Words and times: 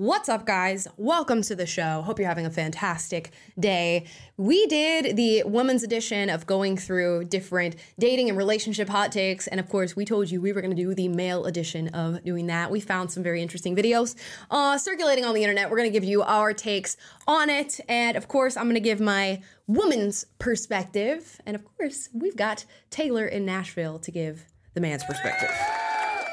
What's 0.00 0.28
up, 0.28 0.46
guys? 0.46 0.86
Welcome 0.96 1.42
to 1.42 1.56
the 1.56 1.66
show. 1.66 2.02
Hope 2.02 2.20
you're 2.20 2.28
having 2.28 2.46
a 2.46 2.50
fantastic 2.50 3.32
day. 3.58 4.06
We 4.36 4.64
did 4.68 5.16
the 5.16 5.42
women's 5.44 5.82
edition 5.82 6.30
of 6.30 6.46
going 6.46 6.76
through 6.76 7.24
different 7.24 7.74
dating 7.98 8.28
and 8.28 8.38
relationship 8.38 8.88
hot 8.88 9.10
takes. 9.10 9.48
And 9.48 9.58
of 9.58 9.68
course, 9.68 9.96
we 9.96 10.04
told 10.04 10.30
you 10.30 10.40
we 10.40 10.52
were 10.52 10.60
going 10.60 10.70
to 10.70 10.80
do 10.80 10.94
the 10.94 11.08
male 11.08 11.46
edition 11.46 11.88
of 11.88 12.22
doing 12.22 12.46
that. 12.46 12.70
We 12.70 12.78
found 12.78 13.10
some 13.10 13.24
very 13.24 13.42
interesting 13.42 13.74
videos 13.74 14.14
uh, 14.52 14.78
circulating 14.78 15.24
on 15.24 15.34
the 15.34 15.42
internet. 15.42 15.68
We're 15.68 15.78
going 15.78 15.90
to 15.90 15.92
give 15.92 16.04
you 16.04 16.22
our 16.22 16.52
takes 16.52 16.96
on 17.26 17.50
it. 17.50 17.80
And 17.88 18.16
of 18.16 18.28
course, 18.28 18.56
I'm 18.56 18.66
going 18.66 18.74
to 18.74 18.80
give 18.80 19.00
my 19.00 19.42
woman's 19.66 20.26
perspective. 20.38 21.40
And 21.44 21.56
of 21.56 21.64
course, 21.76 22.08
we've 22.12 22.36
got 22.36 22.66
Taylor 22.90 23.26
in 23.26 23.44
Nashville 23.44 23.98
to 23.98 24.12
give 24.12 24.44
the 24.74 24.80
man's 24.80 25.02
perspective. 25.02 25.50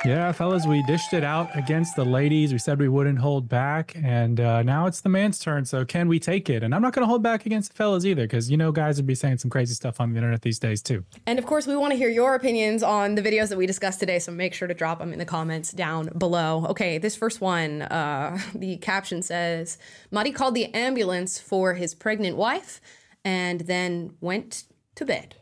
Yeah, 0.06 0.32
fellas, 0.34 0.68
we 0.68 0.84
dished 0.84 1.14
it 1.14 1.24
out 1.24 1.50
against 1.58 1.96
the 1.96 2.06
ladies. 2.06 2.54
We 2.54 2.60
said 2.60 2.78
we 2.78 2.88
wouldn't 2.88 3.18
hold 3.18 3.50
back, 3.50 3.96
and 4.04 4.40
uh, 4.40 4.62
now 4.62 4.86
it's 4.86 5.02
the 5.02 5.10
man's 5.10 5.40
turn. 5.40 5.66
So 5.66 5.84
can 5.84 6.08
we 6.08 6.20
take 6.20 6.48
it? 6.48 6.62
And 6.62 6.76
I'm 6.76 6.84
not 6.84 6.94
going 6.94 7.02
to 7.02 7.08
hold 7.08 7.24
back 7.24 7.48
against 7.48 7.72
the 7.72 7.76
fellas 7.76 8.06
either, 8.06 8.22
because 8.22 8.52
you 8.52 8.56
know 8.56 8.72
guys 8.72 8.98
would 8.98 9.08
be 9.08 9.16
saying 9.16 9.40
some 9.40 9.50
crazy 9.50 9.74
stuff 9.74 10.00
on 10.00 10.12
the 10.12 10.18
internet 10.18 10.44
these 10.44 10.60
days 10.60 10.84
too. 10.84 11.04
And 11.26 11.40
of 11.40 11.48
course, 11.48 11.66
we 11.66 11.76
want 11.76 11.92
to 11.92 11.98
hear 11.98 12.08
your 12.08 12.36
opinions 12.36 12.84
on 12.84 13.16
the 13.16 13.24
videos 13.24 13.50
that 13.50 13.58
we 13.58 13.66
discussed 13.66 14.00
today. 14.00 14.20
So 14.20 14.32
make 14.32 14.54
sure 14.54 14.68
to 14.68 14.76
drop 14.76 15.00
them 15.00 15.12
in 15.12 15.18
the 15.18 15.26
comments 15.26 15.72
down 15.72 16.12
below. 16.16 16.68
Okay, 16.70 17.00
this 17.00 17.16
first 17.16 17.42
one, 17.42 17.82
uh, 17.82 18.38
the 18.54 18.78
caption 18.78 19.24
says, 19.24 19.80
"Madi 20.12 20.32
called 20.32 20.54
the 20.54 20.72
ambulance 20.76 21.40
for 21.40 21.74
his 21.74 21.96
pregnant 21.96 22.38
wife, 22.38 22.80
and 23.24 23.62
then 23.62 24.12
went 24.22 24.66
to 24.94 25.06
bed." 25.06 25.34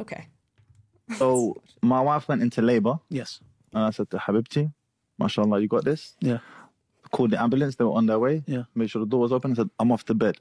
Okay. 0.00 0.28
So 1.18 1.56
my 1.82 2.00
wife 2.00 2.28
went 2.28 2.40
into 2.40 2.62
labor. 2.62 2.98
Yes. 3.10 3.40
And 3.76 3.84
I 3.84 3.90
said 3.90 4.08
to 4.12 4.16
Habibti, 4.16 4.72
mashallah, 5.18 5.60
you 5.60 5.68
got 5.68 5.84
this? 5.84 6.14
Yeah. 6.20 6.38
Called 7.10 7.30
the 7.32 7.40
ambulance. 7.40 7.76
They 7.76 7.84
were 7.84 7.92
on 7.92 8.06
their 8.06 8.18
way. 8.18 8.42
Yeah. 8.46 8.62
Made 8.74 8.90
sure 8.90 9.00
the 9.00 9.06
door 9.06 9.20
was 9.20 9.32
open. 9.32 9.52
I 9.52 9.54
said, 9.56 9.70
I'm 9.78 9.92
off 9.92 10.04
to 10.06 10.14
bed. 10.14 10.38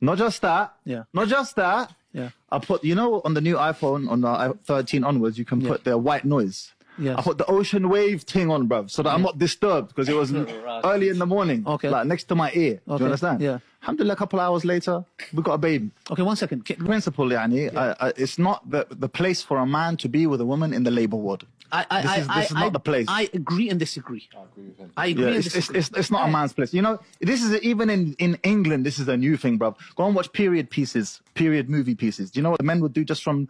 Not 0.00 0.18
just 0.18 0.40
that. 0.42 0.74
Yeah. 0.84 1.02
Not 1.12 1.26
just 1.26 1.56
that. 1.56 1.92
Yeah. 2.12 2.30
I 2.50 2.58
put, 2.60 2.84
you 2.84 2.94
know, 2.94 3.20
on 3.24 3.34
the 3.34 3.40
new 3.40 3.56
iPhone, 3.56 4.08
on 4.08 4.20
the 4.20 4.56
13 4.66 5.02
onwards, 5.02 5.36
you 5.36 5.44
can 5.44 5.60
put 5.60 5.82
the 5.84 5.98
white 5.98 6.24
noise. 6.24 6.72
Yes. 6.98 7.16
I 7.18 7.22
put 7.22 7.36
the 7.38 7.44
ocean 7.46 7.88
wave 7.90 8.22
thing 8.22 8.50
on, 8.50 8.68
bruv, 8.68 8.90
so 8.90 9.02
that 9.02 9.10
I'm 9.12 9.20
not 9.20 9.36
disturbed 9.36 9.88
because 9.88 10.08
it 10.08 10.14
was 10.14 10.32
early 10.84 11.08
in 11.10 11.18
the 11.18 11.26
morning. 11.26 11.64
Okay. 11.66 11.90
Like 11.90 12.06
next 12.06 12.24
to 12.28 12.34
my 12.34 12.50
ear. 12.54 12.74
Okay. 12.74 12.80
Do 12.86 12.92
Okay. 12.94 13.00
you 13.02 13.06
understand? 13.06 13.40
Yeah. 13.42 13.58
Alhamdulillah, 13.82 14.14
a 14.14 14.16
couple 14.16 14.40
hours 14.40 14.64
later, 14.64 15.04
we 15.34 15.42
got 15.42 15.54
a 15.54 15.58
baby. 15.58 15.90
Okay, 16.10 16.22
one 16.22 16.36
second. 16.36 16.66
Ca- 16.66 16.76
Principle, 16.76 17.26
yani, 17.26 17.76
I, 17.76 17.94
I, 18.00 18.12
it's 18.16 18.38
not 18.38 18.68
the, 18.70 18.86
the 18.90 19.08
place 19.10 19.42
for 19.42 19.58
a 19.58 19.66
man 19.66 19.96
to 19.98 20.08
be 20.08 20.26
with 20.26 20.40
a 20.40 20.46
woman 20.46 20.72
in 20.72 20.84
the 20.84 20.90
labor 20.90 21.16
ward. 21.16 21.44
I, 21.72 21.86
I, 21.90 22.02
This 22.02 22.10
is- 22.12 22.26
this 22.28 22.36
I, 22.36 22.42
is 22.44 22.50
not 22.52 22.62
I- 22.64 22.68
the 22.70 22.80
place. 22.80 23.06
I 23.08 23.28
agree 23.34 23.70
and 23.70 23.78
disagree. 23.78 24.28
I 24.36 24.42
agree 24.44 24.64
with 24.64 24.78
him. 24.78 24.92
I 24.96 25.06
agree 25.06 25.22
Yeah, 25.24 25.28
and 25.28 25.36
it's, 25.38 25.46
it's, 25.46 25.54
disagree. 25.56 25.78
it's, 25.80 25.90
it's 25.90 26.10
not 26.10 26.28
a 26.28 26.30
man's 26.30 26.52
place. 26.52 26.72
You 26.74 26.82
know, 26.82 26.98
this 27.20 27.42
is 27.42 27.60
even 27.62 27.90
in, 27.90 28.14
in 28.18 28.38
England, 28.42 28.84
this 28.86 28.98
is 28.98 29.08
a 29.08 29.16
new 29.16 29.36
thing, 29.36 29.56
bro. 29.58 29.76
Go 29.96 30.06
and 30.06 30.14
watch 30.14 30.32
period 30.32 30.70
pieces, 30.70 31.20
period 31.34 31.68
movie 31.68 31.94
pieces. 31.94 32.30
Do 32.30 32.38
you 32.38 32.42
know 32.42 32.50
what 32.50 32.58
the 32.58 32.64
men 32.64 32.80
would 32.80 32.92
do 32.92 33.04
just 33.04 33.22
from 33.22 33.48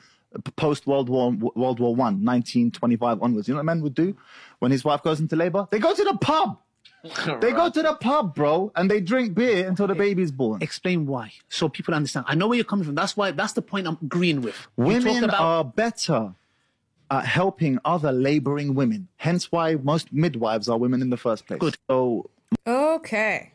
post 0.56 0.86
World 0.86 1.08
War 1.08 1.32
World 1.32 1.80
War 1.80 1.94
One, 1.94 2.24
1925 2.24 3.22
onwards? 3.22 3.48
You 3.48 3.54
know 3.54 3.58
what 3.58 3.64
men 3.66 3.80
would 3.82 3.94
do 3.94 4.16
when 4.58 4.70
his 4.70 4.84
wife 4.84 5.02
goes 5.02 5.20
into 5.20 5.36
labor? 5.36 5.66
They 5.70 5.78
go 5.78 5.94
to 5.94 6.04
the 6.04 6.16
pub. 6.20 6.58
They 7.40 7.52
go 7.52 7.70
to 7.70 7.82
the 7.82 7.94
pub, 7.94 8.34
bro, 8.34 8.72
and 8.74 8.90
they 8.90 9.00
drink 9.00 9.34
beer 9.34 9.68
until 9.68 9.86
the 9.86 9.94
baby's 9.94 10.32
born. 10.32 10.60
Explain 10.60 11.06
why, 11.06 11.30
so 11.48 11.68
people 11.68 11.94
understand. 11.94 12.26
I 12.28 12.34
know 12.34 12.48
where 12.48 12.56
you're 12.56 12.64
coming 12.64 12.84
from. 12.84 12.96
That's 12.96 13.16
why. 13.16 13.30
That's 13.30 13.52
the 13.52 13.62
point 13.62 13.86
I'm 13.86 13.96
agreeing 14.02 14.40
with. 14.42 14.56
You 14.76 14.84
talk 14.84 15.04
Women 15.04 15.24
about- 15.24 15.40
are 15.40 15.64
better 15.64 16.34
at 17.10 17.24
helping 17.24 17.78
other 17.84 18.12
laboring 18.12 18.74
women. 18.74 19.08
Hence 19.16 19.50
why 19.52 19.76
most 19.76 20.12
midwives 20.12 20.68
are 20.68 20.78
women 20.78 21.02
in 21.02 21.10
the 21.10 21.16
first 21.16 21.46
place. 21.46 21.60
Good. 21.60 21.76
So 21.88 22.30
Okay. 22.66 23.52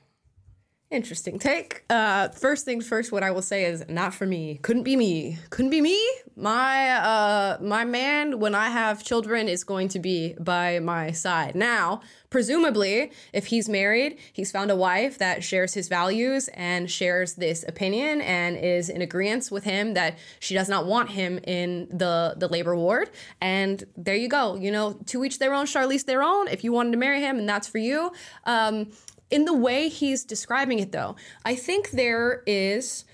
Interesting 0.91 1.39
take. 1.39 1.85
Uh, 1.89 2.27
first 2.27 2.65
things 2.65 2.85
first, 2.85 3.13
what 3.13 3.23
I 3.23 3.31
will 3.31 3.41
say 3.41 3.63
is 3.63 3.85
not 3.87 4.13
for 4.13 4.25
me. 4.25 4.59
Couldn't 4.61 4.83
be 4.83 4.97
me. 4.97 5.37
Couldn't 5.49 5.71
be 5.71 5.79
me. 5.79 5.97
My 6.35 6.91
uh, 6.91 7.57
my 7.61 7.85
man, 7.85 8.41
when 8.41 8.53
I 8.53 8.69
have 8.69 9.01
children, 9.01 9.47
is 9.47 9.63
going 9.63 9.87
to 9.89 9.99
be 9.99 10.33
by 10.37 10.79
my 10.79 11.11
side. 11.11 11.55
Now, 11.55 12.01
presumably, 12.29 13.13
if 13.31 13.45
he's 13.45 13.69
married, 13.69 14.17
he's 14.33 14.51
found 14.51 14.69
a 14.69 14.75
wife 14.75 15.17
that 15.19 15.45
shares 15.45 15.73
his 15.73 15.87
values 15.87 16.49
and 16.55 16.91
shares 16.91 17.35
this 17.35 17.63
opinion 17.65 18.19
and 18.19 18.57
is 18.57 18.89
in 18.89 19.01
agreement 19.01 19.47
with 19.49 19.63
him 19.63 19.93
that 19.93 20.17
she 20.41 20.53
does 20.53 20.67
not 20.67 20.87
want 20.87 21.11
him 21.11 21.39
in 21.45 21.87
the 21.89 22.35
the 22.35 22.49
labor 22.49 22.75
ward. 22.75 23.09
And 23.39 23.81
there 23.95 24.17
you 24.17 24.27
go. 24.27 24.55
You 24.55 24.71
know, 24.71 24.99
to 25.05 25.23
each 25.23 25.39
their 25.39 25.53
own. 25.53 25.67
Charlize 25.67 26.03
their 26.03 26.21
own. 26.21 26.49
If 26.49 26.65
you 26.65 26.73
wanted 26.73 26.91
to 26.91 26.97
marry 26.97 27.21
him, 27.21 27.39
and 27.39 27.47
that's 27.47 27.69
for 27.69 27.77
you. 27.77 28.11
Um, 28.43 28.91
in 29.31 29.45
the 29.45 29.53
way 29.53 29.89
he's 29.89 30.23
describing 30.23 30.79
it 30.79 30.91
though 30.91 31.15
i 31.45 31.55
think 31.55 31.91
there 31.91 32.43
is 32.45 33.05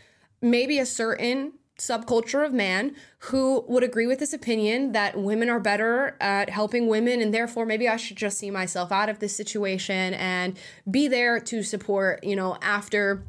maybe 0.41 0.79
a 0.79 0.85
certain 0.85 1.53
subculture 1.77 2.43
of 2.43 2.51
man 2.51 2.95
who 3.19 3.63
would 3.67 3.83
agree 3.83 4.07
with 4.07 4.17
this 4.17 4.33
opinion 4.33 4.93
that 4.93 5.15
women 5.15 5.47
are 5.47 5.59
better 5.59 6.17
at 6.19 6.49
helping 6.49 6.87
women 6.87 7.21
and 7.21 7.33
therefore 7.33 7.65
maybe 7.65 7.87
i 7.87 7.95
should 7.95 8.17
just 8.17 8.37
see 8.37 8.49
myself 8.49 8.91
out 8.91 9.09
of 9.09 9.19
this 9.19 9.35
situation 9.35 10.15
and 10.15 10.57
be 10.89 11.07
there 11.07 11.39
to 11.39 11.61
support 11.61 12.23
you 12.23 12.35
know 12.35 12.57
after 12.61 13.23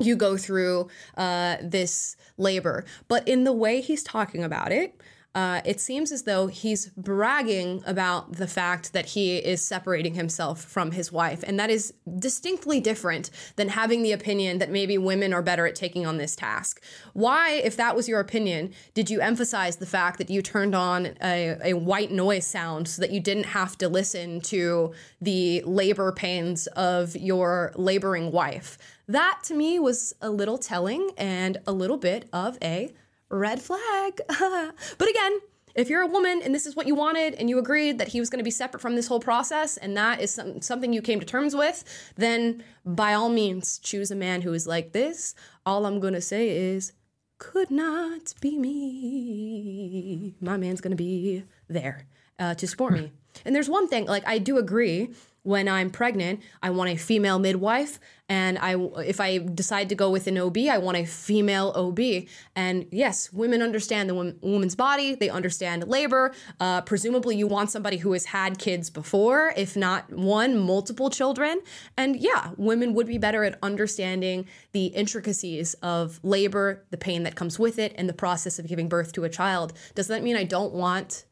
you 0.00 0.16
go 0.16 0.36
through 0.36 0.88
uh, 1.16 1.56
this 1.62 2.16
labor. 2.36 2.84
But 3.08 3.26
in 3.28 3.44
the 3.44 3.52
way 3.52 3.80
he's 3.80 4.02
talking 4.02 4.42
about 4.42 4.72
it 4.72 5.00
uh, 5.34 5.62
it 5.64 5.80
seems 5.80 6.12
as 6.12 6.24
though 6.24 6.46
he's 6.46 6.88
bragging 6.90 7.82
about 7.86 8.32
the 8.32 8.46
fact 8.46 8.92
that 8.92 9.06
he 9.06 9.38
is 9.38 9.64
separating 9.64 10.14
himself 10.14 10.62
from 10.62 10.90
his 10.90 11.10
wife. 11.10 11.42
And 11.46 11.58
that 11.58 11.70
is 11.70 11.94
distinctly 12.18 12.80
different 12.80 13.30
than 13.56 13.70
having 13.70 14.02
the 14.02 14.12
opinion 14.12 14.58
that 14.58 14.70
maybe 14.70 14.98
women 14.98 15.32
are 15.32 15.42
better 15.42 15.66
at 15.66 15.74
taking 15.74 16.04
on 16.04 16.18
this 16.18 16.36
task. 16.36 16.82
Why, 17.14 17.52
if 17.52 17.76
that 17.76 17.96
was 17.96 18.08
your 18.08 18.20
opinion, 18.20 18.74
did 18.92 19.08
you 19.08 19.20
emphasize 19.20 19.76
the 19.76 19.86
fact 19.86 20.18
that 20.18 20.28
you 20.28 20.42
turned 20.42 20.74
on 20.74 21.14
a, 21.22 21.56
a 21.64 21.74
white 21.74 22.10
noise 22.10 22.46
sound 22.46 22.86
so 22.88 23.00
that 23.00 23.10
you 23.10 23.20
didn't 23.20 23.46
have 23.46 23.78
to 23.78 23.88
listen 23.88 24.42
to 24.42 24.92
the 25.20 25.62
labor 25.64 26.12
pains 26.12 26.66
of 26.68 27.16
your 27.16 27.72
laboring 27.76 28.32
wife? 28.32 28.76
That 29.08 29.40
to 29.44 29.54
me 29.54 29.78
was 29.78 30.14
a 30.20 30.30
little 30.30 30.58
telling 30.58 31.10
and 31.16 31.58
a 31.66 31.72
little 31.72 31.96
bit 31.96 32.28
of 32.32 32.58
a 32.62 32.94
red 33.32 33.60
flag. 33.60 34.20
but 34.28 35.08
again, 35.08 35.40
if 35.74 35.88
you're 35.88 36.02
a 36.02 36.06
woman 36.06 36.42
and 36.44 36.54
this 36.54 36.66
is 36.66 36.76
what 36.76 36.86
you 36.86 36.94
wanted 36.94 37.34
and 37.34 37.48
you 37.48 37.58
agreed 37.58 37.98
that 37.98 38.08
he 38.08 38.20
was 38.20 38.28
going 38.28 38.38
to 38.38 38.44
be 38.44 38.50
separate 38.50 38.80
from 38.80 38.94
this 38.94 39.06
whole 39.06 39.20
process 39.20 39.78
and 39.78 39.96
that 39.96 40.20
is 40.20 40.30
some, 40.30 40.60
something 40.60 40.92
you 40.92 41.00
came 41.00 41.18
to 41.18 41.26
terms 41.26 41.56
with, 41.56 42.12
then 42.16 42.62
by 42.84 43.14
all 43.14 43.30
means 43.30 43.78
choose 43.78 44.10
a 44.10 44.16
man 44.16 44.42
who 44.42 44.52
is 44.52 44.66
like 44.66 44.92
this. 44.92 45.34
All 45.64 45.86
I'm 45.86 45.98
going 45.98 46.12
to 46.14 46.20
say 46.20 46.50
is 46.50 46.92
could 47.38 47.70
not 47.70 48.34
be 48.40 48.58
me. 48.58 50.34
My 50.40 50.56
man's 50.56 50.80
going 50.80 50.92
to 50.92 50.96
be 50.96 51.44
there 51.68 52.06
uh, 52.38 52.54
to 52.54 52.68
support 52.68 52.92
me. 52.92 53.12
And 53.44 53.54
there's 53.54 53.68
one 53.70 53.88
thing, 53.88 54.06
like 54.06 54.26
I 54.26 54.38
do 54.38 54.58
agree 54.58 55.10
when 55.42 55.68
I'm 55.68 55.90
pregnant, 55.90 56.40
I 56.62 56.70
want 56.70 56.90
a 56.90 56.96
female 56.96 57.38
midwife, 57.38 57.98
and 58.28 58.58
I 58.58 58.76
if 59.04 59.20
I 59.20 59.38
decide 59.38 59.88
to 59.88 59.94
go 59.94 60.08
with 60.10 60.26
an 60.26 60.38
OB, 60.38 60.56
I 60.70 60.78
want 60.78 60.96
a 60.96 61.04
female 61.04 61.72
OB. 61.74 62.26
And 62.54 62.86
yes, 62.90 63.32
women 63.32 63.60
understand 63.60 64.08
the 64.08 64.14
wom- 64.14 64.38
woman's 64.40 64.76
body; 64.76 65.14
they 65.14 65.28
understand 65.28 65.86
labor. 65.88 66.32
Uh, 66.60 66.80
presumably, 66.82 67.36
you 67.36 67.46
want 67.46 67.70
somebody 67.70 67.98
who 67.98 68.12
has 68.12 68.26
had 68.26 68.58
kids 68.58 68.88
before, 68.88 69.52
if 69.56 69.76
not 69.76 70.12
one, 70.12 70.58
multiple 70.58 71.10
children. 71.10 71.60
And 71.96 72.16
yeah, 72.16 72.50
women 72.56 72.94
would 72.94 73.06
be 73.06 73.18
better 73.18 73.44
at 73.44 73.58
understanding 73.62 74.46
the 74.70 74.86
intricacies 74.86 75.74
of 75.82 76.20
labor, 76.22 76.84
the 76.90 76.96
pain 76.96 77.24
that 77.24 77.34
comes 77.34 77.58
with 77.58 77.78
it, 77.78 77.92
and 77.96 78.08
the 78.08 78.14
process 78.14 78.58
of 78.58 78.68
giving 78.68 78.88
birth 78.88 79.12
to 79.12 79.24
a 79.24 79.28
child. 79.28 79.72
Does 79.94 80.06
that 80.06 80.22
mean 80.22 80.36
I 80.36 80.44
don't 80.44 80.72
want 80.72 81.24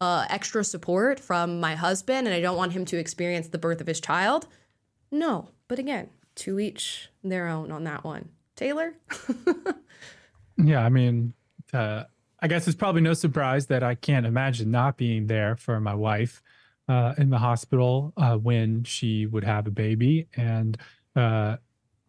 uh, 0.00 0.26
extra 0.28 0.64
support 0.64 1.20
from 1.20 1.60
my 1.60 1.74
husband 1.74 2.26
and 2.26 2.34
I 2.34 2.40
don't 2.40 2.56
want 2.56 2.72
him 2.72 2.84
to 2.86 2.98
experience 2.98 3.48
the 3.48 3.58
birth 3.58 3.80
of 3.80 3.86
his 3.86 4.00
child? 4.00 4.46
No. 5.10 5.48
But 5.68 5.78
again, 5.78 6.10
to 6.36 6.60
each 6.60 7.10
their 7.22 7.48
own 7.48 7.72
on 7.72 7.84
that 7.84 8.04
one. 8.04 8.28
Taylor? 8.56 8.94
Yeah, 10.56 10.84
I 10.84 10.88
mean, 10.88 11.34
uh, 11.72 12.04
I 12.40 12.48
guess 12.48 12.68
it's 12.68 12.76
probably 12.76 13.00
no 13.00 13.14
surprise 13.14 13.66
that 13.66 13.82
I 13.82 13.94
can't 13.94 14.26
imagine 14.26 14.70
not 14.70 14.96
being 14.96 15.26
there 15.26 15.56
for 15.56 15.80
my 15.80 15.94
wife 15.94 16.42
uh, 16.88 17.14
in 17.18 17.30
the 17.30 17.38
hospital 17.38 18.12
uh, 18.16 18.36
when 18.36 18.84
she 18.84 19.26
would 19.26 19.44
have 19.44 19.66
a 19.66 19.70
baby, 19.70 20.28
and 20.36 20.76
uh, 21.16 21.56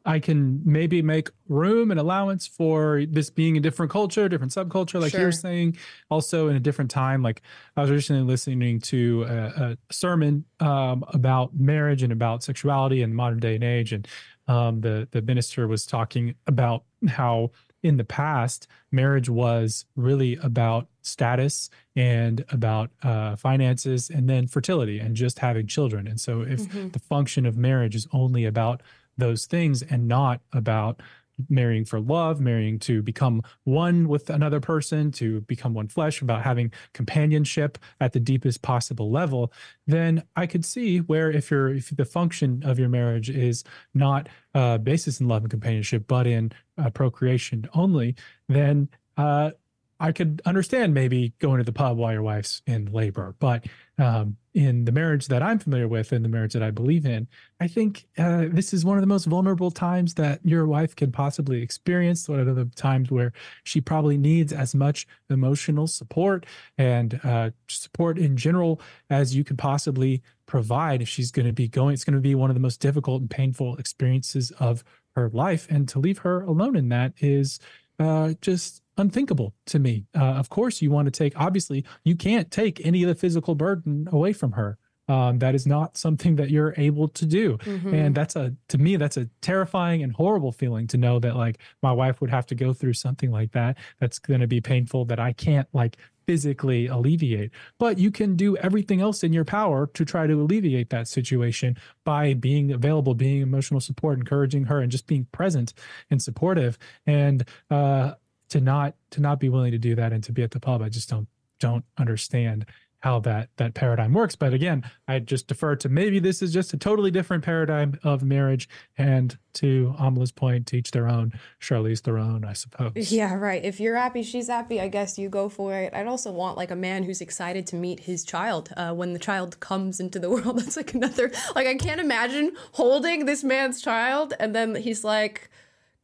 I 0.06 0.20
can 0.20 0.62
maybe 0.64 1.02
make 1.02 1.30
room 1.48 1.90
and 1.92 2.00
allowance 2.00 2.46
for 2.48 3.04
this 3.10 3.30
being 3.30 3.58
a 3.58 3.60
different 3.60 3.92
culture, 3.92 4.30
different 4.30 4.54
subculture, 4.54 5.02
like 5.02 5.12
Sure. 5.12 5.22
you're 5.22 5.32
saying. 5.32 5.78
Also, 6.10 6.48
in 6.48 6.56
a 6.56 6.60
different 6.60 6.92
time, 6.92 7.24
like 7.24 7.42
I 7.76 7.82
was 7.82 7.90
recently 7.90 8.22
listening 8.24 8.80
to 8.82 9.24
a, 9.28 9.36
a 9.64 9.78
sermon 9.92 10.46
um, 10.60 11.04
about 11.10 11.56
marriage 11.56 12.04
and 12.04 12.14
about 12.14 12.44
sexuality 12.44 13.02
in 13.02 13.14
modern 13.14 13.40
day 13.40 13.56
and 13.56 13.64
age, 13.64 13.94
and 13.94 14.08
um, 14.48 14.82
the 14.82 15.08
the 15.12 15.22
minister 15.24 15.68
was 15.68 15.86
talking 15.86 16.36
about 16.46 16.84
how 17.08 17.52
in 17.82 17.98
the 17.98 18.04
past, 18.04 18.68
marriage 18.92 19.30
was 19.30 19.86
really 19.96 20.38
about 20.42 20.88
status 21.04 21.70
and 21.96 22.44
about 22.50 22.90
uh, 23.04 23.36
finances 23.36 24.10
and 24.10 24.28
then 24.28 24.48
fertility 24.48 24.98
and 25.00 25.16
just 25.16 25.38
having 25.38 25.68
children. 25.68 26.08
And 26.08 26.20
so, 26.20 26.42
if 26.42 26.62
Mhm. 26.70 26.94
the 26.94 27.00
function 27.00 27.46
of 27.46 27.56
marriage 27.58 27.96
is 27.96 28.08
only 28.12 28.46
about 28.46 28.82
those 29.18 29.46
things 29.46 29.82
and 29.82 30.08
not 30.08 30.42
about 30.54 31.02
marrying 31.50 31.86
for 31.86 32.00
love, 32.00 32.40
marrying 32.40 32.80
to 32.80 33.02
become 33.02 33.42
one 33.64 34.08
with 34.08 34.30
another 34.30 34.60
person, 34.60 35.12
to 35.12 35.42
become 35.42 35.74
one 35.74 35.88
flesh, 35.88 36.22
about 36.22 36.42
having 36.42 36.72
companionship 36.94 37.78
at 38.00 38.14
the 38.14 38.20
deepest 38.20 38.62
possible 38.62 39.12
level, 39.12 39.52
then 39.88 40.24
I 40.36 40.48
could 40.48 40.66
see 40.66 41.00
where 41.00 41.32
if 41.32 41.52
you're 41.52 41.74
if 41.74 41.96
the 41.96 42.06
function 42.06 42.64
of 42.66 42.80
your 42.80 42.90
marriage 42.90 43.30
is 43.30 43.64
not 43.94 44.30
uh, 44.54 44.78
basis 44.78 45.20
in 45.20 45.28
love 45.28 45.44
and 45.44 45.52
companionship, 45.52 46.08
but 46.08 46.28
in 46.28 46.52
uh, 46.78 46.90
procreation 46.90 47.68
only, 47.74 48.16
then 48.48 48.90
uh, 49.18 49.52
I 50.00 50.12
could 50.12 50.42
understand 50.46 50.94
maybe 50.94 51.34
going 51.40 51.60
to 51.60 51.64
the 51.64 51.72
pub 51.72 51.98
while 51.98 52.12
your 52.12 52.22
wife's 52.22 52.62
in 52.68 52.92
labor. 52.92 53.36
But 53.40 53.66
um, 53.98 54.36
in 54.54 54.84
the 54.84 54.92
marriage 54.92 55.28
that 55.28 55.42
I'm 55.42 55.58
familiar 55.58 55.88
with 55.88 56.12
and 56.12 56.24
the 56.24 56.30
marriage 56.30 56.54
that 56.54 56.64
I 56.64 56.72
believe 56.72 57.06
in, 57.06 57.28
I 57.62 57.68
think 57.68 58.06
uh, 58.18 58.46
this 58.50 58.74
is 58.74 58.84
one 58.84 58.98
of 58.98 59.02
the 59.02 59.08
most 59.08 59.26
vulnerable 59.26 59.72
times 59.72 60.16
that 60.16 60.42
your 60.44 60.68
wife 60.68 60.96
can 60.96 61.12
possibly 61.12 61.62
experience. 61.62 62.28
One 62.28 62.42
of 62.42 62.56
the 62.56 62.66
times 62.76 63.10
where 63.10 63.32
she 63.64 63.80
probably 63.80 64.18
needs 64.18 64.52
as 64.52 64.76
much 64.76 65.08
emotional 65.30 65.88
support 65.88 66.46
and 66.78 67.20
uh, 67.24 67.52
support 67.70 68.18
in 68.18 68.36
general 68.36 68.82
as 69.10 69.36
you 69.36 69.46
could 69.46 69.58
possibly 69.58 70.22
provide. 70.46 71.02
If 71.02 71.10
she's 71.10 71.32
going 71.32 71.48
to 71.48 71.54
be 71.54 71.70
going, 71.70 71.94
it's 71.94 72.04
going 72.04 72.16
to 72.16 72.22
be 72.22 72.36
one 72.36 72.50
of 72.50 72.56
the 72.56 72.60
most 72.60 72.82
difficult 72.82 73.22
and 73.22 73.30
painful 73.30 73.78
experiences 73.78 74.52
of 74.60 74.84
her 75.16 75.30
life. 75.30 75.68
And 75.70 75.88
to 75.90 76.00
leave 76.00 76.20
her 76.20 76.42
alone 76.42 76.76
in 76.76 76.90
that 76.90 77.14
is 77.20 77.60
uh, 77.98 78.34
just 78.42 78.82
unthinkable 78.98 79.54
to 79.68 79.80
me. 79.80 80.06
Uh, 80.16 80.24
of 80.24 80.50
course, 80.50 80.82
you 80.82 80.92
want 80.92 81.06
to 81.06 81.12
take, 81.12 81.34
obviously, 81.40 81.84
you 82.04 82.16
can't 82.16 82.50
take 82.52 82.86
any 82.86 83.04
of 83.04 83.10
the 83.10 83.16
physical 83.16 83.56
burden 83.56 84.08
away 84.12 84.34
from 84.34 84.54
her. 84.54 84.78
Um, 85.08 85.38
that 85.38 85.54
is 85.54 85.68
not 85.68 85.98
something 85.98 86.36
that 86.38 86.50
you're 86.50 86.74
able 86.78 87.08
to 87.10 87.28
do. 87.28 87.58
Mhm. 87.60 87.94
And 87.94 88.16
that's 88.16 88.36
a, 88.36 88.56
to 88.70 88.80
me, 88.80 88.96
that's 88.96 89.18
a 89.18 89.28
terrifying 89.42 90.02
and 90.02 90.12
horrible 90.12 90.52
feeling 90.52 90.88
to 90.88 90.98
know 90.98 91.20
that 91.20 91.36
like 91.36 91.60
my 91.84 91.92
wife 91.92 92.22
would 92.22 92.32
have 92.32 92.48
to 92.48 92.56
go 92.56 92.74
through 92.74 92.94
something 92.94 93.30
like 93.30 93.52
that. 93.52 93.78
That's 94.00 94.18
going 94.18 94.40
to 94.40 94.48
be 94.48 94.62
painful 94.62 95.06
that 95.06 95.20
I 95.20 95.32
can't 95.34 95.68
like 95.74 95.98
physically 96.26 96.88
alleviate. 96.88 97.52
But 97.78 98.00
you 98.00 98.10
can 98.10 98.36
do 98.36 98.58
everything 98.58 99.00
else 99.00 99.24
in 99.24 99.32
your 99.32 99.46
power 99.46 99.86
to 99.94 100.06
try 100.06 100.26
to 100.26 100.34
alleviate 100.42 100.90
that 100.90 101.08
situation 101.08 101.78
by 102.04 102.34
being 102.34 102.72
available, 102.72 103.14
being 103.14 103.44
emotional 103.44 103.80
support, 103.82 104.18
encouraging 104.18 104.64
her, 104.66 104.80
and 104.82 104.92
just 104.92 105.06
being 105.06 105.26
present 105.32 105.76
and 106.10 106.20
supportive. 106.20 106.80
And 107.06 107.46
uh, 107.70 108.14
to 108.50 108.62
not 108.62 108.96
to 109.12 109.22
not 109.22 109.40
be 109.40 109.50
willing 109.50 109.72
to 109.72 109.78
do 109.78 109.96
that 109.96 110.14
and 110.14 110.24
to 110.24 110.32
be 110.32 110.44
at 110.44 110.52
the 110.52 110.60
pub, 110.60 110.82
I 110.82 110.90
just 110.90 111.10
don't 111.10 111.28
don't 111.60 111.86
understand 111.98 112.66
how 113.06 113.20
that 113.20 113.50
that 113.58 113.76
paradigm 113.76 114.14
works. 114.14 114.36
But 114.36 114.52
again, 114.52 114.84
I 115.08 115.20
just 115.20 115.46
defer 115.48 115.76
to 115.76 115.90
maybe 115.90 116.18
this 116.18 116.42
is 116.42 116.52
just 116.52 116.74
a 116.74 116.78
totally 116.78 117.12
different 117.12 117.44
paradigm 117.44 118.00
of 118.04 118.24
marriage. 118.24 118.68
And 118.98 119.38
to 119.54 119.94
Amala's 120.00 120.32
point, 120.32 120.66
to 120.68 120.78
each 120.78 120.90
their 120.90 121.08
own, 121.08 121.32
Charlize 121.62 122.06
own 122.08 122.44
I 122.44 122.54
suppose. 122.54 123.12
Yeah, 123.12 123.36
right. 123.36 123.64
If 123.64 123.80
you're 123.80 123.96
happy, 123.96 124.24
she's 124.24 124.48
happy. 124.48 124.82
I 124.82 124.88
guess 124.88 125.20
you 125.20 125.30
go 125.30 125.50
for 125.50 125.76
it. 125.76 125.94
I'd 125.94 126.08
also 126.08 126.32
want 126.32 126.58
like 126.58 126.72
a 126.72 126.76
man 126.76 127.04
who's 127.04 127.22
excited 127.22 127.68
to 127.68 127.76
meet 127.76 128.00
his 128.00 128.24
child 128.24 128.74
uh, 128.76 128.92
when 128.94 129.14
the 129.14 129.20
child 129.20 129.60
comes 129.60 130.00
into 130.00 130.18
the 130.18 130.30
world. 130.32 130.58
That's 130.58 130.76
like 130.76 130.96
another. 130.96 131.32
Like 131.54 131.68
I 131.68 131.76
can't 131.76 132.02
imagine 132.02 132.54
holding 132.72 133.26
this 133.26 133.44
man's 133.44 133.84
child 133.84 134.34
and 134.40 134.56
then 134.56 134.74
he's 134.74 135.04
like 135.04 135.52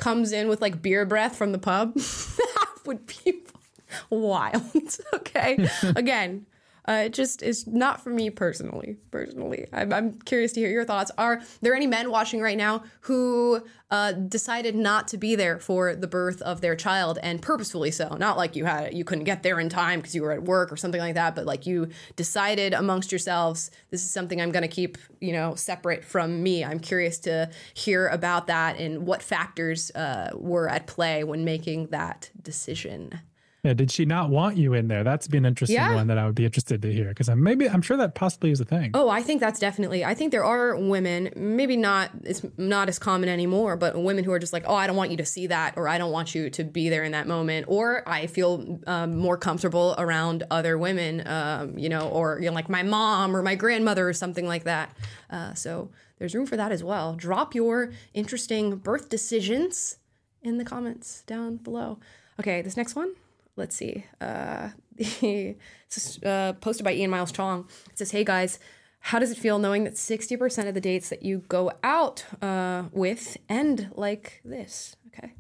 comes 0.02 0.34
in 0.34 0.50
with 0.50 0.60
like 0.62 0.82
beer 0.82 1.06
breath 1.06 1.38
from 1.38 1.54
the 1.54 1.58
pub. 1.58 1.96
that 1.96 2.80
would 2.86 3.06
be 3.08 3.44
wild. 4.10 4.64
okay. 5.14 5.70
Again. 5.96 6.46
Uh, 6.88 7.04
it 7.06 7.14
just 7.14 7.44
is 7.44 7.68
not 7.68 8.02
for 8.02 8.10
me 8.10 8.30
personally. 8.30 8.98
Personally, 9.12 9.68
I'm, 9.72 9.94
I'm 9.94 10.14
curious 10.22 10.52
to 10.54 10.60
hear 10.60 10.70
your 10.70 10.86
thoughts. 10.86 11.12
Are 11.18 11.42
there 11.62 11.76
any 11.76 11.88
men 11.88 12.10
watching 12.10 12.42
right 12.42 12.58
now 12.58 12.84
who 13.02 13.64
uh, 13.92 14.14
decided 14.14 14.76
not 14.76 15.08
to 15.10 15.18
be 15.18 15.36
there 15.36 15.60
for 15.60 15.96
the 15.96 16.08
birth 16.08 16.42
of 16.42 16.62
their 16.62 16.76
child 16.76 17.20
and 17.22 17.42
purposefully 17.42 17.92
so? 17.92 18.16
Not 18.16 18.36
like 18.36 18.56
you 18.56 18.66
had 18.66 18.94
you 18.94 19.04
couldn't 19.04 19.26
get 19.26 19.44
there 19.44 19.60
in 19.60 19.70
time 19.70 20.00
because 20.00 20.16
you 20.16 20.24
were 20.24 20.32
at 20.32 20.44
work 20.44 20.72
or 20.72 20.78
something 20.78 21.00
like 21.00 21.16
that, 21.16 21.36
but 21.36 21.46
like 21.46 21.68
you 21.68 21.90
decided 22.16 22.74
amongst 22.74 23.12
yourselves, 23.12 23.70
this 23.92 24.04
is 24.04 24.10
something 24.10 24.42
I'm 24.42 24.52
going 24.52 24.64
to 24.64 24.68
keep, 24.68 24.98
you 25.20 25.34
know, 25.34 25.54
separate 25.56 26.04
from 26.04 26.42
me. 26.42 26.66
I'm 26.66 26.80
curious 26.80 27.20
to 27.20 27.52
hear 27.76 28.08
about 28.08 28.48
that 28.48 28.80
and 28.80 29.06
what 29.06 29.22
factors 29.22 29.92
uh, 29.92 30.32
were 30.34 30.68
at 30.68 30.88
play 30.88 31.24
when 31.24 31.46
making 31.46 31.88
that 31.88 32.32
decision. 32.42 33.20
Yeah, 33.64 33.74
did 33.74 33.92
she 33.92 34.06
not 34.06 34.32
want 34.32 34.58
you 34.58 34.74
in 34.74 34.88
there? 34.88 35.04
That's 35.04 35.28
be 35.28 35.38
an 35.38 35.46
interesting 35.46 35.76
Yeah. 35.76 35.94
one 35.94 36.08
that 36.08 36.18
I 36.18 36.26
would 36.26 36.34
be 36.34 36.46
interested 36.46 36.82
to 36.82 36.92
hear 36.92 37.10
because 37.10 37.30
I'm 37.30 37.44
maybe 37.44 37.70
I'm 37.70 37.84
sure 37.84 37.96
that 37.98 38.16
possibly 38.16 38.50
is 38.50 38.60
a 38.60 38.66
thing. 38.66 38.90
Oh, 38.96 39.08
I 39.08 39.22
think 39.22 39.40
that's 39.40 39.60
definitely. 39.60 40.04
I 40.04 40.16
think 40.16 40.32
there 40.32 40.44
are 40.44 40.76
women, 40.76 41.32
maybe 41.36 41.78
not. 41.78 42.10
It's 42.24 42.44
not 42.58 42.90
as 42.90 42.98
common 42.98 43.30
anymore, 43.30 43.78
but 43.78 43.96
women 44.02 44.24
who 44.24 44.32
are 44.32 44.40
just 44.40 44.52
like, 44.52 44.64
oh, 44.66 44.74
I 44.74 44.88
don't 44.88 44.96
want 44.96 45.12
you 45.12 45.18
to 45.18 45.26
see 45.26 45.46
that, 45.46 45.78
or 45.78 45.88
I 45.88 46.00
don't 46.00 46.12
want 46.12 46.34
you 46.34 46.50
to 46.50 46.64
be 46.64 46.90
there 46.90 47.04
in 47.04 47.12
that 47.12 47.28
moment, 47.28 47.68
or 47.70 48.08
I 48.10 48.26
feel 48.26 48.80
um, 48.88 49.16
more 49.18 49.38
comfortable 49.38 49.94
around 50.00 50.42
other 50.50 50.80
women, 50.80 51.22
um, 51.28 51.78
you 51.78 51.88
know, 51.90 52.10
or 52.10 52.40
you 52.40 52.48
know, 52.48 52.54
like 52.56 52.68
my 52.68 52.82
mom 52.82 53.36
or 53.36 53.44
my 53.44 53.54
grandmother 53.54 54.10
or 54.10 54.14
something 54.14 54.48
like 54.48 54.64
that. 54.64 54.98
Uh, 55.30 55.54
so 55.54 55.92
there's 56.18 56.34
room 56.34 56.48
for 56.48 56.58
that 56.58 56.72
as 56.72 56.84
well. 56.84 57.14
Drop 57.14 57.54
your 57.54 57.92
interesting 58.16 58.78
birth 58.78 59.08
decisions 59.08 59.98
in 60.42 60.58
the 60.58 60.66
comments 60.66 61.22
down 61.28 61.58
below. 61.58 62.00
Okay, 62.40 62.64
this 62.64 62.76
next 62.76 62.96
one. 62.96 63.14
Let's 63.56 63.76
see. 63.76 64.06
Uh, 64.20 64.70
is 64.98 66.20
uh, 66.24 66.54
posted 66.62 66.84
by 66.84 66.94
Ian 66.94 67.12
Miles 67.12 67.32
Chong. 67.32 67.68
It 67.92 67.98
says, 67.98 68.12
"Hey 68.12 68.24
guys, 68.24 68.60
how 69.00 69.20
does 69.20 69.32
it 69.32 69.38
feel 69.38 69.60
knowing 69.60 69.84
that 69.84 69.98
sixty 69.98 70.38
percent 70.38 70.68
of 70.68 70.74
the 70.74 70.82
dates 70.82 71.10
that 71.10 71.24
you 71.24 71.40
go 71.48 71.72
out 71.84 72.26
uh, 72.42 72.84
with 72.92 73.38
end 73.50 73.92
like 73.96 74.42
this?" 74.46 74.96
Okay. 75.08 75.34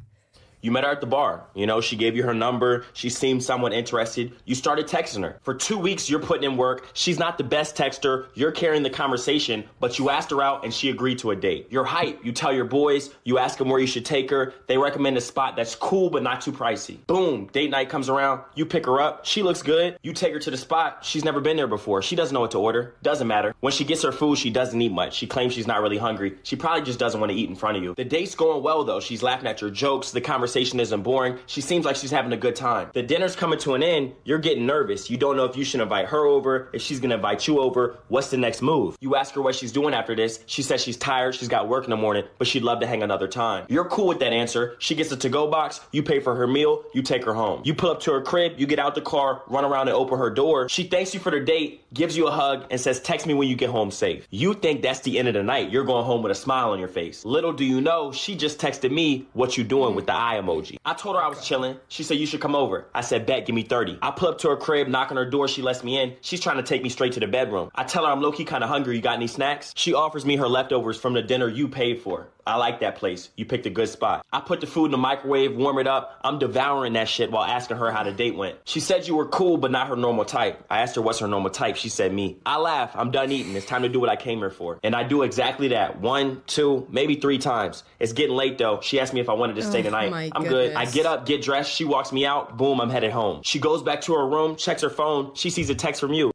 You 0.61 0.71
met 0.71 0.83
her 0.83 0.91
at 0.91 1.01
the 1.01 1.07
bar. 1.07 1.43
You 1.55 1.65
know, 1.65 1.81
she 1.81 1.95
gave 1.95 2.15
you 2.15 2.23
her 2.23 2.33
number. 2.33 2.85
She 2.93 3.09
seemed 3.09 3.43
somewhat 3.43 3.73
interested. 3.73 4.33
You 4.45 4.55
started 4.55 4.87
texting 4.87 5.23
her. 5.23 5.37
For 5.41 5.53
two 5.53 5.77
weeks, 5.77 6.09
you're 6.09 6.19
putting 6.19 6.43
in 6.43 6.57
work. 6.57 6.89
She's 6.93 7.17
not 7.17 7.37
the 7.37 7.43
best 7.43 7.75
texter. 7.75 8.27
You're 8.35 8.51
carrying 8.51 8.83
the 8.83 8.89
conversation, 8.89 9.63
but 9.79 9.97
you 9.97 10.09
asked 10.09 10.29
her 10.31 10.41
out 10.41 10.63
and 10.63 10.73
she 10.73 10.89
agreed 10.89 11.17
to 11.19 11.31
a 11.31 11.35
date. 11.35 11.67
You're 11.69 11.83
hype. 11.83 12.23
You 12.23 12.31
tell 12.31 12.53
your 12.53 12.65
boys. 12.65 13.09
You 13.23 13.39
ask 13.39 13.57
them 13.57 13.69
where 13.69 13.79
you 13.79 13.87
should 13.87 14.05
take 14.05 14.29
her. 14.29 14.53
They 14.67 14.77
recommend 14.77 15.17
a 15.17 15.21
spot 15.21 15.55
that's 15.55 15.75
cool 15.75 16.09
but 16.09 16.21
not 16.21 16.41
too 16.41 16.51
pricey. 16.51 17.05
Boom. 17.07 17.47
Date 17.47 17.71
night 17.71 17.89
comes 17.89 18.07
around. 18.07 18.41
You 18.55 18.65
pick 18.65 18.85
her 18.85 19.01
up. 19.01 19.25
She 19.25 19.41
looks 19.41 19.63
good. 19.63 19.97
You 20.03 20.13
take 20.13 20.33
her 20.33 20.39
to 20.39 20.51
the 20.51 20.57
spot. 20.57 21.03
She's 21.03 21.25
never 21.25 21.41
been 21.41 21.57
there 21.57 21.67
before. 21.67 22.01
She 22.03 22.15
doesn't 22.15 22.33
know 22.33 22.41
what 22.41 22.51
to 22.51 22.59
order. 22.59 22.93
Doesn't 23.01 23.27
matter. 23.27 23.55
When 23.61 23.73
she 23.73 23.83
gets 23.83 24.03
her 24.03 24.11
food, 24.11 24.37
she 24.37 24.51
doesn't 24.51 24.79
eat 24.79 24.91
much. 24.91 25.15
She 25.15 25.25
claims 25.25 25.53
she's 25.53 25.67
not 25.67 25.81
really 25.81 25.97
hungry. 25.97 26.37
She 26.43 26.55
probably 26.55 26.83
just 26.83 26.99
doesn't 26.99 27.19
want 27.19 27.31
to 27.31 27.37
eat 27.37 27.49
in 27.49 27.55
front 27.55 27.77
of 27.77 27.83
you. 27.83 27.95
The 27.95 28.05
date's 28.05 28.35
going 28.35 28.61
well 28.61 28.83
though. 28.83 28.99
She's 28.99 29.23
laughing 29.23 29.47
at 29.47 29.59
your 29.61 29.71
jokes. 29.71 30.11
The 30.11 30.21
conversation 30.21 30.50
isn't 30.55 31.01
boring. 31.03 31.37
She 31.45 31.61
seems 31.61 31.85
like 31.85 31.95
she's 31.95 32.11
having 32.11 32.33
a 32.33 32.37
good 32.37 32.55
time. 32.55 32.89
The 32.93 33.03
dinner's 33.03 33.35
coming 33.35 33.59
to 33.59 33.73
an 33.73 33.83
end. 33.83 34.13
You're 34.23 34.39
getting 34.39 34.65
nervous. 34.65 35.09
You 35.09 35.17
don't 35.17 35.37
know 35.37 35.45
if 35.45 35.55
you 35.55 35.63
should 35.63 35.81
invite 35.81 36.07
her 36.07 36.25
over, 36.25 36.69
if 36.73 36.81
she's 36.81 36.99
gonna 36.99 37.15
invite 37.15 37.47
you 37.47 37.59
over. 37.59 37.97
What's 38.07 38.29
the 38.29 38.37
next 38.37 38.61
move? 38.61 38.97
You 39.01 39.15
ask 39.15 39.33
her 39.35 39.41
what 39.41 39.55
she's 39.55 39.71
doing 39.71 39.93
after 39.93 40.15
this. 40.15 40.43
She 40.45 40.61
says 40.61 40.81
she's 40.81 40.97
tired. 40.97 41.35
She's 41.35 41.47
got 41.47 41.67
work 41.67 41.83
in 41.83 41.89
the 41.89 41.97
morning, 41.97 42.25
but 42.37 42.47
she'd 42.47 42.63
love 42.63 42.79
to 42.81 42.87
hang 42.87 43.03
another 43.03 43.27
time. 43.27 43.65
You're 43.69 43.85
cool 43.85 44.07
with 44.07 44.19
that 44.19 44.33
answer. 44.33 44.75
She 44.79 44.95
gets 44.95 45.11
a 45.11 45.17
to-go 45.17 45.49
box. 45.49 45.81
You 45.91 46.03
pay 46.03 46.19
for 46.19 46.35
her 46.35 46.47
meal. 46.47 46.83
You 46.93 47.01
take 47.01 47.23
her 47.25 47.33
home. 47.33 47.61
You 47.63 47.73
pull 47.73 47.91
up 47.91 47.99
to 48.01 48.11
her 48.13 48.21
crib. 48.21 48.53
You 48.59 48.67
get 48.67 48.79
out 48.79 48.95
the 48.95 49.01
car, 49.01 49.41
run 49.47 49.65
around 49.65 49.87
and 49.87 49.95
open 49.97 50.17
her 50.19 50.29
door. 50.29 50.69
She 50.69 50.83
thanks 50.83 51.13
you 51.13 51.19
for 51.19 51.31
the 51.31 51.39
date, 51.39 51.83
gives 51.93 52.17
you 52.17 52.27
a 52.27 52.31
hug, 52.31 52.65
and 52.69 52.79
says, 52.79 52.99
"Text 52.99 53.25
me 53.25 53.33
when 53.33 53.47
you 53.47 53.55
get 53.55 53.69
home 53.69 53.91
safe." 53.91 54.27
You 54.29 54.53
think 54.53 54.81
that's 54.81 54.99
the 55.01 55.17
end 55.19 55.27
of 55.27 55.33
the 55.33 55.43
night. 55.43 55.71
You're 55.71 55.83
going 55.83 56.05
home 56.05 56.21
with 56.21 56.31
a 56.31 56.35
smile 56.35 56.71
on 56.71 56.79
your 56.79 56.87
face. 56.87 57.25
Little 57.25 57.53
do 57.53 57.65
you 57.65 57.81
know, 57.81 58.11
she 58.11 58.35
just 58.35 58.59
texted 58.59 58.91
me 58.91 59.25
what 59.33 59.57
you 59.57 59.63
doing 59.63 59.95
with 59.95 60.05
the 60.05 60.13
eye 60.13 60.35
emoji. 60.41 60.77
I 60.85 60.93
told 60.93 61.15
her 61.15 61.21
I 61.21 61.27
was 61.27 61.45
chilling. 61.45 61.77
She 61.87 62.03
said 62.03 62.17
you 62.17 62.25
should 62.25 62.41
come 62.41 62.55
over. 62.55 62.85
I 62.93 63.01
said, 63.01 63.25
"Bet, 63.25 63.45
give 63.45 63.55
me 63.55 63.63
30." 63.63 63.99
I 64.01 64.11
pull 64.11 64.29
up 64.29 64.37
to 64.39 64.49
her 64.49 64.57
crib, 64.57 64.87
knock 64.87 65.11
on 65.11 65.17
her 65.17 65.25
door. 65.29 65.47
She 65.47 65.61
lets 65.61 65.83
me 65.83 65.99
in. 65.99 66.13
She's 66.21 66.39
trying 66.39 66.57
to 66.57 66.63
take 66.63 66.83
me 66.83 66.89
straight 66.89 67.13
to 67.13 67.19
the 67.19 67.27
bedroom. 67.27 67.69
I 67.75 67.83
tell 67.83 68.05
her 68.05 68.11
I'm 68.11 68.21
low 68.21 68.31
key 68.31 68.45
kind 68.45 68.63
of 68.63 68.69
hungry. 68.69 68.95
You 68.95 69.01
got 69.01 69.15
any 69.15 69.27
snacks? 69.27 69.73
She 69.75 69.93
offers 69.93 70.25
me 70.25 70.35
her 70.37 70.47
leftovers 70.47 70.97
from 70.97 71.13
the 71.13 71.21
dinner 71.21 71.47
you 71.47 71.67
paid 71.67 72.01
for. 72.01 72.27
I 72.47 72.55
like 72.57 72.79
that 72.79 72.95
place. 72.95 73.29
You 73.37 73.45
picked 73.45 73.67
a 73.67 73.69
good 73.69 73.87
spot. 73.87 74.25
I 74.33 74.39
put 74.39 74.61
the 74.61 74.67
food 74.67 74.85
in 74.85 74.91
the 74.91 74.97
microwave, 74.97 75.55
warm 75.55 75.77
it 75.77 75.85
up. 75.85 76.19
I'm 76.23 76.39
devouring 76.39 76.93
that 76.93 77.07
shit 77.07 77.31
while 77.31 77.43
asking 77.43 77.77
her 77.77 77.91
how 77.91 78.03
the 78.03 78.11
date 78.11 78.35
went. 78.35 78.55
She 78.65 78.79
said 78.79 79.07
you 79.07 79.15
were 79.15 79.27
cool, 79.27 79.57
but 79.57 79.69
not 79.69 79.87
her 79.89 79.95
normal 79.95 80.25
type. 80.25 80.65
I 80.67 80.79
asked 80.81 80.95
her 80.95 81.03
what's 81.03 81.19
her 81.19 81.27
normal 81.27 81.51
type. 81.51 81.75
She 81.75 81.87
said 81.89 82.11
me. 82.11 82.37
I 82.43 82.57
laugh. 82.57 82.91
I'm 82.95 83.11
done 83.11 83.31
eating. 83.31 83.55
It's 83.55 83.67
time 83.67 83.83
to 83.83 83.89
do 83.89 83.99
what 83.99 84.09
I 84.09 84.15
came 84.15 84.39
here 84.39 84.49
for. 84.49 84.79
And 84.81 84.95
I 84.95 85.03
do 85.03 85.21
exactly 85.21 85.67
that. 85.69 85.99
One, 86.01 86.41
two, 86.47 86.87
maybe 86.89 87.15
three 87.15 87.37
times. 87.37 87.83
It's 87.99 88.11
getting 88.11 88.35
late 88.35 88.57
though. 88.57 88.79
She 88.81 88.99
asked 88.99 89.13
me 89.13 89.19
if 89.21 89.29
I 89.29 89.33
wanted 89.33 89.57
to 89.57 89.61
stay 89.61 89.81
Oh, 89.81 89.83
tonight. 89.83 90.30
I'm 90.31 90.43
good. 90.43 90.73
I 90.73 90.85
get 90.85 91.05
up, 91.05 91.25
get 91.25 91.41
dressed. 91.41 91.71
She 91.71 91.85
walks 91.85 92.11
me 92.11 92.25
out. 92.25 92.57
Boom, 92.57 92.79
I'm 92.79 92.89
headed 92.89 93.11
home. 93.11 93.41
She 93.43 93.59
goes 93.59 93.83
back 93.83 94.01
to 94.01 94.13
her 94.13 94.27
room, 94.27 94.55
checks 94.55 94.81
her 94.81 94.89
phone. 94.89 95.33
She 95.35 95.49
sees 95.49 95.69
a 95.69 95.75
text 95.75 96.01
from 96.01 96.13
you. 96.13 96.31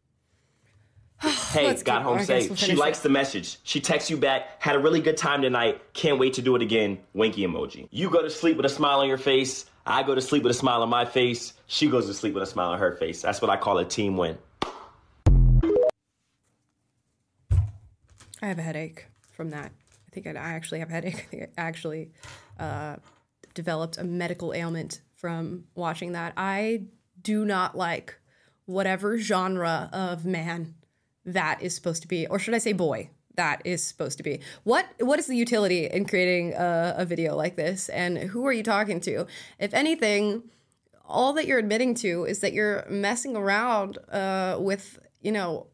Hey, 1.57 1.69
Let's 1.69 1.83
got 1.83 2.03
home 2.03 2.23
safe. 2.23 2.51
we'll 2.51 2.57
she 2.57 2.75
likes 2.75 2.99
it. 2.99 3.05
the 3.05 3.09
message. 3.09 3.57
She 3.63 3.81
texts 3.81 4.11
you 4.11 4.19
back, 4.19 4.61
had 4.61 4.77
a 4.77 4.79
really 4.79 5.01
good 5.01 5.17
time 5.17 5.41
tonight. 5.41 5.81
Can't 5.95 6.19
wait 6.19 6.35
to 6.35 6.43
do 6.43 6.55
it 6.55 6.61
again. 6.61 6.99
Winky 7.15 7.47
emoji. 7.47 7.89
You 7.91 8.11
go 8.11 8.21
to 8.21 8.29
sleep 8.29 8.59
with 8.59 8.67
a 8.67 8.69
smile 8.69 9.01
on 9.01 9.09
your 9.09 9.17
face. 9.17 9.65
I 9.87 10.03
go 10.03 10.15
to 10.15 10.21
sleep 10.21 10.43
with 10.43 10.51
a 10.51 10.59
smile 10.59 10.83
on 10.83 10.91
my 10.91 11.07
face. 11.07 11.55
She 11.67 11.89
goes 11.89 12.07
to 12.09 12.15
sleep 12.15 12.35
with 12.35 12.43
a 12.43 12.47
smile 12.47 12.73
on 12.73 12.79
her 12.79 12.93
face. 12.97 13.23
That's 13.23 13.41
what 13.41 13.51
I 13.51 13.57
call 13.57 13.79
a 13.79 13.87
team 13.87 14.19
win. 14.19 14.37
I 18.43 18.49
have 18.49 18.59
a 18.59 18.63
headache 18.63 19.07
from 19.33 19.51
that. 19.51 19.73
I 19.73 20.11
think 20.13 20.27
I, 20.27 20.31
I 20.33 20.53
actually 20.53 20.81
have 20.81 20.91
a 20.91 20.93
headache. 20.93 21.15
I 21.33 21.37
think 21.37 21.43
I 21.45 21.49
actually 21.57 22.11
uh, 22.59 22.97
developed 23.57 23.99
a 23.99 24.05
medical 24.05 24.55
ailment 24.55 25.01
from 25.17 25.65
watching 25.75 26.13
that. 26.13 26.33
I 26.37 26.85
do 27.21 27.45
not 27.45 27.77
like 27.77 28.15
whatever 28.67 29.19
genre 29.19 29.91
of 29.93 30.25
man 30.25 30.75
that 31.25 31.61
is 31.61 31.75
supposed 31.75 32.03
to 32.03 32.09
be, 32.09 32.29
or 32.29 32.39
should 32.39 32.55
I 32.55 32.59
say 32.59 32.73
boy? 32.73 33.11
That 33.35 33.61
is 33.65 33.85
supposed 33.85 34.17
to 34.19 34.23
be. 34.23 34.41
What 34.63 34.87
what 35.01 35.19
is 35.19 35.27
the 35.27 35.37
utility 35.37 35.87
in 35.87 36.07
creating 36.07 36.55
a, 36.55 36.95
a 36.99 37.05
video 37.05 37.35
like 37.35 37.57
this? 37.57 37.89
And 37.89 38.17
who 38.17 38.47
are 38.47 38.53
you 38.53 38.63
talking 38.63 39.01
to? 39.01 39.27
If 39.59 39.75
anything, 39.75 40.45
all 41.05 41.33
that 41.35 41.47
you're 41.47 41.59
admitting 41.59 41.95
to 41.97 42.25
is 42.25 42.41
that 42.41 42.53
you're 42.53 42.87
messing 42.89 43.37
around 43.37 43.99
uh, 44.11 44.57
with, 44.59 44.99
you 45.21 45.33
know, 45.33 45.67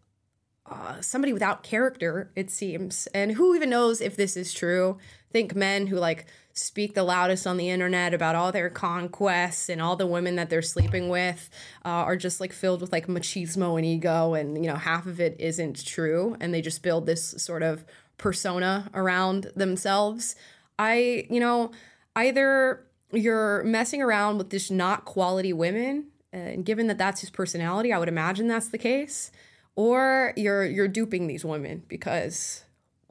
uh, 0.66 1.00
somebody 1.00 1.32
without 1.32 1.62
character, 1.62 2.32
it 2.34 2.50
seems. 2.50 3.06
And 3.08 3.32
who 3.32 3.54
even 3.54 3.70
knows 3.70 4.00
if 4.00 4.16
this 4.16 4.36
is 4.36 4.52
true? 4.52 4.98
Think 5.32 5.54
men 5.54 5.86
who 5.86 5.96
like 5.96 6.26
speak 6.52 6.94
the 6.94 7.02
loudest 7.02 7.46
on 7.46 7.56
the 7.56 7.70
internet 7.70 8.12
about 8.12 8.34
all 8.34 8.52
their 8.52 8.68
conquests 8.68 9.68
and 9.68 9.80
all 9.80 9.96
the 9.96 10.06
women 10.06 10.36
that 10.36 10.50
they're 10.50 10.62
sleeping 10.62 11.08
with 11.08 11.48
uh, 11.84 11.88
are 11.88 12.16
just 12.16 12.40
like 12.40 12.52
filled 12.52 12.80
with 12.80 12.92
like 12.92 13.06
machismo 13.06 13.76
and 13.76 13.86
ego 13.86 14.34
and 14.34 14.62
you 14.62 14.70
know 14.70 14.76
half 14.76 15.06
of 15.06 15.20
it 15.20 15.34
isn't 15.38 15.84
true 15.84 16.36
and 16.40 16.52
they 16.52 16.60
just 16.60 16.82
build 16.82 17.06
this 17.06 17.34
sort 17.38 17.62
of 17.62 17.84
persona 18.18 18.90
around 18.94 19.50
themselves. 19.56 20.36
I 20.78 21.26
you 21.30 21.40
know 21.40 21.72
either 22.14 22.84
you're 23.12 23.62
messing 23.64 24.02
around 24.02 24.38
with 24.38 24.50
just 24.50 24.70
not 24.70 25.04
quality 25.04 25.52
women 25.52 26.06
and 26.32 26.64
given 26.64 26.86
that 26.86 26.98
that's 26.98 27.20
his 27.20 27.30
personality 27.30 27.92
i 27.92 27.98
would 27.98 28.08
imagine 28.08 28.48
that's 28.48 28.68
the 28.68 28.78
case 28.78 29.30
or 29.76 30.32
you're 30.36 30.64
you're 30.64 30.88
duping 30.88 31.26
these 31.26 31.44
women 31.44 31.82
because 31.88 32.64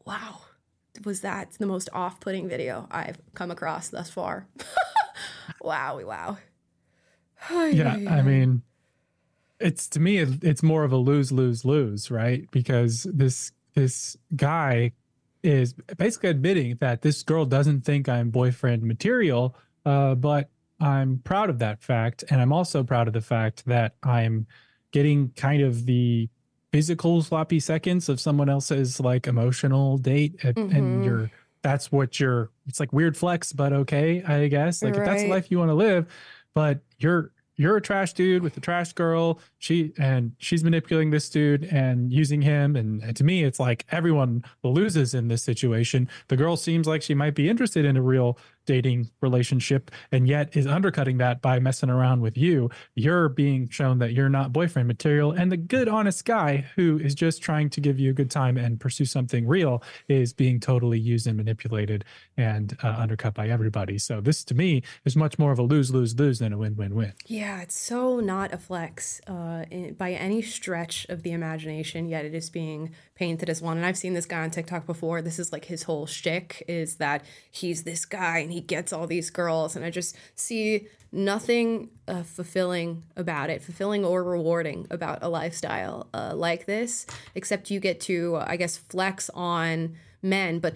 wow 0.05 0.41
was 1.05 1.21
that 1.21 1.51
the 1.53 1.65
most 1.65 1.89
off-putting 1.93 2.47
video 2.49 2.87
I've 2.91 3.17
come 3.33 3.51
across 3.51 3.89
thus 3.89 4.09
far. 4.09 4.47
wow, 5.61 5.99
wow. 6.03 6.37
yeah, 7.51 7.97
I 8.09 8.21
mean, 8.21 8.61
it's 9.59 9.87
to 9.89 9.99
me, 9.99 10.17
it's 10.17 10.63
more 10.63 10.83
of 10.83 10.91
a 10.91 10.97
lose, 10.97 11.31
lose, 11.31 11.65
lose, 11.65 12.11
right? 12.11 12.49
Because 12.51 13.03
this 13.03 13.51
this 13.73 14.17
guy 14.35 14.91
is 15.43 15.73
basically 15.97 16.29
admitting 16.29 16.77
that 16.81 17.01
this 17.01 17.23
girl 17.23 17.45
doesn't 17.45 17.81
think 17.81 18.07
I'm 18.07 18.29
boyfriend 18.29 18.83
material, 18.83 19.55
uh, 19.85 20.15
but 20.15 20.49
I'm 20.79 21.19
proud 21.23 21.49
of 21.49 21.59
that 21.59 21.81
fact, 21.81 22.23
and 22.29 22.41
I'm 22.41 22.51
also 22.51 22.83
proud 22.83 23.07
of 23.07 23.13
the 23.13 23.21
fact 23.21 23.65
that 23.65 23.95
I'm 24.03 24.47
getting 24.91 25.29
kind 25.35 25.61
of 25.61 25.85
the 25.85 26.29
physical 26.71 27.21
sloppy 27.21 27.59
seconds 27.59 28.09
of 28.09 28.19
someone 28.19 28.49
else's 28.49 28.99
like 28.99 29.27
emotional 29.27 29.97
date 29.97 30.35
and, 30.43 30.55
mm-hmm. 30.55 30.75
and 30.75 31.05
you're 31.05 31.31
that's 31.63 31.91
what 31.91 32.19
you're 32.19 32.49
it's 32.67 32.79
like 32.79 32.91
weird 32.93 33.15
flex 33.15 33.53
but 33.53 33.73
okay 33.73 34.23
i 34.23 34.47
guess 34.47 34.81
like 34.81 34.93
right. 34.93 35.01
if 35.01 35.05
that's 35.05 35.21
the 35.23 35.29
life 35.29 35.51
you 35.51 35.59
want 35.59 35.69
to 35.69 35.75
live 35.75 36.07
but 36.53 36.79
you're 36.97 37.31
you're 37.57 37.77
a 37.77 37.81
trash 37.81 38.13
dude 38.13 38.41
with 38.41 38.55
a 38.57 38.59
trash 38.59 38.93
girl 38.93 39.39
she 39.59 39.93
and 39.97 40.31
she's 40.37 40.63
manipulating 40.63 41.11
this 41.11 41.29
dude 41.29 41.65
and 41.65 42.11
using 42.11 42.41
him 42.41 42.75
and, 42.75 43.03
and, 43.03 43.15
to 43.15 43.23
me 43.23 43.43
it's 43.43 43.59
like 43.59 43.85
everyone 43.91 44.43
loses 44.63 45.13
in 45.13 45.27
this 45.27 45.43
situation 45.43 46.07
the 46.29 46.37
girl 46.37 46.55
seems 46.55 46.87
like 46.87 47.01
she 47.01 47.13
might 47.13 47.35
be 47.35 47.49
interested 47.49 47.85
in 47.85 47.97
a 47.97 48.01
real 48.01 48.37
dating 48.71 49.11
relationship 49.19 49.91
and 50.13 50.29
yet 50.29 50.55
is 50.55 50.65
undercutting 50.65 51.17
that 51.17 51.41
by 51.41 51.59
messing 51.59 51.89
around 51.89 52.21
with 52.21 52.37
you. 52.37 52.69
You're 52.95 53.27
being 53.27 53.67
shown 53.67 53.99
that 53.99 54.13
you're 54.13 54.29
not 54.29 54.53
boyfriend 54.53 54.87
material 54.87 55.33
and 55.33 55.51
the 55.51 55.57
good 55.57 55.89
honest 55.89 56.23
guy 56.23 56.65
who 56.77 56.97
is 56.97 57.13
just 57.13 57.41
trying 57.41 57.69
to 57.71 57.81
give 57.81 57.99
you 57.99 58.11
a 58.11 58.13
good 58.13 58.31
time 58.31 58.55
and 58.55 58.79
pursue 58.79 59.03
something 59.03 59.45
real 59.45 59.83
is 60.07 60.31
being 60.31 60.61
totally 60.61 60.97
used 60.97 61.27
and 61.27 61.35
manipulated 61.35 62.05
and 62.37 62.77
uh, 62.81 62.95
undercut 62.97 63.33
by 63.33 63.49
everybody. 63.49 63.97
So 63.97 64.21
this 64.21 64.45
to 64.45 64.55
me 64.55 64.83
is 65.03 65.17
much 65.17 65.37
more 65.37 65.51
of 65.51 65.59
a 65.59 65.63
lose 65.63 65.91
lose 65.91 66.17
lose 66.17 66.39
than 66.39 66.53
a 66.53 66.57
win 66.57 66.77
win 66.77 66.95
win. 66.95 67.11
Yeah 67.25 67.61
it's 67.61 67.77
so 67.77 68.21
not 68.21 68.53
a 68.53 68.57
flex 68.57 69.19
uh, 69.27 69.65
in, 69.69 69.95
by 69.95 70.13
any 70.13 70.41
stretch 70.41 71.05
of 71.09 71.23
the 71.23 71.33
imagination 71.33 72.07
yet 72.07 72.23
it 72.23 72.33
is 72.33 72.49
being 72.49 72.91
painted 73.15 73.49
as 73.49 73.61
one. 73.61 73.75
And 73.75 73.85
i've 73.85 73.97
seen 73.97 74.13
this 74.13 74.25
guy 74.25 74.43
on 74.43 74.49
tiktok 74.49 74.85
before. 74.85 75.21
This 75.21 75.39
is 75.39 75.51
like 75.51 75.65
his 75.65 75.83
whole 75.83 76.05
shtick 76.05 76.63
is 76.69 76.95
that 76.95 77.25
he's 77.51 77.83
this 77.83 78.05
guy 78.05 78.37
and 78.37 78.53
he 78.53 78.60
gets 78.67 78.93
all 78.93 79.07
these 79.07 79.29
girls 79.29 79.75
and 79.75 79.83
i 79.83 79.89
just 79.89 80.15
see 80.35 80.87
nothing 81.11 81.89
uh, 82.07 82.23
fulfilling 82.23 83.03
about 83.17 83.49
it 83.49 83.61
fulfilling 83.61 84.05
or 84.05 84.23
rewarding 84.23 84.87
about 84.89 85.19
a 85.21 85.27
lifestyle 85.27 86.07
uh, 86.13 86.31
like 86.33 86.65
this 86.65 87.05
except 87.35 87.69
you 87.69 87.79
get 87.79 87.99
to 87.99 88.37
i 88.37 88.55
guess 88.55 88.77
flex 88.77 89.29
on 89.33 89.95
men. 90.21 90.59
But 90.59 90.75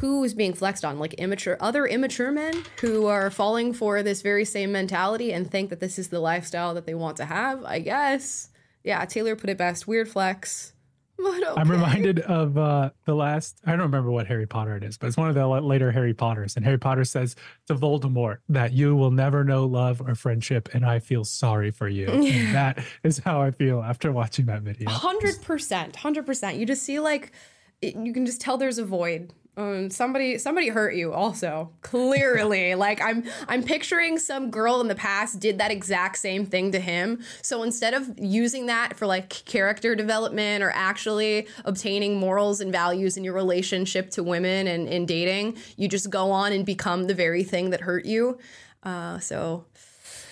who 0.00 0.22
is 0.24 0.34
being 0.34 0.52
flexed 0.52 0.84
on? 0.84 0.98
Like 0.98 1.14
immature 1.14 1.56
other 1.60 1.86
immature 1.86 2.30
men 2.30 2.64
who 2.80 3.06
are 3.06 3.30
falling 3.30 3.72
for 3.72 4.02
this 4.02 4.22
very 4.22 4.44
same 4.44 4.72
mentality 4.72 5.32
and 5.32 5.50
think 5.50 5.70
that 5.70 5.80
this 5.80 5.98
is 5.98 6.08
the 6.08 6.20
lifestyle 6.20 6.74
that 6.74 6.86
they 6.86 6.94
want 6.94 7.16
to 7.18 7.24
have 7.24 7.64
i 7.64 7.78
guess. 7.78 8.50
Yeah 8.84 9.04
taylor 9.04 9.36
put 9.36 9.50
it 9.50 9.58
best 9.58 9.88
weird 9.88 10.08
flex 10.08 10.72
Okay. 11.48 11.60
I'm 11.60 11.70
reminded 11.70 12.20
of 12.20 12.58
uh, 12.58 12.90
the 13.04 13.14
last. 13.14 13.60
I 13.64 13.70
don't 13.70 13.80
remember 13.80 14.10
what 14.10 14.26
Harry 14.26 14.46
Potter 14.46 14.76
it 14.76 14.84
is, 14.84 14.98
but 14.98 15.06
it's 15.06 15.16
one 15.16 15.28
of 15.28 15.34
the 15.34 15.46
later 15.46 15.90
Harry 15.90 16.12
Potters. 16.12 16.56
And 16.56 16.64
Harry 16.64 16.78
Potter 16.78 17.04
says 17.04 17.36
to 17.66 17.74
Voldemort 17.74 18.38
that 18.48 18.72
you 18.72 18.94
will 18.94 19.10
never 19.10 19.44
know 19.44 19.64
love 19.64 20.00
or 20.00 20.14
friendship, 20.14 20.68
and 20.74 20.84
I 20.84 20.98
feel 20.98 21.24
sorry 21.24 21.70
for 21.70 21.88
you. 21.88 22.06
and 22.08 22.54
that 22.54 22.84
is 23.02 23.18
how 23.18 23.40
I 23.40 23.50
feel 23.50 23.82
after 23.82 24.12
watching 24.12 24.46
that 24.46 24.62
video. 24.62 24.90
Hundred 24.90 25.40
percent, 25.42 25.96
hundred 25.96 26.26
percent. 26.26 26.58
You 26.58 26.66
just 26.66 26.82
see 26.82 27.00
like 27.00 27.32
you 27.80 28.12
can 28.12 28.26
just 28.26 28.40
tell 28.40 28.58
there's 28.58 28.78
a 28.78 28.84
void 28.84 29.32
um, 29.58 29.90
somebody 29.90 30.38
somebody 30.38 30.68
hurt 30.68 30.94
you 30.94 31.12
also 31.12 31.70
clearly. 31.82 32.68
Like 32.78 33.02
i'm 33.02 33.24
i'm 33.48 33.62
picturing 33.64 34.18
some 34.18 34.50
girl 34.50 34.80
in 34.80 34.86
the 34.86 34.94
past 34.94 35.40
did 35.40 35.58
that 35.58 35.70
exact 35.70 36.18
same 36.18 36.46
thing 36.46 36.70
to 36.72 36.78
him. 36.78 37.22
So 37.42 37.62
instead 37.64 37.92
of 37.92 38.16
using 38.18 38.66
that 38.66 38.96
for 38.96 39.06
like 39.06 39.30
character 39.46 39.96
development 39.96 40.62
or 40.62 40.70
actually 40.70 41.48
obtaining 41.64 42.18
morals 42.18 42.60
and 42.60 42.70
values 42.70 43.16
in 43.16 43.24
your 43.24 43.34
relationship 43.34 44.10
to 44.10 44.22
women 44.22 44.68
and 44.68 44.86
in 44.88 45.06
dating 45.06 45.56
you 45.76 45.88
just 45.88 46.08
go 46.08 46.30
on 46.30 46.52
and 46.52 46.64
become 46.64 47.04
the 47.04 47.14
very 47.14 47.42
thing 47.42 47.70
that 47.70 47.80
hurt 47.80 48.04
you. 48.04 48.38
Uh, 48.84 49.18
so 49.18 49.64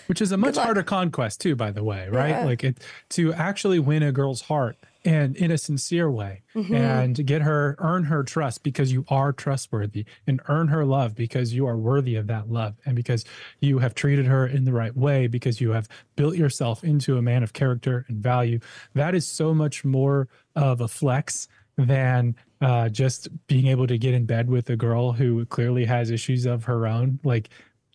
which 0.06 0.21
is 0.21 0.30
a 0.30 0.37
much 0.37 0.56
harder 0.56 0.85
conquest 0.85 1.40
too 1.40 1.56
by 1.56 1.73
the 1.73 1.83
way 1.83 2.09
right? 2.09 2.28
Yeah. 2.28 2.45
like 2.45 2.62
it 2.62 2.78
to 3.11 3.33
actually 3.33 3.80
win 3.80 4.04
a 4.04 4.12
girl's 4.12 4.42
heart 4.42 4.76
and 5.06 5.36
in 5.36 5.52
a 5.52 5.56
sincere 5.56 6.10
way 6.10 6.42
mm-hmm. 6.54 6.75
and 6.75 7.25
get 7.25 7.40
her 7.40 7.76
earn 7.78 8.04
her 8.04 8.25
trust 8.25 8.62
because 8.64 8.92
you 8.92 9.04
are 9.08 9.32
trustworthy 9.32 10.04
and 10.26 10.40
earn 10.48 10.68
her 10.68 10.84
love 10.84 11.14
because 11.14 11.54
you 11.54 11.66
are 11.66 11.76
worthy 11.76 12.16
of 12.16 12.26
that 12.26 12.50
love 12.50 12.75
and 12.84 12.96
because 12.96 13.25
you 13.60 13.78
have 13.78 13.94
treated 13.94 14.26
her 14.26 14.46
in 14.46 14.64
the 14.64 14.72
right 14.72 14.96
way 14.96 15.28
because 15.28 15.60
you 15.60 15.70
have 15.70 15.88
built 16.16 16.34
yourself 16.34 16.82
into 16.82 17.16
a 17.16 17.22
man 17.22 17.44
of 17.44 17.52
character 17.52 18.04
and 18.08 18.18
value 18.18 18.58
that 18.94 19.14
is 19.14 19.26
so 19.26 19.54
much 19.54 19.84
more 19.84 20.28
of 20.56 20.80
a 20.80 20.88
flex 20.88 21.46
than 21.78 22.34
uh, 22.60 22.88
just 22.88 23.28
being 23.46 23.66
able 23.66 23.86
to 23.86 23.98
get 23.98 24.14
in 24.14 24.25
bed 24.25 24.48
with 24.48 24.70
a 24.70 24.76
girl 24.76 25.12
who 25.12 25.44
clearly 25.46 25.84
has 25.84 26.10
issues 26.10 26.46
of 26.46 26.64
her 26.64 26.86
own 26.86 27.20
like 27.22 27.48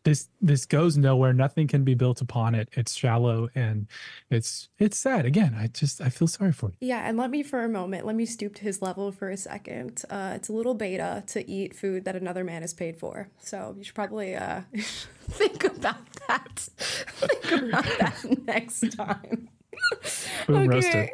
this 0.03 0.29
this 0.41 0.65
goes 0.65 0.97
nowhere. 0.97 1.33
Nothing 1.33 1.67
can 1.67 1.83
be 1.83 1.93
built 1.93 2.21
upon 2.21 2.55
it. 2.55 2.69
It's 2.73 2.93
shallow 2.93 3.49
and 3.55 3.87
it's 4.29 4.69
it's 4.79 4.97
sad. 4.97 5.25
Again 5.25 5.55
i 5.57 5.67
just 5.67 6.01
i 6.01 6.09
feel 6.09 6.27
sorry 6.27 6.51
for 6.51 6.69
you 6.69 6.75
yeah 6.87 7.07
and 7.07 7.17
let 7.17 7.29
me 7.29 7.43
for 7.43 7.63
a 7.63 7.69
moment 7.69 8.05
let 8.05 8.15
me 8.15 8.25
stoop 8.25 8.55
to 8.55 8.63
his 8.63 8.81
level 8.81 9.11
for 9.11 9.29
a 9.29 9.37
second. 9.37 10.03
Uh, 10.09 10.33
it's 10.35 10.49
a 10.49 10.53
little 10.53 10.73
beta 10.73 11.23
to 11.27 11.49
eat 11.49 11.75
food 11.75 12.05
that 12.05 12.15
another 12.15 12.43
man 12.43 12.61
has 12.61 12.73
paid 12.73 12.97
for. 12.97 13.29
So 13.39 13.75
you 13.77 13.83
should 13.83 13.95
probably 13.95 14.35
uh, 14.35 14.61
think 15.29 15.63
about 15.63 16.11
that. 16.27 16.69
Think 17.21 17.63
about 17.63 17.85
that 17.99 18.37
next 18.45 18.91
time. 18.95 19.49
Boom 20.47 20.71
okay 20.71 21.11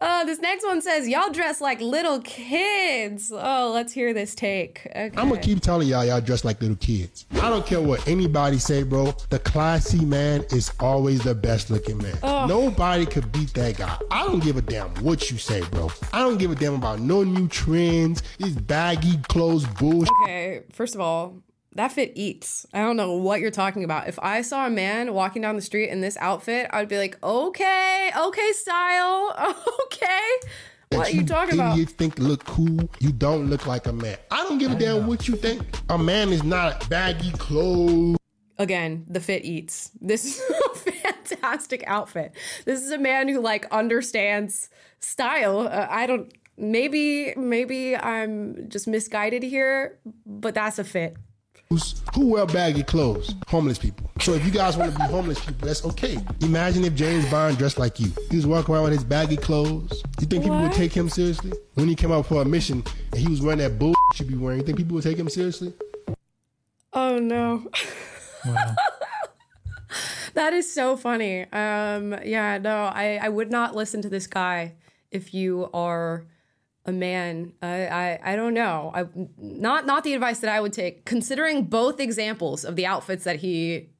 Uh, 0.00 0.24
this 0.24 0.38
next 0.40 0.64
one 0.64 0.82
says, 0.82 1.08
Y'all 1.08 1.30
dress 1.30 1.60
like 1.60 1.80
little 1.80 2.20
kids. 2.20 3.32
Oh, 3.34 3.70
let's 3.72 3.92
hear 3.92 4.12
this 4.12 4.34
take. 4.34 4.86
Okay. 4.86 5.10
I'm 5.16 5.28
gonna 5.28 5.40
keep 5.40 5.60
telling 5.60 5.88
y'all, 5.88 6.04
y'all 6.04 6.20
dress 6.20 6.44
like 6.44 6.60
little 6.60 6.76
kids. 6.76 7.26
I 7.34 7.50
don't 7.50 7.64
care 7.64 7.80
what 7.80 8.06
anybody 8.08 8.58
say, 8.58 8.82
bro. 8.82 9.14
The 9.30 9.38
classy 9.38 10.04
man 10.04 10.44
is 10.50 10.72
always 10.80 11.22
the 11.22 11.34
best 11.34 11.70
looking 11.70 11.98
man. 11.98 12.18
Oh. 12.22 12.46
Nobody 12.46 13.06
could 13.06 13.30
beat 13.32 13.54
that 13.54 13.78
guy. 13.78 13.96
I 14.10 14.24
don't 14.24 14.42
give 14.42 14.56
a 14.56 14.62
damn 14.62 14.88
what 14.96 15.30
you 15.30 15.38
say, 15.38 15.62
bro. 15.70 15.90
I 16.12 16.20
don't 16.20 16.38
give 16.38 16.50
a 16.50 16.54
damn 16.54 16.74
about 16.74 17.00
no 17.00 17.22
new 17.22 17.48
trends, 17.48 18.22
these 18.38 18.56
baggy 18.56 19.16
clothes 19.28 19.66
bullshit. 19.66 20.12
Okay, 20.24 20.62
first 20.72 20.94
of 20.94 21.00
all, 21.00 21.36
that 21.74 21.92
fit 21.92 22.12
eats. 22.14 22.66
I 22.72 22.78
don't 22.78 22.96
know 22.96 23.14
what 23.14 23.40
you're 23.40 23.50
talking 23.50 23.84
about. 23.84 24.08
If 24.08 24.18
I 24.20 24.42
saw 24.42 24.66
a 24.66 24.70
man 24.70 25.12
walking 25.12 25.42
down 25.42 25.56
the 25.56 25.62
street 25.62 25.90
in 25.90 26.00
this 26.00 26.16
outfit, 26.18 26.68
I'd 26.72 26.88
be 26.88 26.98
like, 26.98 27.18
okay, 27.22 28.10
okay, 28.16 28.52
style, 28.52 29.54
okay. 29.84 30.30
What 30.90 31.08
are 31.08 31.10
you, 31.10 31.20
you 31.20 31.26
talking 31.26 31.54
about? 31.54 31.76
You 31.76 31.86
think 31.86 32.18
look 32.18 32.44
cool. 32.44 32.88
You 33.00 33.10
don't 33.10 33.50
look 33.50 33.66
like 33.66 33.86
a 33.86 33.92
man. 33.92 34.16
I 34.30 34.44
don't 34.44 34.58
give 34.58 34.72
a 34.72 34.76
damn 34.76 35.06
what 35.06 35.26
you 35.26 35.34
think. 35.34 35.62
A 35.88 35.98
man 35.98 36.28
is 36.28 36.44
not 36.44 36.88
baggy 36.88 37.32
clothes. 37.32 38.16
Again, 38.58 39.04
the 39.08 39.18
fit 39.18 39.44
eats. 39.44 39.90
This 40.00 40.24
is 40.24 40.40
a 40.72 40.78
fantastic 40.78 41.82
outfit. 41.88 42.32
This 42.64 42.82
is 42.82 42.92
a 42.92 42.98
man 42.98 43.28
who 43.28 43.40
like 43.40 43.66
understands 43.72 44.68
style. 45.00 45.60
Uh, 45.60 45.88
I 45.90 46.06
don't 46.06 46.32
maybe 46.56 47.34
maybe 47.36 47.96
I'm 47.96 48.68
just 48.68 48.86
misguided 48.86 49.42
here, 49.42 49.98
but 50.24 50.54
that's 50.54 50.78
a 50.78 50.84
fit. 50.84 51.16
Who 52.14 52.28
wear 52.28 52.46
baggy 52.46 52.82
clothes? 52.82 53.34
Homeless 53.48 53.78
people. 53.78 54.10
So 54.20 54.34
if 54.34 54.44
you 54.44 54.52
guys 54.52 54.76
want 54.76 54.92
to 54.92 54.98
be 54.98 55.04
homeless 55.04 55.44
people, 55.44 55.66
that's 55.66 55.84
okay. 55.84 56.18
Imagine 56.42 56.84
if 56.84 56.94
James 56.94 57.28
Bond 57.30 57.58
dressed 57.58 57.78
like 57.78 57.98
you. 57.98 58.12
He 58.30 58.36
was 58.36 58.46
walking 58.46 58.74
around 58.74 58.84
with 58.84 58.92
his 58.92 59.04
baggy 59.04 59.36
clothes. 59.36 60.02
You 60.20 60.26
think 60.26 60.44
people 60.44 60.60
would 60.60 60.72
take 60.72 60.92
him 60.92 61.08
seriously? 61.08 61.52
When 61.74 61.88
he 61.88 61.94
came 61.94 62.12
out 62.12 62.26
for 62.26 62.42
a 62.42 62.44
mission 62.44 62.84
and 63.12 63.20
he 63.20 63.28
was 63.28 63.40
wearing 63.40 63.58
that 63.58 63.78
bull 63.78 63.94
should 64.14 64.28
be 64.28 64.36
wearing, 64.36 64.60
you 64.60 64.66
think 64.66 64.78
people 64.78 64.94
would 64.94 65.04
take 65.04 65.18
him 65.18 65.28
seriously? 65.28 65.72
Oh 66.92 67.18
no. 67.18 67.68
Wow. 68.46 68.76
that 70.34 70.52
is 70.52 70.72
so 70.72 70.96
funny. 70.96 71.42
Um, 71.52 72.14
yeah, 72.24 72.58
no, 72.58 72.84
I, 72.84 73.18
I 73.20 73.28
would 73.28 73.50
not 73.50 73.74
listen 73.74 74.00
to 74.02 74.08
this 74.08 74.26
guy 74.26 74.74
if 75.10 75.34
you 75.34 75.70
are 75.74 76.24
a 76.86 76.92
man. 76.92 77.52
I, 77.62 77.86
I, 77.86 78.20
I 78.32 78.36
don't 78.36 78.54
know. 78.54 78.90
I 78.94 79.06
not 79.38 79.86
not 79.86 80.04
the 80.04 80.14
advice 80.14 80.40
that 80.40 80.50
I 80.50 80.60
would 80.60 80.72
take. 80.72 81.04
Considering 81.04 81.64
both 81.64 82.00
examples 82.00 82.64
of 82.64 82.76
the 82.76 82.86
outfits 82.86 83.24
that 83.24 83.36
he 83.36 83.90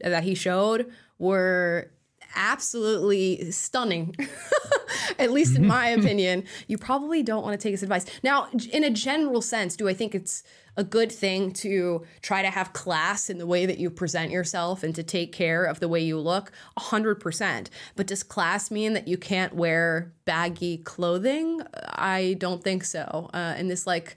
that 0.00 0.24
he 0.24 0.34
showed 0.34 0.90
were 1.18 1.90
absolutely 2.34 3.50
stunning. 3.50 4.14
At 5.18 5.32
least 5.32 5.56
in 5.56 5.66
my 5.66 5.88
opinion, 5.88 6.44
you 6.66 6.78
probably 6.78 7.22
don't 7.22 7.42
want 7.42 7.58
to 7.58 7.62
take 7.62 7.72
his 7.72 7.82
advice. 7.82 8.06
Now, 8.22 8.48
in 8.72 8.84
a 8.84 8.90
general 8.90 9.42
sense, 9.42 9.76
do 9.76 9.88
I 9.88 9.94
think 9.94 10.14
it's 10.14 10.42
a 10.76 10.84
good 10.84 11.10
thing 11.10 11.52
to 11.52 12.04
try 12.22 12.40
to 12.40 12.50
have 12.50 12.72
class 12.72 13.28
in 13.28 13.38
the 13.38 13.46
way 13.46 13.66
that 13.66 13.78
you 13.78 13.90
present 13.90 14.30
yourself 14.30 14.84
and 14.84 14.94
to 14.94 15.02
take 15.02 15.32
care 15.32 15.64
of 15.64 15.80
the 15.80 15.88
way 15.88 16.00
you 16.00 16.18
look? 16.18 16.52
100% 16.78 17.68
but 17.96 18.06
does 18.06 18.22
class 18.22 18.70
mean 18.70 18.92
that 18.92 19.08
you 19.08 19.18
can't 19.18 19.54
wear 19.54 20.12
baggy 20.24 20.78
clothing? 20.78 21.62
I 21.86 22.36
don't 22.38 22.62
think 22.62 22.84
so. 22.84 23.28
Uh, 23.34 23.54
and 23.56 23.70
this 23.70 23.86
like 23.86 24.16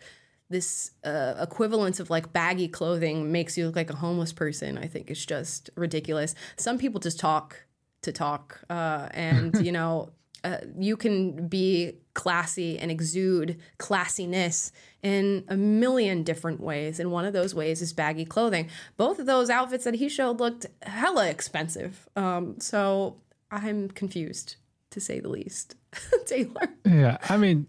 this 0.51 0.91
uh, 1.03 1.34
equivalence 1.39 2.00
of 2.00 2.10
like 2.10 2.34
baggy 2.34 2.68
clothing 2.68 3.32
makes 3.32 3.58
you 3.58 3.65
look 3.65 3.75
like 3.77 3.89
a 3.89 3.96
homeless 3.96 4.34
person 4.34 4.77
i 4.77 4.86
think 4.86 5.10
it's 5.10 5.25
just 5.25 5.70
ridiculous. 5.75 6.36
Some 6.58 6.77
people 6.77 7.00
just 7.00 7.20
talk 7.20 7.56
to 8.01 8.12
talk 8.12 8.62
uh, 8.70 9.08
and 9.12 9.65
you 9.65 9.72
know 9.72 10.10
uh, 10.43 10.58
you 10.77 10.98
can 10.98 11.48
be 11.48 11.93
classy 12.13 12.77
and 12.79 12.89
exude 12.91 13.60
classiness 13.77 14.72
in 15.03 15.43
a 15.48 15.55
million 15.55 16.24
different 16.24 16.60
ways. 16.60 17.00
And 17.00 17.12
one 17.12 17.25
of 17.25 17.34
those 17.34 17.53
ways 17.53 17.81
is 17.81 17.93
baggy 17.93 18.25
clothing. 18.25 18.70
Both 18.98 19.20
of 19.20 19.25
those 19.25 19.50
outfits 19.50 19.84
that 19.84 19.96
he 19.96 20.10
showed 20.10 20.39
looked 20.39 20.65
hella 20.81 21.29
expensive. 21.29 22.10
Um, 22.15 22.60
so 22.60 23.17
I'm 23.51 23.89
confused, 23.89 24.55
to 24.91 25.00
say 25.00 25.20
the 25.20 25.29
least. 25.29 25.75
Taylor. 26.25 26.70
Yeah. 26.86 27.17
I 27.29 27.38
mean, 27.38 27.67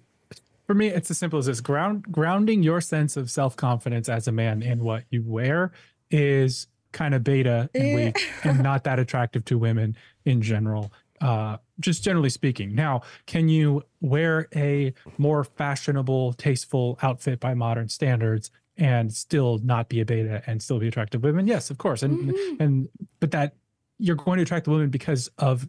for 0.67 0.75
me, 0.75 0.89
it's 0.89 1.11
as 1.11 1.19
simple 1.19 1.39
as 1.39 1.47
this 1.47 1.61
ground 1.61 2.05
grounding 2.11 2.63
your 2.63 2.81
sense 2.81 3.17
of 3.17 3.31
self 3.31 3.57
confidence 3.57 4.09
as 4.09 4.29
a 4.29 4.33
man 4.33 4.63
in 4.63 4.83
what 4.83 5.05
you 5.11 5.23
wear 5.27 5.73
is 6.11 6.69
kind 6.93 7.15
of 7.15 7.25
beta 7.25 7.71
and 7.75 7.95
weak 7.95 8.31
and 8.45 8.63
not 8.63 8.85
that 8.85 8.99
attractive 8.99 9.45
to 9.47 9.59
women 9.59 9.97
in 10.25 10.43
general. 10.43 10.93
Uh, 11.21 11.57
just 11.79 12.03
generally 12.03 12.31
speaking. 12.31 12.75
Now, 12.75 13.03
can 13.27 13.49
you 13.49 13.85
wear 14.01 14.49
a 14.57 14.93
more 15.19 15.45
fashionable, 15.45 16.33
tasteful 16.33 16.99
outfit 17.01 17.39
by 17.39 17.55
modern 17.55 17.89
standards 17.89 18.51
and 18.77 19.13
still 19.13 19.59
not 19.63 19.89
be 19.89 20.01
a 20.01 20.05
beta 20.05 20.43
and 20.47 20.61
still 20.61 20.81
be 20.81 20.89
attractive 20.89 21.23
women? 21.23 21.47
Yes, 21.47 21.71
of 21.71 21.79
course. 21.79 22.03
And 22.03 22.33
mm-hmm. 22.33 22.63
and 22.63 22.89
but 23.21 23.31
that 23.31 23.55
you're 23.99 24.17
going 24.17 24.39
to 24.39 24.43
attract 24.43 24.65
the 24.65 24.73
women 24.73 24.91
because 24.91 25.31
of 25.39 25.69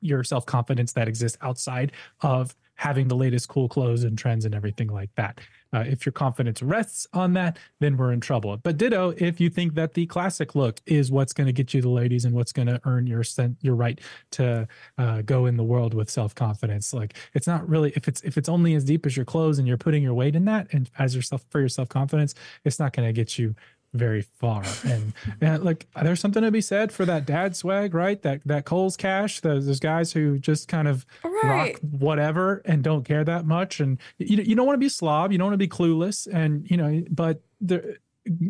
your 0.00 0.22
self 0.24 0.44
confidence 0.44 0.92
that 0.92 1.08
exists 1.08 1.38
outside 1.40 1.92
of 2.20 2.54
having 2.80 3.08
the 3.08 3.14
latest 3.14 3.46
cool 3.46 3.68
clothes 3.68 4.04
and 4.04 4.16
trends 4.16 4.46
and 4.46 4.54
everything 4.54 4.88
like 4.88 5.10
that. 5.14 5.38
Uh, 5.70 5.84
if 5.86 6.06
your 6.06 6.14
confidence 6.14 6.62
rests 6.62 7.06
on 7.12 7.34
that, 7.34 7.58
then 7.78 7.94
we're 7.94 8.10
in 8.10 8.20
trouble. 8.20 8.56
But 8.56 8.78
ditto, 8.78 9.12
if 9.18 9.38
you 9.38 9.50
think 9.50 9.74
that 9.74 9.92
the 9.92 10.06
classic 10.06 10.54
look 10.54 10.80
is 10.86 11.12
what's 11.12 11.34
going 11.34 11.46
to 11.46 11.52
get 11.52 11.74
you 11.74 11.82
the 11.82 11.90
ladies 11.90 12.24
and 12.24 12.34
what's 12.34 12.52
going 12.52 12.68
to 12.68 12.80
earn 12.86 13.06
your 13.06 13.22
your 13.60 13.74
right 13.74 14.00
to 14.30 14.66
uh, 14.96 15.20
go 15.22 15.44
in 15.44 15.58
the 15.58 15.62
world 15.62 15.92
with 15.92 16.08
self 16.08 16.34
confidence, 16.34 16.94
like 16.94 17.18
it's 17.34 17.46
not 17.46 17.68
really 17.68 17.92
if 17.96 18.08
it's 18.08 18.22
if 18.22 18.38
it's 18.38 18.48
only 18.48 18.74
as 18.74 18.84
deep 18.84 19.04
as 19.04 19.14
your 19.14 19.26
clothes 19.26 19.58
and 19.58 19.68
you're 19.68 19.76
putting 19.76 20.02
your 20.02 20.14
weight 20.14 20.34
in 20.34 20.46
that 20.46 20.66
and 20.72 20.88
as 20.98 21.14
yourself 21.14 21.44
for 21.50 21.60
your 21.60 21.68
self 21.68 21.90
confidence, 21.90 22.34
it's 22.64 22.78
not 22.78 22.94
going 22.94 23.06
to 23.06 23.12
get 23.12 23.38
you 23.38 23.54
very 23.92 24.22
far. 24.22 24.62
And, 24.84 25.12
and 25.40 25.64
like 25.64 25.86
there's 26.00 26.20
something 26.20 26.42
to 26.42 26.50
be 26.50 26.60
said 26.60 26.92
for 26.92 27.04
that 27.06 27.26
dad 27.26 27.56
swag, 27.56 27.94
right? 27.94 28.20
That 28.22 28.40
that 28.46 28.64
Cole's 28.64 28.96
cash. 28.96 29.40
Those, 29.40 29.66
those 29.66 29.80
guys 29.80 30.12
who 30.12 30.38
just 30.38 30.68
kind 30.68 30.88
of 30.88 31.04
right. 31.24 31.72
rock 31.72 31.80
whatever 31.80 32.62
and 32.64 32.82
don't 32.82 33.04
care 33.04 33.24
that 33.24 33.46
much. 33.46 33.80
And 33.80 33.98
you 34.18 34.42
you 34.42 34.54
don't 34.54 34.66
want 34.66 34.76
to 34.76 34.84
be 34.84 34.88
slob. 34.88 35.32
You 35.32 35.38
don't 35.38 35.48
want 35.48 35.54
to 35.54 35.58
be 35.58 35.68
clueless. 35.68 36.26
And 36.32 36.70
you 36.70 36.76
know, 36.76 37.02
but 37.10 37.42
there 37.60 37.98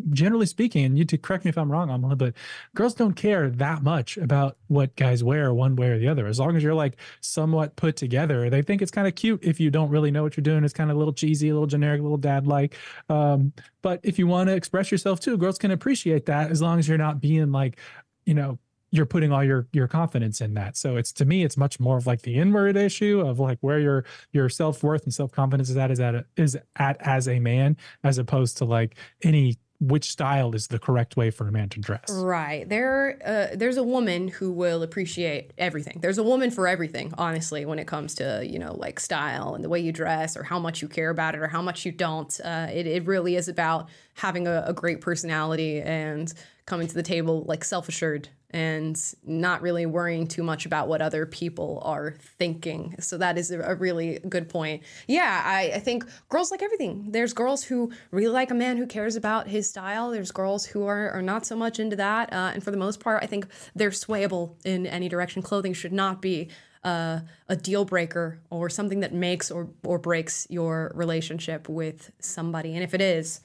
generally 0.09 0.45
speaking, 0.45 0.85
and 0.85 0.97
you 0.97 1.05
to 1.05 1.17
correct 1.17 1.45
me 1.45 1.49
if 1.49 1.57
I'm 1.57 1.71
wrong, 1.71 1.89
Amala, 1.89 2.17
but 2.17 2.33
girls 2.75 2.93
don't 2.93 3.13
care 3.13 3.49
that 3.49 3.83
much 3.83 4.17
about 4.17 4.57
what 4.67 4.95
guys 4.95 5.23
wear 5.23 5.53
one 5.53 5.75
way 5.75 5.89
or 5.89 5.97
the 5.97 6.07
other. 6.07 6.27
As 6.27 6.39
long 6.39 6.55
as 6.55 6.63
you're 6.63 6.73
like 6.73 6.97
somewhat 7.21 7.75
put 7.75 7.95
together, 7.95 8.49
they 8.49 8.61
think 8.61 8.81
it's 8.81 8.91
kind 8.91 9.07
of 9.07 9.15
cute 9.15 9.43
if 9.43 9.59
you 9.59 9.71
don't 9.71 9.89
really 9.89 10.11
know 10.11 10.23
what 10.23 10.35
you're 10.35 10.43
doing. 10.43 10.63
It's 10.63 10.73
kind 10.73 10.89
of 10.89 10.97
a 10.97 10.99
little 10.99 11.13
cheesy, 11.13 11.49
a 11.49 11.53
little 11.53 11.67
generic, 11.67 11.99
a 11.99 12.03
little 12.03 12.17
dad 12.17 12.47
like. 12.47 12.75
Um, 13.09 13.53
but 13.81 13.99
if 14.03 14.19
you 14.19 14.27
want 14.27 14.49
to 14.49 14.55
express 14.55 14.91
yourself 14.91 15.19
too, 15.19 15.37
girls 15.37 15.57
can 15.57 15.71
appreciate 15.71 16.25
that 16.25 16.51
as 16.51 16.61
long 16.61 16.79
as 16.79 16.87
you're 16.87 16.97
not 16.97 17.21
being 17.21 17.51
like, 17.51 17.79
you 18.25 18.33
know, 18.33 18.59
you're 18.91 19.05
putting 19.05 19.31
all 19.31 19.43
your 19.43 19.67
your 19.71 19.87
confidence 19.87 20.41
in 20.41 20.53
that. 20.55 20.77
So 20.77 20.97
it's 20.97 21.11
to 21.13 21.25
me, 21.25 21.43
it's 21.43 21.57
much 21.57 21.79
more 21.79 21.97
of 21.97 22.05
like 22.05 22.21
the 22.21 22.35
inward 22.35 22.75
issue 22.75 23.21
of 23.21 23.39
like 23.39 23.57
where 23.61 23.79
your 23.79 24.05
your 24.31 24.49
self 24.49 24.83
worth 24.83 25.03
and 25.03 25.13
self 25.13 25.31
confidence 25.31 25.69
is 25.69 25.77
at 25.77 25.91
is 25.91 25.99
at 25.99 26.25
is 26.35 26.57
at 26.75 26.97
as 27.01 27.27
a 27.27 27.39
man, 27.39 27.77
as 28.03 28.17
opposed 28.17 28.57
to 28.57 28.65
like 28.65 28.95
any 29.23 29.57
which 29.81 30.11
style 30.11 30.53
is 30.53 30.67
the 30.67 30.77
correct 30.77 31.17
way 31.17 31.31
for 31.31 31.47
a 31.47 31.51
man 31.51 31.67
to 31.67 31.79
dress. 31.79 32.05
Right. 32.11 32.69
There 32.69 33.17
uh, 33.25 33.55
there's 33.55 33.77
a 33.77 33.83
woman 33.83 34.27
who 34.27 34.51
will 34.51 34.83
appreciate 34.83 35.53
everything. 35.57 35.99
There's 36.01 36.19
a 36.19 36.23
woman 36.23 36.51
for 36.51 36.67
everything, 36.67 37.13
honestly, 37.17 37.65
when 37.65 37.79
it 37.79 37.87
comes 37.87 38.13
to, 38.15 38.45
you 38.47 38.59
know, 38.59 38.75
like 38.75 38.99
style 38.99 39.55
and 39.55 39.63
the 39.63 39.69
way 39.69 39.79
you 39.79 39.91
dress 39.91 40.37
or 40.37 40.43
how 40.43 40.59
much 40.59 40.81
you 40.81 40.87
care 40.87 41.09
about 41.09 41.33
it 41.33 41.39
or 41.39 41.47
how 41.47 41.63
much 41.63 41.83
you 41.83 41.91
don't. 41.91 42.39
Uh, 42.43 42.67
it, 42.71 42.85
it 42.85 43.07
really 43.07 43.35
is 43.35 43.47
about 43.47 43.89
having 44.15 44.47
a, 44.47 44.63
a 44.67 44.73
great 44.73 45.01
personality 45.01 45.81
and 45.81 46.31
coming 46.65 46.87
to 46.87 46.93
the 46.93 47.03
table 47.03 47.43
like 47.47 47.63
self-assured 47.63 48.29
and 48.51 49.01
not 49.23 49.61
really 49.61 49.85
worrying 49.85 50.27
too 50.27 50.43
much 50.43 50.65
about 50.65 50.87
what 50.87 51.01
other 51.01 51.25
people 51.25 51.81
are 51.83 52.15
thinking. 52.37 52.95
So 52.99 53.17
that 53.17 53.37
is 53.37 53.51
a, 53.51 53.75
really 53.75 54.19
good 54.27 54.49
point. 54.49 54.83
Yeah, 55.07 55.41
I, 55.43 55.71
I, 55.75 55.79
think 55.79 56.05
girls 56.29 56.51
like 56.51 56.61
everything. 56.61 57.11
There's 57.11 57.33
girls 57.33 57.63
who 57.63 57.91
really 58.11 58.27
like 58.27 58.51
a 58.51 58.53
man 58.53 58.77
who 58.77 58.85
cares 58.85 59.15
about 59.15 59.47
his 59.47 59.67
style. 59.67 60.11
There's 60.11 60.31
girls 60.31 60.65
who 60.65 60.85
are, 60.85 61.09
are 61.11 61.21
not 61.21 61.45
so 61.45 61.55
much 61.55 61.79
into 61.79 61.95
that. 61.95 62.31
Uh, 62.31 62.51
and 62.53 62.63
for 62.63 62.69
the 62.69 62.77
most 62.77 62.99
part, 62.99 63.23
I 63.23 63.27
think 63.27 63.47
they're 63.73 63.89
swayable 63.89 64.55
in 64.65 64.85
any 64.85 65.07
direction. 65.09 65.41
Clothing 65.41 65.73
should 65.73 65.93
not 65.93 66.21
be 66.21 66.49
uh, 66.83 67.21
a 67.47 67.55
deal 67.55 67.85
breaker 67.85 68.39
or 68.49 68.69
something 68.69 68.99
that 68.99 69.13
makes 69.13 69.49
or, 69.49 69.69
or 69.83 69.97
breaks 69.97 70.45
your 70.49 70.91
relationship 70.93 71.69
with 71.69 72.11
somebody. 72.19 72.73
And 72.73 72.83
if 72.83 72.93
it 72.93 73.01
is, 73.01 73.41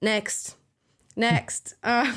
next. 0.00 0.56
Next, 1.18 1.74
uh, 1.82 2.12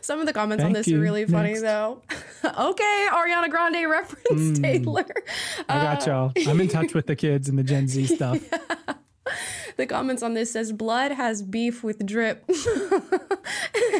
some 0.00 0.18
of 0.18 0.26
the 0.26 0.32
comments 0.32 0.62
Thank 0.62 0.70
on 0.70 0.72
this 0.72 0.88
you. 0.88 0.98
are 0.98 1.02
really 1.02 1.26
funny 1.26 1.50
Next. 1.50 1.62
though. 1.62 2.02
okay, 2.44 3.08
Ariana 3.12 3.50
Grande 3.50 3.88
reference 3.88 4.58
mm, 4.58 4.62
Taylor. 4.62 5.06
I 5.68 5.82
got 5.82 6.08
uh, 6.08 6.10
y'all. 6.10 6.48
I'm 6.48 6.60
in 6.60 6.68
touch 6.68 6.94
with 6.94 7.06
the 7.06 7.14
kids 7.14 7.50
and 7.50 7.58
the 7.58 7.62
Gen 7.62 7.88
Z 7.88 8.06
stuff. 8.16 8.38
Yeah. 8.50 8.94
The 9.76 9.86
comments 9.86 10.22
on 10.22 10.34
this 10.34 10.52
says 10.52 10.72
blood 10.72 11.12
has 11.12 11.42
beef 11.42 11.82
with 11.84 12.04
drip. 12.04 12.44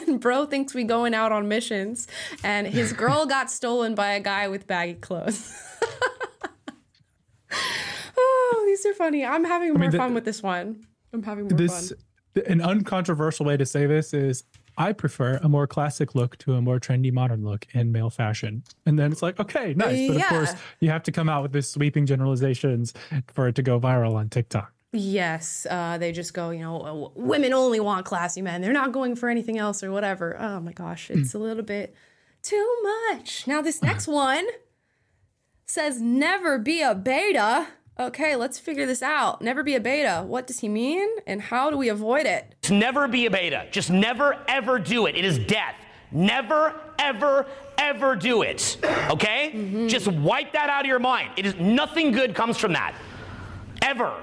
and 0.07 0.21
bro 0.21 0.47
thinks 0.47 0.75
we 0.75 0.85
going 0.85 1.15
out 1.15 1.33
on 1.33 1.49
missions 1.49 2.09
and 2.43 2.67
his 2.67 2.93
girl 2.93 3.25
got 3.25 3.51
stolen 3.51 3.95
by 3.95 4.13
a 4.13 4.21
guy 4.21 4.49
with 4.49 4.67
baggy 4.67 4.95
clothes. 4.95 5.55
oh, 8.17 8.65
these 8.67 8.85
are 8.85 8.95
funny. 8.95 9.25
I'm 9.25 9.45
having 9.45 9.69
more 9.69 9.79
I 9.79 9.81
mean, 9.81 9.91
the, 9.91 9.99
fun 9.99 10.15
with 10.15 10.25
this 10.25 10.43
one. 10.43 10.87
I'm 11.13 11.23
having 11.23 11.49
more 11.49 11.57
this, 11.57 11.91
fun 11.91 11.99
an 12.47 12.61
uncontroversial 12.61 13.47
way 13.47 13.57
to 13.57 13.67
say 13.67 13.87
this 13.87 14.15
is 14.15 14.45
I 14.77 14.93
prefer 14.93 15.39
a 15.43 15.49
more 15.49 15.67
classic 15.67 16.15
look 16.15 16.39
to 16.39 16.55
a 16.55 16.63
more 16.63 16.81
trendy 16.81 17.13
modern 17.13 17.45
look 17.45 17.67
in 17.73 17.93
male 17.93 18.11
fashion. 18.11 18.63
And 18.87 18.99
then 18.99 19.13
it's 19.13 19.23
like, 19.23 19.39
okay, 19.39 19.75
nice. 19.75 20.09
But 20.09 20.17
yeah. 20.17 20.25
of 20.25 20.29
course, 20.29 20.55
you 20.81 20.91
have 20.91 21.03
to 21.05 21.13
come 21.13 21.29
out 21.29 21.43
with 21.43 21.53
this 21.53 21.71
sweeping 21.71 22.07
generalizations 22.07 22.95
for 23.33 23.49
it 23.49 23.55
to 23.57 23.63
go 23.63 23.79
viral 23.79 24.15
on 24.15 24.29
TikTok. 24.29 24.73
Yes, 24.95 25.67
uh, 25.71 25.97
they 25.97 26.13
just 26.13 26.35
go, 26.35 26.51
you 26.51 26.61
know, 26.61 27.13
women 27.15 27.55
only 27.55 27.81
want 27.81 28.05
classy 28.05 28.43
men. 28.43 28.61
They're 28.61 28.75
not 28.75 28.93
going 28.93 29.17
for 29.17 29.31
anything 29.31 29.59
else 29.59 29.83
or 29.83 29.91
whatever. 29.91 30.37
Oh 30.39 30.61
my 30.61 30.73
gosh, 30.73 31.11
it's 31.11 31.33
mm. 31.33 31.35
a 31.35 31.39
little 31.39 31.63
bit 31.63 31.95
too 32.43 32.77
much. 33.11 33.47
Now, 33.47 33.63
this 33.63 33.83
next 33.83 34.07
one 34.09 34.47
says 35.65 36.01
never 36.01 36.59
be 36.59 36.83
a 36.83 36.95
beta. 36.95 37.69
Okay, 38.01 38.37
let's 38.37 38.59
figure 38.59 38.87
this 38.87 39.03
out. 39.03 39.43
Never 39.43 39.63
be 39.63 39.75
a 39.75 39.81
beta. 39.81 40.25
What 40.27 40.47
does 40.47 40.61
he 40.61 40.69
mean? 40.69 41.09
And 41.27 41.43
how 41.43 41.71
do 41.71 41.77
we 41.77 41.91
avoid 41.91 42.25
it? 42.25 42.55
Never 42.71 43.07
be 43.07 43.27
a 43.27 43.31
beta. 43.31 43.67
Just 43.71 43.91
never, 43.91 44.39
ever 44.49 44.79
do 44.79 45.07
it. 45.07 45.15
It 45.15 45.25
is 45.27 45.39
death. 45.39 45.75
Never, 46.11 46.75
ever, 46.99 47.47
ever 47.77 48.17
do 48.17 48.43
it. 48.43 48.79
Okay? 49.11 49.53
Mm-hmm. 49.55 49.89
Just 49.89 50.09
wipe 50.09 50.53
that 50.53 50.71
out 50.71 50.81
of 50.81 50.87
your 50.87 50.99
mind. 50.99 51.33
It 51.37 51.45
is 51.45 51.55
nothing 51.57 52.13
good 52.13 52.35
comes 52.35 52.57
from 52.57 52.73
that. 52.73 52.95
Ever. 53.83 54.15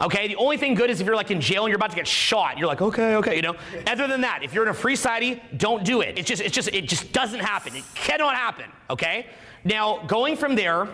Okay, 0.00 0.28
the 0.28 0.36
only 0.36 0.56
thing 0.56 0.74
good 0.74 0.88
is 0.88 1.00
if 1.00 1.06
you're 1.06 1.16
like 1.16 1.30
in 1.30 1.40
jail 1.40 1.64
and 1.64 1.70
you're 1.70 1.76
about 1.76 1.90
to 1.90 1.96
get 1.96 2.06
shot. 2.06 2.56
You're 2.56 2.68
like, 2.68 2.80
okay, 2.80 3.16
okay, 3.16 3.36
you 3.36 3.42
know. 3.42 3.56
Other 3.86 4.06
than 4.06 4.22
that, 4.22 4.42
if 4.42 4.54
you're 4.54 4.62
in 4.62 4.70
a 4.70 4.74
free 4.74 4.96
society, 4.96 5.42
don't 5.56 5.84
do 5.84 6.00
it. 6.00 6.18
It's 6.18 6.28
just, 6.28 6.42
it's 6.42 6.54
just, 6.54 6.68
it 6.68 6.88
just 6.88 7.12
doesn't 7.12 7.40
happen. 7.40 7.74
It 7.76 7.84
cannot 7.94 8.34
happen. 8.34 8.66
Okay. 8.88 9.26
Now, 9.64 9.98
going 10.06 10.36
from 10.36 10.54
there, 10.54 10.88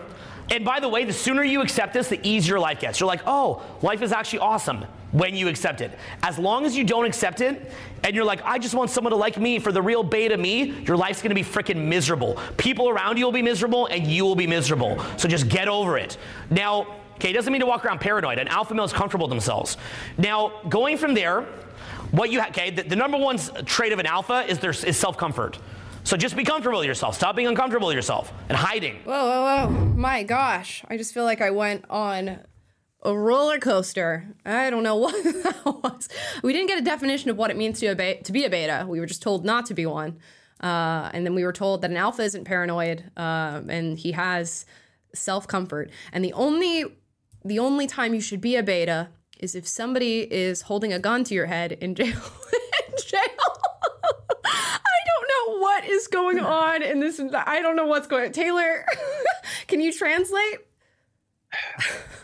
and 0.49 0.63
by 0.63 0.79
the 0.79 0.87
way, 0.87 1.03
the 1.03 1.13
sooner 1.13 1.43
you 1.43 1.61
accept 1.61 1.93
this, 1.93 2.07
the 2.07 2.19
easier 2.27 2.59
life 2.59 2.79
gets. 2.79 2.99
You're 2.99 3.07
like, 3.07 3.21
oh, 3.25 3.63
life 3.81 4.01
is 4.01 4.11
actually 4.11 4.39
awesome 4.39 4.85
when 5.11 5.35
you 5.35 5.47
accept 5.47 5.81
it. 5.81 5.97
As 6.23 6.37
long 6.37 6.65
as 6.65 6.75
you 6.75 6.83
don't 6.83 7.05
accept 7.05 7.41
it, 7.41 7.71
and 8.03 8.15
you're 8.15 8.25
like, 8.25 8.41
I 8.43 8.57
just 8.57 8.73
want 8.73 8.89
someone 8.89 9.11
to 9.11 9.17
like 9.17 9.37
me 9.37 9.59
for 9.59 9.71
the 9.71 9.81
real 9.81 10.03
beta 10.03 10.37
me, 10.37 10.71
your 10.85 10.97
life's 10.97 11.21
gonna 11.21 11.35
be 11.35 11.43
freaking 11.43 11.87
miserable. 11.87 12.39
People 12.57 12.89
around 12.89 13.17
you 13.17 13.25
will 13.25 13.31
be 13.31 13.41
miserable, 13.41 13.87
and 13.87 14.05
you 14.07 14.23
will 14.23 14.35
be 14.35 14.47
miserable. 14.47 15.03
So 15.17 15.27
just 15.27 15.49
get 15.49 15.67
over 15.67 15.97
it. 15.97 16.17
Now, 16.49 16.87
Okay, 17.17 17.31
it 17.31 17.33
doesn't 17.33 17.51
mean 17.51 17.61
to 17.61 17.65
walk 17.65 17.83
around 17.83 17.99
paranoid. 17.99 18.37
An 18.37 18.47
alpha 18.47 18.75
male 18.75 18.85
is 18.85 18.93
comfortable 18.93 19.25
with 19.25 19.31
themselves. 19.31 19.77
Now, 20.19 20.61
going 20.69 20.97
from 20.97 21.15
there, 21.15 21.47
what 22.11 22.29
you 22.29 22.39
ha- 22.41 22.49
okay, 22.49 22.69
the, 22.69 22.83
the, 22.83 22.95
number 22.95 23.17
one 23.17 23.39
trait 23.65 23.91
of 23.91 23.97
an 23.97 24.05
alpha 24.05 24.45
is 24.47 24.59
their 24.59 24.69
is 24.69 24.95
self 24.97 25.17
comfort. 25.17 25.57
So 26.07 26.15
just 26.15 26.37
be 26.37 26.45
comfortable 26.45 26.79
with 26.79 26.87
yourself. 26.87 27.15
Stop 27.15 27.35
being 27.35 27.49
uncomfortable 27.49 27.87
with 27.87 27.95
yourself 27.97 28.31
and 28.47 28.57
hiding. 28.57 28.95
Whoa, 29.03 29.11
whoa, 29.11 29.67
whoa! 29.67 29.85
My 29.93 30.23
gosh, 30.23 30.81
I 30.89 30.95
just 30.95 31.13
feel 31.13 31.25
like 31.25 31.41
I 31.41 31.51
went 31.51 31.83
on 31.89 32.39
a 33.03 33.13
roller 33.13 33.59
coaster. 33.59 34.25
I 34.45 34.69
don't 34.69 34.83
know 34.83 34.95
what 35.03 35.21
that 35.21 35.65
was. 35.65 36.07
We 36.43 36.53
didn't 36.53 36.69
get 36.69 36.79
a 36.79 36.81
definition 36.81 37.29
of 37.29 37.35
what 37.35 37.51
it 37.51 37.57
means 37.57 37.81
to, 37.81 37.93
be, 37.93 38.21
to 38.23 38.31
be 38.31 38.45
a 38.45 38.49
beta. 38.49 38.85
We 38.87 39.01
were 39.01 39.05
just 39.05 39.21
told 39.21 39.43
not 39.43 39.65
to 39.65 39.73
be 39.73 39.85
one. 39.85 40.19
Uh, 40.63 41.09
and 41.11 41.25
then 41.25 41.35
we 41.35 41.43
were 41.43 41.51
told 41.51 41.81
that 41.81 41.91
an 41.91 41.97
alpha 41.97 42.21
isn't 42.21 42.45
paranoid 42.45 43.11
uh, 43.17 43.63
and 43.67 43.99
he 43.99 44.13
has 44.13 44.65
self 45.13 45.45
comfort. 45.45 45.91
And 46.13 46.23
the 46.23 46.31
only 46.31 46.85
the 47.43 47.59
only 47.59 47.85
time 47.85 48.13
you 48.13 48.21
should 48.21 48.39
be 48.39 48.55
a 48.55 48.63
beta 48.63 49.09
is 49.41 49.55
if 49.55 49.67
somebody 49.67 50.21
is 50.21 50.61
holding 50.61 50.93
a 50.93 50.99
gun 50.99 51.25
to 51.25 51.35
your 51.35 51.47
head 51.47 51.73
in 51.73 51.95
jail. 51.95 52.07
in 52.87 52.93
jail. 53.05 53.19
I 54.47 54.97
don't 55.05 55.55
know 55.55 55.59
what 55.61 55.85
is 55.85 56.07
going 56.07 56.39
on 56.39 56.81
in 56.81 56.99
this. 56.99 57.19
I 57.19 57.61
don't 57.61 57.75
know 57.75 57.87
what's 57.87 58.07
going 58.07 58.25
on. 58.25 58.31
Taylor, 58.31 58.85
can 59.67 59.81
you 59.81 59.93
translate? 59.93 60.59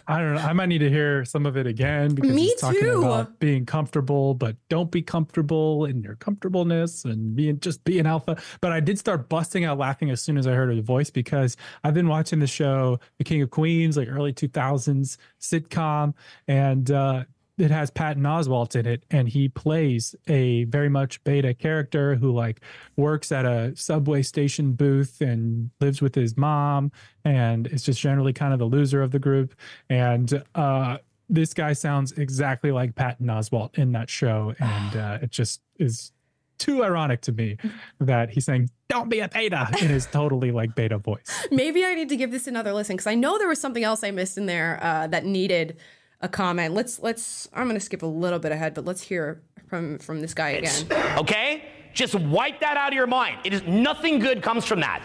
I 0.05 0.19
don't 0.19 0.35
know. 0.35 0.41
I 0.41 0.51
might 0.51 0.65
need 0.65 0.79
to 0.79 0.89
hear 0.89 1.23
some 1.23 1.45
of 1.45 1.55
it 1.55 1.65
again 1.65 2.13
because 2.13 2.35
Me 2.35 2.47
he's 2.47 2.59
talking 2.59 2.81
too. 2.81 3.03
about 3.03 3.39
being 3.39 3.65
comfortable, 3.65 4.33
but 4.33 4.57
don't 4.67 4.91
be 4.91 5.01
comfortable 5.01 5.85
in 5.85 6.01
your 6.01 6.15
comfortableness 6.15 7.05
and 7.05 7.33
being 7.33 7.57
just 7.61 7.83
be 7.85 7.99
an 7.99 8.05
alpha. 8.05 8.35
But 8.59 8.73
I 8.73 8.81
did 8.81 8.99
start 8.99 9.29
busting 9.29 9.63
out 9.63 9.77
laughing 9.77 10.09
as 10.09 10.21
soon 10.21 10.37
as 10.37 10.45
I 10.45 10.51
heard 10.51 10.75
her 10.75 10.81
voice 10.81 11.09
because 11.09 11.55
I've 11.85 11.93
been 11.93 12.09
watching 12.09 12.39
the 12.39 12.47
show 12.47 12.99
The 13.17 13.23
King 13.23 13.41
of 13.43 13.49
Queens, 13.49 13.95
like 13.95 14.09
early 14.09 14.33
2000s 14.33 15.15
sitcom, 15.39 16.13
and 16.49 16.91
uh, 16.91 17.23
it 17.57 17.69
has 17.69 17.91
Patton 17.91 18.23
Oswalt 18.23 18.75
in 18.75 18.85
it, 18.85 19.05
and 19.11 19.29
he 19.29 19.47
plays 19.47 20.15
a 20.27 20.63
very 20.65 20.89
much 20.89 21.23
beta 21.23 21.53
character 21.53 22.15
who 22.15 22.31
like 22.31 22.61
works 22.97 23.31
at 23.31 23.45
a 23.45 23.75
subway 23.75 24.23
station 24.23 24.73
booth 24.73 25.21
and 25.21 25.69
lives 25.79 26.01
with 26.01 26.15
his 26.15 26.35
mom, 26.35 26.91
and 27.23 27.67
is 27.67 27.83
just 27.83 27.99
generally 27.99 28.33
kind 28.33 28.53
of 28.53 28.59
the 28.59 28.65
loser 28.65 29.03
of 29.03 29.11
the 29.11 29.19
group. 29.19 29.53
And 29.89 30.43
uh, 30.55 30.97
this 31.29 31.53
guy 31.53 31.73
sounds 31.73 32.13
exactly 32.13 32.71
like 32.71 32.95
Patton 32.95 33.27
Oswalt 33.27 33.77
in 33.77 33.91
that 33.91 34.09
show, 34.09 34.55
and 34.59 34.95
uh, 34.95 35.19
it 35.21 35.29
just 35.29 35.61
is 35.77 36.11
too 36.57 36.83
ironic 36.83 37.21
to 37.21 37.31
me 37.31 37.57
that 37.99 38.29
he's 38.29 38.45
saying 38.45 38.69
don't 38.87 39.09
be 39.09 39.19
a 39.19 39.27
beta 39.27 39.67
in 39.81 39.89
his 39.89 40.05
totally 40.05 40.51
like 40.51 40.73
beta 40.75 40.97
voice 40.97 41.45
maybe 41.51 41.83
i 41.83 41.95
need 41.95 42.07
to 42.07 42.15
give 42.15 42.31
this 42.31 42.45
another 42.45 42.71
listen 42.71 42.95
because 42.95 43.07
i 43.07 43.15
know 43.15 43.37
there 43.39 43.47
was 43.47 43.59
something 43.59 43.83
else 43.83 44.03
i 44.03 44.11
missed 44.11 44.37
in 44.37 44.45
there 44.45 44.79
uh, 44.81 45.07
that 45.07 45.25
needed 45.25 45.75
a 46.23 46.29
comment. 46.29 46.73
Let's 46.73 46.99
let's. 47.03 47.47
I'm 47.53 47.65
going 47.65 47.75
to 47.75 47.85
skip 47.85 48.01
a 48.01 48.07
little 48.07 48.39
bit 48.39 48.51
ahead, 48.51 48.73
but 48.73 48.85
let's 48.85 49.01
hear 49.01 49.43
from 49.67 49.99
from 49.99 50.21
this 50.21 50.33
guy 50.33 50.51
again. 50.51 50.87
Okay, 51.17 51.65
just 51.93 52.15
wipe 52.15 52.59
that 52.61 52.75
out 52.75 52.87
of 52.87 52.95
your 52.95 53.05
mind. 53.05 53.37
It 53.43 53.53
is 53.53 53.61
nothing 53.63 54.17
good 54.17 54.41
comes 54.41 54.65
from 54.65 54.79
that, 54.79 55.03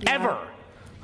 yeah. 0.00 0.14
ever. 0.14 0.49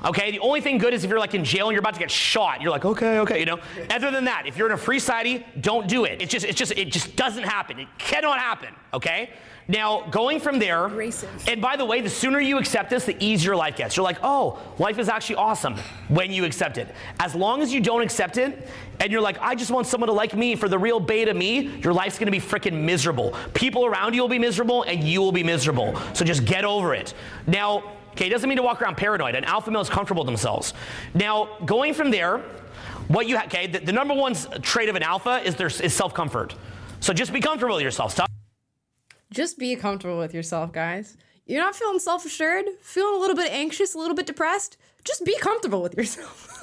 Okay, 0.05 0.31
the 0.31 0.39
only 0.39 0.61
thing 0.61 0.77
good 0.77 0.93
is 0.93 1.03
if 1.03 1.09
you're 1.09 1.19
like 1.19 1.33
in 1.33 1.43
jail 1.43 1.67
and 1.67 1.73
you're 1.73 1.79
about 1.79 1.95
to 1.95 1.99
get 1.99 2.11
shot. 2.11 2.61
You're 2.61 2.71
like, 2.71 2.85
okay, 2.85 3.19
okay, 3.19 3.39
you 3.39 3.45
know. 3.45 3.59
Other 3.89 4.11
than 4.11 4.25
that, 4.25 4.45
if 4.45 4.55
you're 4.55 4.67
in 4.67 4.73
a 4.73 4.77
free 4.77 4.99
society, 4.99 5.45
don't 5.59 5.87
do 5.87 6.05
it. 6.05 6.21
It's 6.21 6.31
just, 6.31 6.45
it's 6.45 6.57
just, 6.57 6.71
it 6.73 6.91
just 6.91 7.15
doesn't 7.15 7.43
happen. 7.43 7.79
It 7.79 7.87
cannot 7.97 8.39
happen. 8.39 8.73
Okay. 8.93 9.31
Now, 9.69 10.07
going 10.11 10.39
from 10.39 10.59
there, 10.59 10.87
Racist. 10.87 11.51
and 11.51 11.61
by 11.61 11.75
the 11.75 11.83
way, 11.83 11.99
the 11.99 12.09
sooner 12.09 12.39
you 12.39 12.57
accept 12.57 12.89
this, 12.89 13.03
the 13.03 13.21
easier 13.21 13.53
life 13.53 13.75
gets. 13.75 13.97
You're 13.97 14.05
like, 14.05 14.19
oh, 14.23 14.59
life 14.77 14.97
is 14.97 15.09
actually 15.09 15.35
awesome 15.35 15.75
when 16.07 16.31
you 16.31 16.45
accept 16.45 16.77
it. 16.77 16.87
As 17.19 17.35
long 17.35 17.61
as 17.61 17.73
you 17.73 17.81
don't 17.81 18.01
accept 18.01 18.37
it, 18.37 18.69
and 19.01 19.11
you're 19.11 19.19
like, 19.19 19.37
I 19.41 19.55
just 19.55 19.69
want 19.69 19.85
someone 19.85 20.07
to 20.07 20.13
like 20.13 20.33
me 20.33 20.55
for 20.55 20.69
the 20.69 20.79
real 20.79 21.01
beta 21.01 21.33
me, 21.33 21.79
your 21.79 21.91
life's 21.91 22.17
gonna 22.17 22.31
be 22.31 22.39
freaking 22.39 22.81
miserable. 22.83 23.35
People 23.53 23.85
around 23.85 24.13
you 24.13 24.21
will 24.21 24.29
be 24.29 24.39
miserable, 24.39 24.83
and 24.83 25.03
you 25.03 25.19
will 25.19 25.33
be 25.33 25.43
miserable. 25.43 25.99
So 26.13 26.23
just 26.23 26.45
get 26.45 26.63
over 26.63 26.93
it. 26.93 27.13
Now, 27.45 27.96
Okay, 28.17 28.25
it 28.25 28.29
doesn't 28.31 28.49
mean 28.49 28.57
to 28.57 28.63
walk 28.63 28.81
around 28.81 28.97
paranoid. 28.97 29.35
An 29.35 29.43
alpha 29.43 29.69
male 29.69 29.81
is 29.81 29.91
comfortable 29.91 30.23
with 30.23 30.27
themselves. 30.27 30.73
Now, 31.13 31.49
going 31.65 31.93
from 31.93 32.09
there, 32.09 32.39
what 33.09 33.27
you 33.27 33.37
okay, 33.37 33.67
the, 33.67 33.77
the, 33.77 33.91
number 33.91 34.15
one 34.15 34.33
trait 34.63 34.89
of 34.89 34.95
an 34.95 35.03
alpha 35.03 35.39
is 35.45 35.53
their 35.53 35.67
is 35.67 35.93
self 35.93 36.15
comfort. 36.15 36.55
So 36.99 37.13
just 37.13 37.31
be 37.31 37.39
comfortable 37.39 37.75
with 37.75 37.83
yourself. 37.83 38.13
Stop. 38.13 38.27
Just 39.29 39.59
be 39.59 39.75
comfortable 39.75 40.17
with 40.17 40.33
yourself, 40.33 40.71
guys. 40.71 41.15
You're 41.45 41.61
not 41.61 41.75
feeling 41.75 41.99
self 41.99 42.25
assured, 42.25 42.65
feeling 42.81 43.17
a 43.17 43.19
little 43.19 43.35
bit 43.35 43.51
anxious, 43.51 43.93
a 43.93 43.99
little 43.99 44.15
bit 44.15 44.25
depressed. 44.25 44.77
Just 45.03 45.23
be 45.23 45.37
comfortable 45.37 45.83
with 45.83 45.95
yourself. 45.95 46.59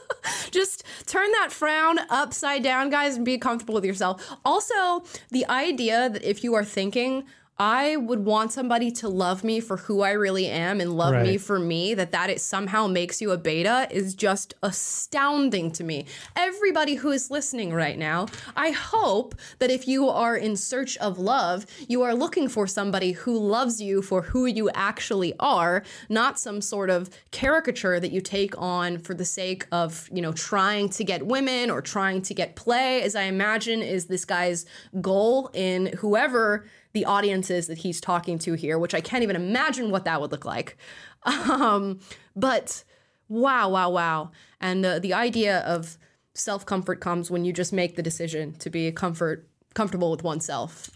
just 0.50 0.84
turn 1.06 1.32
that 1.32 1.50
frown 1.50 2.00
upside 2.10 2.62
down, 2.62 2.90
guys, 2.90 3.16
and 3.16 3.24
be 3.24 3.38
comfortable 3.38 3.74
with 3.74 3.86
yourself. 3.86 4.30
Also, 4.44 5.04
the 5.30 5.46
idea 5.48 6.10
that 6.10 6.22
if 6.22 6.44
you 6.44 6.52
are 6.52 6.64
thinking, 6.66 7.24
I 7.58 7.96
would 7.96 8.24
want 8.24 8.52
somebody 8.52 8.92
to 8.92 9.08
love 9.08 9.42
me 9.42 9.58
for 9.58 9.78
who 9.78 10.02
I 10.02 10.12
really 10.12 10.46
am 10.46 10.80
and 10.80 10.96
love 10.96 11.14
right. 11.14 11.26
me 11.26 11.38
for 11.38 11.58
me, 11.58 11.92
that 11.94 12.12
that 12.12 12.30
it 12.30 12.40
somehow 12.40 12.86
makes 12.86 13.20
you 13.20 13.32
a 13.32 13.36
beta 13.36 13.88
is 13.90 14.14
just 14.14 14.54
astounding 14.62 15.72
to 15.72 15.82
me. 15.82 16.06
Everybody 16.36 16.94
who 16.94 17.10
is 17.10 17.32
listening 17.32 17.72
right 17.72 17.98
now, 17.98 18.26
I 18.56 18.70
hope 18.70 19.34
that 19.58 19.72
if 19.72 19.88
you 19.88 20.08
are 20.08 20.36
in 20.36 20.56
search 20.56 20.96
of 20.98 21.18
love, 21.18 21.66
you 21.88 22.02
are 22.02 22.14
looking 22.14 22.48
for 22.48 22.68
somebody 22.68 23.10
who 23.12 23.36
loves 23.36 23.80
you 23.82 24.02
for 24.02 24.22
who 24.22 24.46
you 24.46 24.70
actually 24.70 25.34
are, 25.40 25.82
not 26.08 26.38
some 26.38 26.60
sort 26.60 26.90
of 26.90 27.10
caricature 27.32 27.98
that 27.98 28.12
you 28.12 28.20
take 28.20 28.56
on 28.56 28.98
for 28.98 29.14
the 29.14 29.24
sake 29.24 29.66
of, 29.72 30.08
you 30.12 30.22
know, 30.22 30.32
trying 30.32 30.88
to 30.90 31.02
get 31.02 31.26
women 31.26 31.70
or 31.70 31.82
trying 31.82 32.22
to 32.22 32.34
get 32.34 32.54
play, 32.54 33.02
as 33.02 33.16
I 33.16 33.22
imagine 33.22 33.82
is 33.82 34.06
this 34.06 34.24
guy's 34.24 34.64
goal 35.00 35.50
in 35.54 35.86
whoever 35.98 36.64
the 36.98 37.04
audiences 37.04 37.68
that 37.68 37.78
he's 37.78 38.00
talking 38.00 38.40
to 38.40 38.54
here, 38.54 38.76
which 38.76 38.92
I 38.92 39.00
can't 39.00 39.22
even 39.22 39.36
imagine 39.36 39.92
what 39.92 40.04
that 40.04 40.20
would 40.20 40.32
look 40.32 40.44
like. 40.44 40.76
Um, 41.26 41.98
but 42.36 42.84
wow, 43.28 43.68
wow, 43.68 43.90
wow. 43.90 44.30
And 44.60 44.86
uh, 44.86 44.98
the 45.00 45.12
idea 45.14 45.58
of 45.60 45.98
self 46.32 46.64
comfort 46.64 47.00
comes 47.00 47.28
when 47.30 47.44
you 47.44 47.52
just 47.52 47.72
make 47.72 47.96
the 47.96 48.02
decision 48.02 48.54
to 48.60 48.70
be 48.70 48.90
comfort 48.92 49.46
comfortable 49.74 50.10
with 50.12 50.22
oneself. 50.22 50.90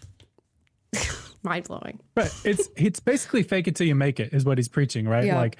Mind 1.43 1.65
blowing. 1.67 1.99
Right. 2.17 2.33
It's 2.45 2.69
it's 2.77 3.01
basically 3.01 3.43
fake 3.43 3.67
it 3.67 3.75
till 3.75 3.87
you 3.88 3.97
make 3.97 4.21
it 4.21 4.33
is 4.33 4.45
what 4.45 4.59
he's 4.59 4.69
preaching, 4.69 5.07
right? 5.09 5.25
Yeah. 5.25 5.37
Like 5.37 5.57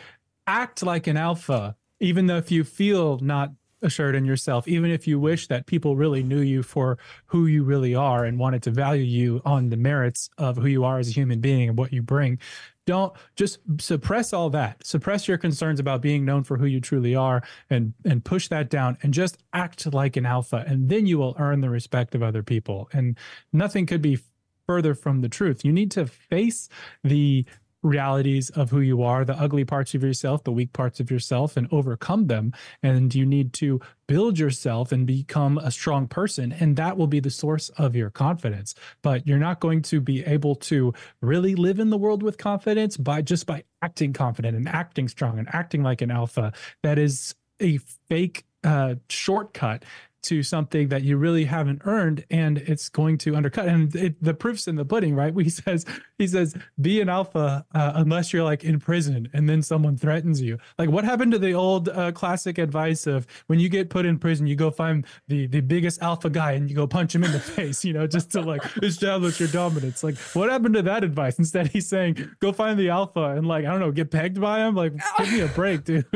act 0.47 0.83
like 0.83 1.09
an 1.09 1.17
alpha, 1.17 1.77
even 2.01 2.29
though 2.29 2.39
if 2.39 2.51
you 2.53 2.63
feel 2.63 3.19
not 3.19 3.51
assured 3.83 4.15
in 4.15 4.25
yourself, 4.25 4.67
even 4.69 4.91
if 4.91 5.07
you 5.07 5.19
wish 5.19 5.49
that 5.49 5.67
people 5.67 5.97
really 5.97 6.23
knew 6.23 6.41
you 6.41 6.63
for 6.63 6.99
who 7.27 7.47
you 7.47 7.65
really 7.65 7.95
are 7.95 8.25
and 8.25 8.39
wanted 8.39 8.63
to 8.63 8.71
value 8.71 9.03
you 9.03 9.43
on 9.45 9.69
the 9.71 9.77
merits 9.77 10.31
of 10.39 10.57
who 10.57 10.67
you 10.67 10.85
are 10.85 10.99
as 10.99 11.09
a 11.09 11.13
human 11.13 11.41
being 11.41 11.69
and 11.69 11.79
what 11.79 11.93
you 11.93 12.03
bring. 12.03 12.39
Don't 12.85 13.13
just 13.37 13.59
suppress 13.79 14.33
all 14.33 14.51
that. 14.51 14.85
Suppress 14.85 15.29
your 15.29 15.39
concerns 15.39 15.79
about 15.79 16.03
being 16.03 16.25
known 16.25 16.43
for 16.43 16.57
who 16.57 16.67
you 16.67 16.81
truly 16.81 17.15
are 17.15 17.43
and 17.71 17.95
and 18.05 18.25
push 18.25 18.49
that 18.49 18.71
down 18.71 18.99
and 19.03 19.15
just 19.15 19.39
act 19.53 19.93
like 19.93 20.17
an 20.17 20.27
alpha 20.27 20.65
and 20.67 20.89
then 20.89 21.07
you 21.07 21.19
will 21.19 21.37
earn 21.39 21.61
the 21.61 21.71
respect 21.71 22.15
of 22.15 22.23
other 22.23 22.43
people. 22.43 22.89
And 22.93 23.17
nothing 23.53 23.87
could 23.87 24.03
be 24.03 24.19
further 24.67 24.95
from 24.95 25.21
the 25.21 25.29
truth. 25.29 25.65
You 25.65 25.73
need 25.73 25.91
to 25.93 26.07
face 26.07 26.69
the 27.05 27.45
realities 27.83 28.51
of 28.51 28.71
who 28.71 28.81
you 28.81 29.03
are, 29.03 29.25
the 29.25 29.39
ugly 29.39 29.65
parts 29.65 29.95
of 29.95 30.03
yourself, 30.03 30.45
the 30.45 30.53
weak 30.53 30.73
parts 30.73 31.01
of 31.01 31.11
yourself, 31.11 31.57
and 31.57 31.69
overcome 31.71 32.27
them. 32.27 32.53
And 32.83 33.15
you 33.15 33.27
need 33.27 33.53
to 33.55 33.81
build 34.07 34.39
yourself 34.39 34.93
and 34.93 35.07
become 35.07 35.59
a 35.59 35.71
strong 35.71 36.07
person. 36.07 36.53
And 36.53 36.77
that 36.77 36.97
will 36.97 37.07
be 37.07 37.21
the 37.21 37.31
source 37.31 37.69
of 37.71 37.97
your 37.97 38.11
confidence. 38.11 38.75
But 39.03 39.27
you're 39.27 39.39
not 39.39 39.61
going 39.61 39.83
to 39.83 40.01
be 40.01 40.25
able 40.25 40.55
to 40.57 40.95
really 41.21 41.55
live 41.55 41.79
in 41.79 41.91
the 41.91 41.99
world 41.99 42.23
with 42.23 42.39
confidence 42.39 42.97
by 42.97 43.23
just 43.23 43.47
by 43.47 43.65
acting 43.83 44.13
confident 44.13 44.57
and 44.57 44.69
acting 44.69 45.09
strong 45.09 45.39
and 45.39 45.49
acting 45.53 45.83
like 45.83 46.03
an 46.03 46.11
alpha. 46.11 46.53
That 46.83 46.99
is 46.99 47.35
a 47.61 47.79
fake 48.09 48.45
uh, 48.65 48.97
shortcut 49.09 49.85
to 50.23 50.43
something 50.43 50.89
that 50.89 51.03
you 51.03 51.17
really 51.17 51.45
haven't 51.45 51.83
earned 51.85 52.25
and 52.31 52.59
it's 52.59 52.89
going 52.89 53.19
to 53.19 53.35
undercut. 53.35 53.67
And 53.67 53.95
it, 53.95 54.23
the 54.23 54.35
proof's 54.35 54.69
in 54.69 54.77
the 54.77 54.85
pudding 54.85 55.15
right? 55.15 55.33
He 55.43 55.51
says 55.51 55.85
he 56.19 56.29
says 56.29 56.55
be 56.81 57.01
an 57.01 57.09
alpha 57.09 57.67
uh, 57.75 57.93
unless 57.97 58.33
you're 58.33 58.45
like 58.45 58.63
in 58.63 58.79
prison 58.79 59.29
and 59.33 59.49
then 59.49 59.61
someone 59.61 59.97
threatens 59.97 60.41
you. 60.41 60.59
Like 60.79 60.89
what 60.89 61.05
happened 61.05 61.33
to 61.33 61.39
the 61.39 61.53
old 61.53 61.89
uh, 61.89 62.13
classic 62.13 62.59
advice 62.59 63.09
of 63.09 63.27
when 63.49 63.59
you 63.59 63.69
get 63.69 63.91
put 63.91 64.07
in 64.07 64.19
prison 64.19 64.47
you 64.47 64.55
go 64.55 64.71
find 64.71 65.05
the 65.27 65.49
the 65.49 65.61
biggest 65.61 66.01
alpha 66.01 66.31
guy 66.31 66.53
and 66.53 66.71
you 66.71 66.77
go 66.77 66.87
punch 66.87 67.15
him 67.15 67.25
in 67.25 67.33
the 67.33 67.41
face 67.57 67.85
you 67.85 67.93
know 67.93 68.07
just 68.07 68.31
to 68.33 68.41
like 68.41 68.63
establish 68.83 69.41
your 69.41 69.49
dominance? 69.49 70.05
Like 70.05 70.17
what 70.35 70.49
happened 70.49 70.75
to 70.75 70.83
that 70.83 71.03
advice? 71.03 71.39
Instead 71.39 71.69
he's 71.69 71.89
saying 71.89 72.31
go 72.39 72.53
find 72.53 72.79
the 72.79 72.91
alpha 72.91 73.35
and 73.37 73.49
like 73.49 73.65
i 73.65 73.71
don't 73.71 73.81
know 73.81 73.91
get 73.91 74.11
pegged 74.13 74.41
by 74.41 74.61
him? 74.61 74.77
Like 74.77 74.93
give 75.19 75.33
me 75.33 75.41
a 75.41 75.49
break 75.49 75.85
dude. 75.85 76.07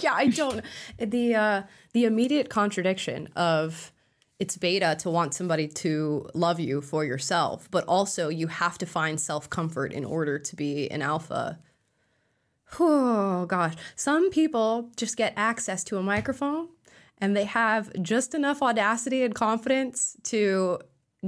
Yeah 0.00 0.14
i 0.14 0.26
don't. 0.26 0.62
The 0.98 1.34
uh 1.34 1.62
the 1.94 2.04
immediate 2.04 2.50
contradiction 2.50 3.28
of 3.34 3.90
it's 4.38 4.56
beta 4.58 4.96
to 4.98 5.08
want 5.08 5.32
somebody 5.32 5.66
to 5.68 6.28
love 6.34 6.60
you 6.60 6.82
for 6.82 7.04
yourself, 7.04 7.68
but 7.70 7.84
also 7.86 8.28
you 8.28 8.48
have 8.48 8.76
to 8.78 8.84
find 8.86 9.18
self 9.18 9.48
comfort 9.48 9.92
in 9.92 10.04
order 10.04 10.38
to 10.38 10.56
be 10.56 10.90
an 10.90 11.00
alpha. 11.00 11.58
Oh 12.78 13.46
gosh, 13.46 13.74
some 13.94 14.30
people 14.30 14.90
just 14.96 15.16
get 15.16 15.32
access 15.36 15.84
to 15.84 15.96
a 15.98 16.02
microphone 16.02 16.68
and 17.18 17.36
they 17.36 17.44
have 17.44 17.92
just 18.02 18.34
enough 18.34 18.60
audacity 18.60 19.22
and 19.22 19.34
confidence 19.34 20.16
to 20.24 20.80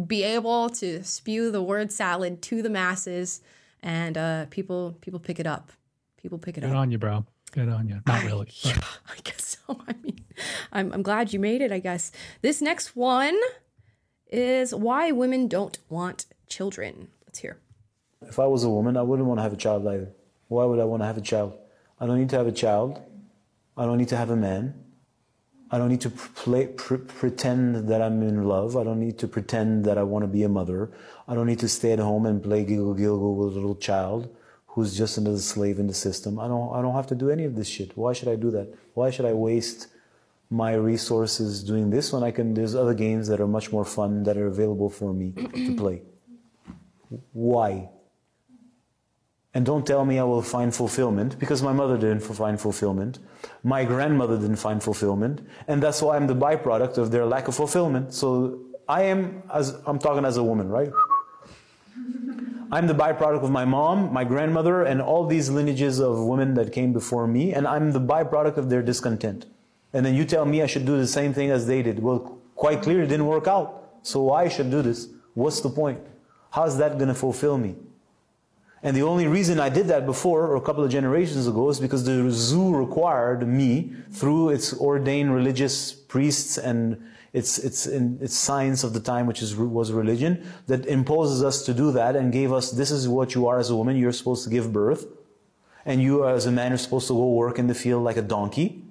be 0.06 0.24
able 0.24 0.68
to 0.68 1.02
spew 1.04 1.50
the 1.50 1.62
word 1.62 1.92
salad 1.92 2.42
to 2.42 2.60
the 2.60 2.68
masses, 2.68 3.40
and 3.82 4.18
uh, 4.18 4.46
people 4.50 4.98
people 5.00 5.20
pick 5.20 5.38
it 5.38 5.46
up. 5.46 5.70
People 6.20 6.38
pick 6.38 6.58
it 6.58 6.62
Good 6.62 6.70
up. 6.70 6.76
on 6.76 6.90
you, 6.90 6.98
bro. 6.98 7.24
Good 7.52 7.68
on 7.68 7.88
you. 7.88 8.00
Not 8.06 8.24
really. 8.24 8.46
but- 8.64 8.76
Yeah, 8.76 8.80
I 9.08 9.14
guess 9.22 9.56
so. 9.68 9.80
I 9.88 9.94
mean, 10.02 10.20
I'm, 10.72 10.92
I'm 10.92 11.02
glad 11.02 11.32
you 11.32 11.38
made 11.38 11.60
it, 11.60 11.72
I 11.72 11.78
guess. 11.78 12.12
This 12.42 12.60
next 12.60 12.96
one 12.96 13.38
is 14.30 14.74
why 14.74 15.12
women 15.12 15.48
don't 15.48 15.78
want 15.88 16.26
children. 16.48 17.08
Let's 17.26 17.40
hear. 17.40 17.58
If 18.22 18.38
I 18.38 18.46
was 18.46 18.64
a 18.64 18.70
woman, 18.70 18.96
I 18.96 19.02
wouldn't 19.02 19.28
want 19.28 19.38
to 19.38 19.42
have 19.42 19.52
a 19.52 19.56
child 19.56 19.86
either. 19.86 20.10
Why 20.48 20.64
would 20.64 20.80
I 20.80 20.84
want 20.84 21.02
to 21.02 21.06
have 21.06 21.16
a 21.16 21.22
child? 21.22 21.58
I 22.00 22.06
don't 22.06 22.18
need 22.18 22.30
to 22.30 22.36
have 22.36 22.46
a 22.46 22.52
child. 22.52 23.00
I 23.76 23.84
don't 23.84 23.98
need 23.98 24.08
to 24.08 24.16
have 24.16 24.30
a 24.30 24.36
man. 24.36 24.74
I 25.70 25.78
don't 25.78 25.88
need 25.88 26.00
to 26.02 26.10
play, 26.10 26.68
pr- 26.68 26.94
pretend 26.96 27.88
that 27.88 28.00
I'm 28.00 28.22
in 28.22 28.44
love. 28.44 28.76
I 28.76 28.84
don't 28.84 29.00
need 29.00 29.18
to 29.18 29.28
pretend 29.28 29.84
that 29.84 29.98
I 29.98 30.02
want 30.04 30.22
to 30.22 30.28
be 30.28 30.44
a 30.44 30.48
mother. 30.48 30.92
I 31.26 31.34
don't 31.34 31.46
need 31.46 31.58
to 31.58 31.68
stay 31.68 31.92
at 31.92 31.98
home 31.98 32.24
and 32.26 32.42
play 32.42 32.64
giggle 32.64 32.94
giggle 32.94 33.34
with 33.34 33.52
a 33.52 33.54
little 33.54 33.74
child 33.74 34.34
who's 34.68 34.96
just 34.96 35.18
another 35.18 35.38
slave 35.38 35.78
in 35.78 35.88
the 35.88 35.94
system. 35.94 36.38
I 36.38 36.46
don't, 36.46 36.72
I 36.72 36.82
don't 36.82 36.94
have 36.94 37.08
to 37.08 37.14
do 37.14 37.30
any 37.30 37.44
of 37.44 37.56
this 37.56 37.68
shit. 37.68 37.96
Why 37.96 38.12
should 38.12 38.28
I 38.28 38.36
do 38.36 38.50
that? 38.52 38.72
Why 38.94 39.10
should 39.10 39.24
I 39.24 39.32
waste 39.32 39.88
my 40.50 40.74
resources 40.74 41.64
doing 41.64 41.90
this 41.90 42.12
when 42.12 42.22
I 42.22 42.30
can, 42.30 42.54
there's 42.54 42.74
other 42.74 42.94
games 42.94 43.28
that 43.28 43.40
are 43.40 43.48
much 43.48 43.72
more 43.72 43.84
fun 43.84 44.22
that 44.24 44.36
are 44.36 44.46
available 44.46 44.88
for 44.88 45.12
me 45.12 45.32
to 45.32 45.74
play? 45.76 46.02
Why? 47.32 47.88
And 49.54 49.64
don't 49.64 49.86
tell 49.86 50.04
me 50.04 50.18
I 50.18 50.22
will 50.24 50.42
find 50.42 50.74
fulfillment 50.74 51.38
because 51.38 51.62
my 51.62 51.72
mother 51.72 51.96
didn't 51.96 52.20
find 52.20 52.60
fulfillment. 52.60 53.18
My 53.64 53.84
grandmother 53.84 54.36
didn't 54.36 54.56
find 54.56 54.82
fulfillment. 54.82 55.40
And 55.66 55.82
that's 55.82 56.02
why 56.02 56.16
I'm 56.16 56.26
the 56.26 56.34
byproduct 56.34 56.98
of 56.98 57.10
their 57.10 57.24
lack 57.24 57.48
of 57.48 57.54
fulfillment. 57.54 58.12
So 58.12 58.60
I 58.88 59.04
am, 59.04 59.42
as 59.52 59.80
I'm 59.86 59.98
talking 59.98 60.24
as 60.24 60.36
a 60.36 60.44
woman, 60.44 60.68
right? 60.68 60.92
I'm 62.70 62.86
the 62.86 62.94
byproduct 62.94 63.44
of 63.44 63.50
my 63.50 63.64
mom, 63.64 64.12
my 64.12 64.24
grandmother, 64.24 64.82
and 64.82 65.00
all 65.00 65.26
these 65.26 65.48
lineages 65.48 66.00
of 66.00 66.22
women 66.22 66.54
that 66.54 66.72
came 66.72 66.92
before 66.92 67.26
me. 67.26 67.54
And 67.54 67.66
I'm 67.66 67.92
the 67.92 68.00
byproduct 68.00 68.58
of 68.58 68.68
their 68.68 68.82
discontent. 68.82 69.46
And 69.96 70.04
then 70.04 70.14
you 70.14 70.26
tell 70.26 70.44
me 70.44 70.60
I 70.60 70.66
should 70.66 70.84
do 70.84 70.98
the 70.98 71.06
same 71.06 71.32
thing 71.32 71.50
as 71.50 71.66
they 71.66 71.80
did. 71.80 72.02
Well, 72.02 72.38
quite 72.54 72.82
clear 72.82 73.02
it 73.02 73.06
didn't 73.06 73.26
work 73.26 73.46
out. 73.48 73.94
So 74.02 74.24
why 74.24 74.44
I 74.44 74.48
should 74.48 74.70
do 74.70 74.82
this? 74.82 75.08
What's 75.32 75.62
the 75.62 75.70
point? 75.70 76.00
How's 76.50 76.76
that 76.76 76.98
going 76.98 77.08
to 77.08 77.14
fulfill 77.14 77.56
me? 77.56 77.76
And 78.82 78.94
the 78.94 79.04
only 79.04 79.26
reason 79.26 79.58
I 79.58 79.70
did 79.70 79.86
that 79.88 80.04
before, 80.04 80.48
or 80.48 80.56
a 80.56 80.60
couple 80.60 80.84
of 80.84 80.90
generations 80.90 81.46
ago, 81.46 81.70
is 81.70 81.80
because 81.80 82.04
the 82.04 82.30
zoo 82.30 82.76
required 82.76 83.48
me, 83.48 83.94
through 84.10 84.50
its 84.50 84.78
ordained 84.78 85.34
religious 85.34 85.94
priests 85.94 86.58
and 86.58 87.02
its, 87.32 87.56
its, 87.56 87.86
its 87.86 88.34
science 88.34 88.84
of 88.84 88.92
the 88.92 89.00
time, 89.00 89.24
which 89.24 89.40
is, 89.40 89.56
was 89.56 89.92
religion, 89.92 90.46
that 90.66 90.84
imposes 90.84 91.42
us 91.42 91.64
to 91.64 91.72
do 91.72 91.90
that 91.92 92.16
and 92.16 92.34
gave 92.34 92.52
us, 92.52 92.70
this 92.70 92.90
is 92.90 93.08
what 93.08 93.34
you 93.34 93.46
are 93.46 93.58
as 93.58 93.70
a 93.70 93.76
woman, 93.76 93.96
you're 93.96 94.12
supposed 94.12 94.44
to 94.44 94.50
give 94.50 94.74
birth. 94.74 95.06
And 95.86 96.02
you 96.02 96.26
as 96.28 96.44
a 96.44 96.52
man 96.52 96.74
are 96.74 96.76
supposed 96.76 97.06
to 97.06 97.14
go 97.14 97.30
work 97.30 97.58
in 97.58 97.66
the 97.66 97.74
field 97.74 98.04
like 98.04 98.18
a 98.18 98.22
donkey. 98.22 98.82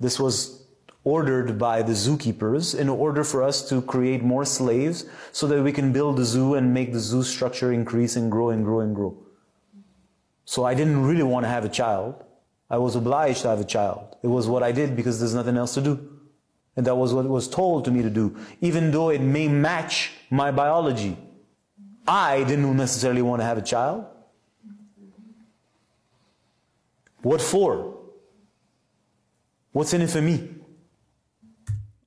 This 0.00 0.20
was 0.20 0.64
ordered 1.04 1.58
by 1.58 1.82
the 1.82 1.92
zookeepers 1.92 2.78
in 2.78 2.88
order 2.88 3.24
for 3.24 3.42
us 3.42 3.68
to 3.68 3.80
create 3.82 4.22
more 4.22 4.44
slaves 4.44 5.06
so 5.32 5.46
that 5.46 5.62
we 5.62 5.72
can 5.72 5.92
build 5.92 6.16
the 6.16 6.24
zoo 6.24 6.54
and 6.54 6.74
make 6.74 6.92
the 6.92 7.00
zoo 7.00 7.22
structure 7.22 7.72
increase 7.72 8.16
and 8.16 8.30
grow 8.30 8.50
and 8.50 8.64
grow 8.64 8.80
and 8.80 8.94
grow. 8.94 9.16
So 10.44 10.64
I 10.64 10.74
didn't 10.74 11.04
really 11.04 11.22
want 11.22 11.44
to 11.44 11.48
have 11.48 11.64
a 11.64 11.68
child. 11.68 12.24
I 12.70 12.78
was 12.78 12.94
obliged 12.96 13.42
to 13.42 13.48
have 13.48 13.60
a 13.60 13.64
child. 13.64 14.16
It 14.22 14.28
was 14.28 14.46
what 14.46 14.62
I 14.62 14.72
did 14.72 14.96
because 14.96 15.18
there's 15.18 15.34
nothing 15.34 15.56
else 15.56 15.74
to 15.74 15.80
do. 15.80 16.20
And 16.76 16.86
that 16.86 16.94
was 16.94 17.12
what 17.12 17.26
was 17.26 17.48
told 17.48 17.84
to 17.86 17.90
me 17.90 18.02
to 18.02 18.10
do, 18.10 18.36
even 18.60 18.90
though 18.90 19.10
it 19.10 19.20
may 19.20 19.48
match 19.48 20.12
my 20.30 20.50
biology. 20.50 21.16
I 22.06 22.44
didn't 22.44 22.76
necessarily 22.76 23.22
want 23.22 23.40
to 23.40 23.44
have 23.44 23.58
a 23.58 23.62
child. 23.62 24.06
What 27.22 27.42
for? 27.42 27.97
What's 29.78 29.94
in 29.94 30.02
it 30.02 30.10
for 30.10 30.20
me? 30.20 30.56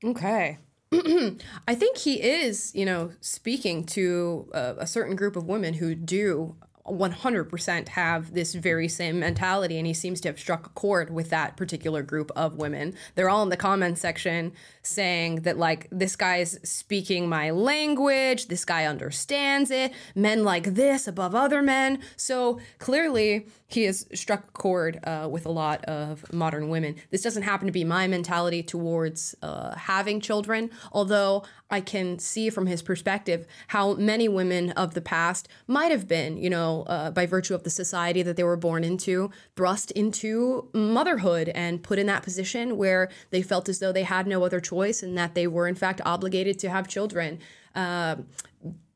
Okay. 0.03 0.57
I 0.91 1.73
think 1.73 1.97
he 1.99 2.21
is, 2.21 2.75
you 2.75 2.83
know, 2.83 3.13
speaking 3.21 3.85
to 3.85 4.49
a, 4.51 4.75
a 4.79 4.85
certain 4.85 5.15
group 5.15 5.37
of 5.37 5.45
women 5.45 5.75
who 5.75 5.95
do 5.95 6.57
100% 6.87 7.87
have 7.89 8.33
this 8.33 8.53
very 8.55 8.87
same 8.87 9.19
mentality, 9.19 9.77
and 9.77 9.85
he 9.85 9.93
seems 9.93 10.19
to 10.21 10.29
have 10.29 10.39
struck 10.39 10.65
a 10.65 10.69
chord 10.69 11.13
with 11.13 11.29
that 11.29 11.57
particular 11.57 12.01
group 12.01 12.31
of 12.35 12.57
women. 12.57 12.95
They're 13.15 13.29
all 13.29 13.43
in 13.43 13.49
the 13.49 13.57
comment 13.57 13.97
section 13.97 14.53
saying 14.83 15.41
that, 15.41 15.57
like, 15.57 15.87
this 15.91 16.15
guy's 16.15 16.57
speaking 16.67 17.29
my 17.29 17.51
language, 17.51 18.47
this 18.47 18.65
guy 18.65 18.85
understands 18.85 19.69
it, 19.71 19.93
men 20.15 20.43
like 20.43 20.73
this 20.73 21.07
above 21.07 21.35
other 21.35 21.61
men. 21.61 21.99
So 22.15 22.59
clearly, 22.79 23.47
he 23.67 23.83
has 23.83 24.07
struck 24.13 24.43
a 24.47 24.51
chord 24.51 24.99
uh, 25.03 25.27
with 25.31 25.45
a 25.45 25.51
lot 25.51 25.85
of 25.85 26.31
modern 26.33 26.69
women. 26.69 26.95
This 27.09 27.21
doesn't 27.21 27.43
happen 27.43 27.67
to 27.67 27.71
be 27.71 27.83
my 27.83 28.07
mentality 28.07 28.63
towards 28.63 29.35
uh, 29.41 29.75
having 29.75 30.19
children, 30.19 30.71
although 30.91 31.43
I 31.71 31.81
can 31.81 32.19
see 32.19 32.49
from 32.49 32.67
his 32.67 32.81
perspective 32.81 33.47
how 33.67 33.93
many 33.93 34.27
women 34.27 34.71
of 34.71 34.93
the 34.93 35.01
past 35.01 35.47
might 35.67 35.91
have 35.91 36.07
been, 36.07 36.37
you 36.37 36.49
know, 36.49 36.83
uh, 36.83 37.11
by 37.11 37.25
virtue 37.25 37.55
of 37.55 37.63
the 37.63 37.69
society 37.69 38.21
that 38.23 38.35
they 38.35 38.43
were 38.43 38.57
born 38.57 38.83
into, 38.83 39.31
thrust 39.55 39.91
into 39.91 40.69
motherhood 40.73 41.49
and 41.49 41.81
put 41.81 41.97
in 41.97 42.07
that 42.07 42.23
position 42.23 42.77
where 42.77 43.09
they 43.29 43.41
felt 43.41 43.69
as 43.69 43.79
though 43.79 43.91
they 43.91 44.03
had 44.03 44.27
no 44.27 44.43
other 44.43 44.59
choice 44.59 45.01
and 45.01 45.17
that 45.17 45.33
they 45.33 45.47
were, 45.47 45.67
in 45.67 45.75
fact, 45.75 46.01
obligated 46.05 46.59
to 46.59 46.69
have 46.69 46.87
children. 46.87 47.39
Uh, 47.73 48.17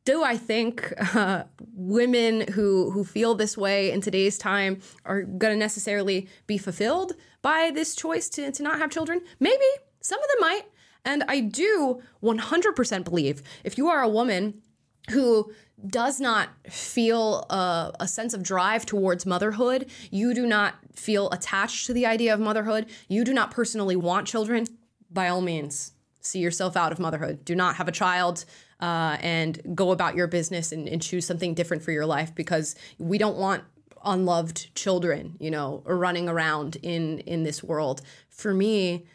do 0.03 0.23
I 0.23 0.38
think 0.38 0.93
uh, 1.15 1.43
women 1.73 2.41
who 2.51 2.91
who 2.91 3.03
feel 3.03 3.33
this 3.33 3.57
way 3.57 3.91
in 3.91 4.01
today's 4.01 4.38
time 4.38 4.81
are 5.03 5.23
going 5.23 5.53
to 5.53 5.57
necessarily 5.57 6.27
be 6.45 6.57
fulfilled 6.59 7.13
by 7.41 7.71
this 7.73 7.95
choice 7.95 8.29
to, 8.29 8.51
to 8.51 8.63
not 8.63 8.77
have 8.77 8.91
children? 8.91 9.21
Maybe 9.39 9.65
some 10.01 10.21
of 10.21 10.27
them 10.29 10.41
might. 10.41 10.63
And 11.06 11.24
I 11.28 11.39
do 11.39 12.02
100% 12.22 13.04
believe 13.04 13.44
if 13.63 13.78
you 13.78 13.88
are 13.88 14.02
a 14.02 14.10
woman 14.10 14.62
who 15.12 15.52
does 15.88 16.20
not 16.20 16.50
feel 16.70 17.46
a, 17.50 17.94
a, 18.00 18.08
sense 18.08 18.34
of 18.34 18.41
drive 18.41 18.86
towards 18.86 19.26
motherhood, 19.26 19.89
you 20.10 20.34
do 20.34 20.48
not 20.48 20.76
feel 20.94 21.30
attached 21.32 21.86
to 21.86 21.94
the 21.94 22.06
idea 22.06 22.34
of 22.34 22.39
motherhood, 22.39 22.88
you 23.08 23.24
do 23.24 23.34
not 23.34 23.52
personally 23.52 23.96
want 23.96 24.26
children, 24.26 24.65
by 25.12 25.28
all 25.28 25.41
means, 25.41 25.91
see 26.22 26.39
yourself 26.39 26.76
out 26.76 26.91
of 26.91 27.00
motherhood. 27.00 27.46
Do 27.46 27.56
not 27.56 27.76
have 27.76 27.88
a 27.88 27.91
child 27.91 28.46
uh, 28.80 29.18
and 29.22 29.62
go 29.76 29.91
about 29.91 30.15
your 30.15 30.28
business 30.28 30.72
and, 30.72 30.88
and 30.88 31.02
choose 31.02 31.26
something 31.26 31.54
different 31.54 31.84
for 31.84 31.91
your 31.91 32.06
life 32.06 32.34
because 32.34 32.76
we 32.98 33.18
don't 33.18 33.38
want 33.38 33.63
unloved 34.04 34.74
children, 34.76 35.36
you 35.39 35.52
know, 35.52 35.84
running 35.86 36.30
around 36.30 36.78
in 36.78 37.20
in 37.20 37.44
this 37.44 37.63
world. 37.63 38.02
For 38.30 38.54
me, 38.54 39.06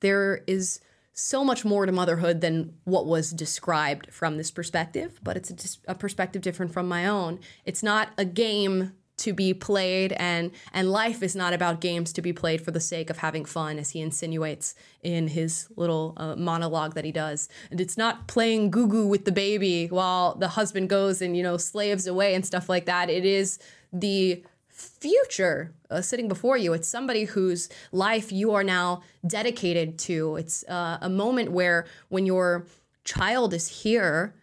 there 0.00 0.42
is 0.46 0.80
so 1.20 1.44
much 1.44 1.64
more 1.64 1.86
to 1.86 1.92
motherhood 1.92 2.40
than 2.40 2.74
what 2.84 3.06
was 3.06 3.30
described 3.30 4.12
from 4.12 4.36
this 4.36 4.50
perspective, 4.50 5.20
but 5.22 5.36
it's 5.36 5.78
a, 5.86 5.92
a, 5.92 5.94
perspective 5.94 6.42
different 6.42 6.72
from 6.72 6.88
my 6.88 7.06
own. 7.06 7.38
It's 7.64 7.82
not 7.82 8.10
a 8.16 8.24
game 8.24 8.92
to 9.18 9.34
be 9.34 9.52
played 9.52 10.12
and 10.12 10.50
and 10.72 10.90
life 10.90 11.22
is 11.22 11.36
not 11.36 11.52
about 11.52 11.82
games 11.82 12.10
to 12.10 12.22
be 12.22 12.32
played 12.32 12.58
for 12.62 12.70
the 12.70 12.80
sake 12.80 13.10
of 13.10 13.18
having 13.18 13.44
fun 13.44 13.78
as 13.78 13.90
he 13.90 14.00
insinuates 14.00 14.74
in 15.02 15.28
his 15.28 15.68
little 15.76 16.14
uh, 16.16 16.34
monologue 16.36 16.94
that 16.94 17.04
he 17.04 17.12
does 17.12 17.46
and 17.70 17.82
it's 17.82 17.98
not 17.98 18.26
playing 18.28 18.70
goo 18.70 18.88
goo 18.88 19.06
with 19.06 19.26
the 19.26 19.32
baby 19.32 19.88
while 19.88 20.34
the 20.36 20.48
husband 20.48 20.88
goes 20.88 21.20
and 21.20 21.36
you 21.36 21.42
know 21.42 21.58
slaves 21.58 22.06
away 22.06 22.34
and 22.34 22.46
stuff 22.46 22.70
like 22.70 22.86
that 22.86 23.10
it 23.10 23.26
is 23.26 23.58
the 23.92 24.42
future 24.80 25.74
uh, 25.90 26.00
sitting 26.00 26.28
before 26.28 26.56
you. 26.56 26.72
It's 26.72 26.88
somebody 26.88 27.24
whose 27.24 27.68
life 27.92 28.32
you 28.32 28.52
are 28.52 28.64
now 28.64 29.02
dedicated 29.26 29.98
to. 30.00 30.36
It's 30.36 30.64
uh, 30.68 30.98
a 31.00 31.08
moment 31.08 31.52
where 31.52 31.86
when 32.08 32.26
your 32.26 32.66
child 33.04 33.54
is 33.54 33.82
here, 33.82 34.34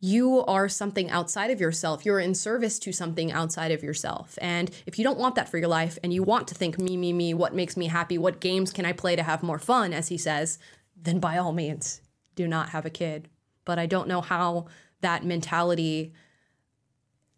you 0.00 0.44
are 0.44 0.68
something 0.68 1.10
outside 1.10 1.50
of 1.50 1.60
yourself. 1.60 2.04
You're 2.04 2.20
in 2.20 2.34
service 2.34 2.78
to 2.80 2.92
something 2.92 3.32
outside 3.32 3.72
of 3.72 3.82
yourself. 3.82 4.38
And 4.40 4.70
if 4.84 4.98
you 4.98 5.04
don't 5.04 5.18
want 5.18 5.34
that 5.36 5.48
for 5.48 5.58
your 5.58 5.68
life 5.68 5.98
and 6.02 6.12
you 6.12 6.22
want 6.22 6.48
to 6.48 6.54
think 6.54 6.78
me, 6.78 6.96
me, 6.96 7.12
me, 7.12 7.34
what 7.34 7.54
makes 7.54 7.76
me 7.76 7.86
happy, 7.86 8.18
what 8.18 8.40
games 8.40 8.72
can 8.72 8.84
I 8.84 8.92
play 8.92 9.16
to 9.16 9.22
have 9.22 9.42
more 9.42 9.58
fun, 9.58 9.92
as 9.92 10.08
he 10.08 10.18
says, 10.18 10.58
then 11.00 11.18
by 11.18 11.38
all 11.38 11.52
means, 11.52 12.02
do 12.34 12.46
not 12.46 12.70
have 12.70 12.84
a 12.84 12.90
kid. 12.90 13.28
But 13.64 13.78
I 13.78 13.86
don't 13.86 14.08
know 14.08 14.20
how 14.20 14.66
that 15.00 15.24
mentality 15.24 16.12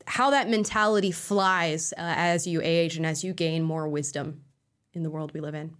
how 0.09 0.31
that 0.31 0.49
mentality 0.49 1.11
flies 1.13 1.93
uh, 1.93 2.15
as 2.17 2.47
you 2.47 2.61
age 2.63 2.97
and 2.97 3.07
as 3.07 3.23
you 3.23 3.33
gain 3.33 3.63
more 3.63 3.89
wisdom 3.89 4.43
in 4.93 5.03
the 5.03 5.11
world 5.11 5.33
we 5.35 5.41
live 5.41 5.55
in. 5.55 5.77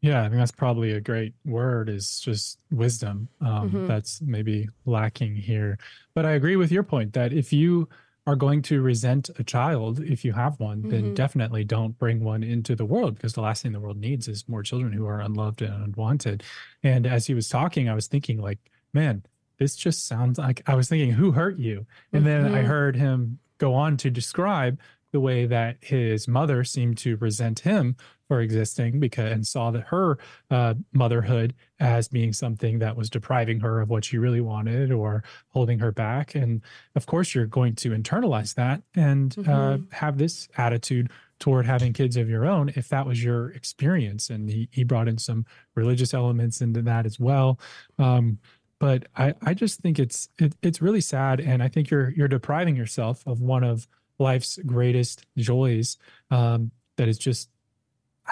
Yeah, 0.00 0.20
I 0.20 0.28
think 0.28 0.36
that's 0.36 0.52
probably 0.52 0.92
a 0.92 1.00
great 1.00 1.34
word 1.44 1.88
is 1.88 2.20
just 2.20 2.58
wisdom. 2.70 3.28
Um, 3.40 3.70
Mhm. 3.70 3.86
That's 3.88 4.22
maybe 4.22 4.68
lacking 4.86 5.34
here. 5.34 5.76
But 6.14 6.24
I 6.24 6.32
agree 6.32 6.54
with 6.56 6.70
your 6.70 6.84
point 6.84 7.14
that 7.14 7.32
if 7.32 7.52
you 7.52 7.88
are 8.24 8.36
going 8.36 8.62
to 8.62 8.80
resent 8.80 9.30
a 9.38 9.42
child, 9.44 10.00
if 10.00 10.24
you 10.24 10.32
have 10.34 10.60
one, 10.60 10.82
then 10.82 11.10
Mhm. 11.10 11.14
definitely 11.14 11.64
don't 11.64 11.98
bring 11.98 12.22
one 12.22 12.44
into 12.44 12.76
the 12.76 12.84
world 12.84 13.14
because 13.16 13.32
the 13.32 13.40
last 13.40 13.62
thing 13.62 13.72
the 13.72 13.80
world 13.80 13.96
needs 13.98 14.28
is 14.28 14.48
more 14.48 14.62
children 14.62 14.92
who 14.92 15.06
are 15.06 15.20
unloved 15.20 15.62
and 15.62 15.82
unwanted. 15.82 16.44
And 16.82 17.06
as 17.06 17.26
he 17.26 17.34
was 17.34 17.48
talking, 17.48 17.88
I 17.88 17.94
was 17.94 18.06
thinking, 18.06 18.38
like, 18.38 18.70
man, 18.92 19.24
this 19.58 19.76
just 19.76 20.06
sounds 20.06 20.38
like 20.38 20.62
I 20.66 20.74
was 20.74 20.88
thinking, 20.88 21.10
who 21.12 21.32
hurt 21.32 21.58
you? 21.58 21.86
And 22.12 22.24
then 22.26 22.46
I 22.46 22.62
Mhm. 22.62 22.66
heard 22.66 22.96
him 22.96 23.38
go 23.58 23.74
on 23.74 23.96
to 23.98 24.10
describe 24.10 24.78
the 25.10 25.20
way 25.20 25.46
that 25.46 25.78
his 25.80 26.28
mother 26.28 26.62
seemed 26.64 26.98
to 26.98 27.16
resent 27.16 27.60
him 27.60 27.96
for 28.28 28.40
existing 28.42 29.00
because 29.00 29.32
and 29.32 29.46
saw 29.46 29.70
that 29.70 29.84
her 29.84 30.18
uh, 30.50 30.74
motherhood 30.92 31.54
as 31.80 32.08
being 32.08 32.30
something 32.34 32.78
that 32.80 32.94
was 32.94 33.08
depriving 33.08 33.58
her 33.60 33.80
of 33.80 33.88
what 33.88 34.04
she 34.04 34.18
really 34.18 34.42
wanted 34.42 34.92
or 34.92 35.24
holding 35.48 35.78
her 35.78 35.90
back 35.90 36.34
and 36.34 36.60
of 36.94 37.06
course 37.06 37.34
you're 37.34 37.46
going 37.46 37.74
to 37.74 37.90
internalize 37.92 38.54
that 38.54 38.82
and 38.94 39.34
uh, 39.38 39.78
Mhm. 39.78 39.92
have 39.94 40.18
this 40.18 40.46
attitude 40.58 41.08
toward 41.38 41.64
having 41.64 41.94
kids 41.94 42.18
of 42.18 42.28
your 42.28 42.44
own 42.44 42.68
if 42.76 42.88
that 42.90 43.06
was 43.06 43.24
your 43.24 43.50
experience 43.52 44.28
and 44.28 44.50
he, 44.50 44.68
he 44.72 44.84
brought 44.84 45.08
in 45.08 45.16
some 45.16 45.46
religious 45.74 46.12
elements 46.12 46.60
into 46.60 46.82
that 46.82 47.06
as 47.06 47.18
well 47.18 47.58
um, 47.98 48.38
but 48.78 49.06
I, 49.16 49.34
I 49.42 49.54
just 49.54 49.80
think 49.80 49.98
it's 49.98 50.28
it, 50.38 50.54
it's 50.62 50.80
really 50.80 51.00
sad 51.00 51.40
and 51.40 51.62
i 51.62 51.68
think 51.68 51.90
you're 51.90 52.10
you're 52.10 52.28
depriving 52.28 52.76
yourself 52.76 53.22
of 53.26 53.40
one 53.40 53.64
of 53.64 53.86
life's 54.18 54.58
greatest 54.66 55.26
joys 55.36 55.96
um, 56.30 56.70
that 56.96 57.08
is 57.08 57.18
just 57.18 57.50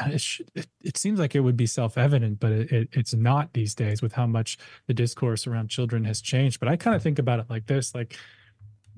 it, 0.04 0.66
it, 0.82 0.96
seems 0.98 1.18
like 1.18 1.34
it 1.34 1.40
would 1.40 1.56
be 1.56 1.66
self-evident 1.66 2.38
but 2.38 2.52
it, 2.52 2.88
it's 2.92 3.14
not 3.14 3.52
these 3.54 3.74
days 3.74 4.02
with 4.02 4.12
how 4.12 4.26
much 4.26 4.58
the 4.86 4.94
discourse 4.94 5.46
around 5.46 5.68
children 5.68 6.04
has 6.04 6.20
changed. 6.20 6.60
But 6.60 6.68
i 6.68 6.76
kind 6.76 6.94
of 6.94 7.02
think 7.02 7.18
about 7.18 7.40
it 7.40 7.46
like 7.48 7.66
this 7.66 7.94
like 7.94 8.18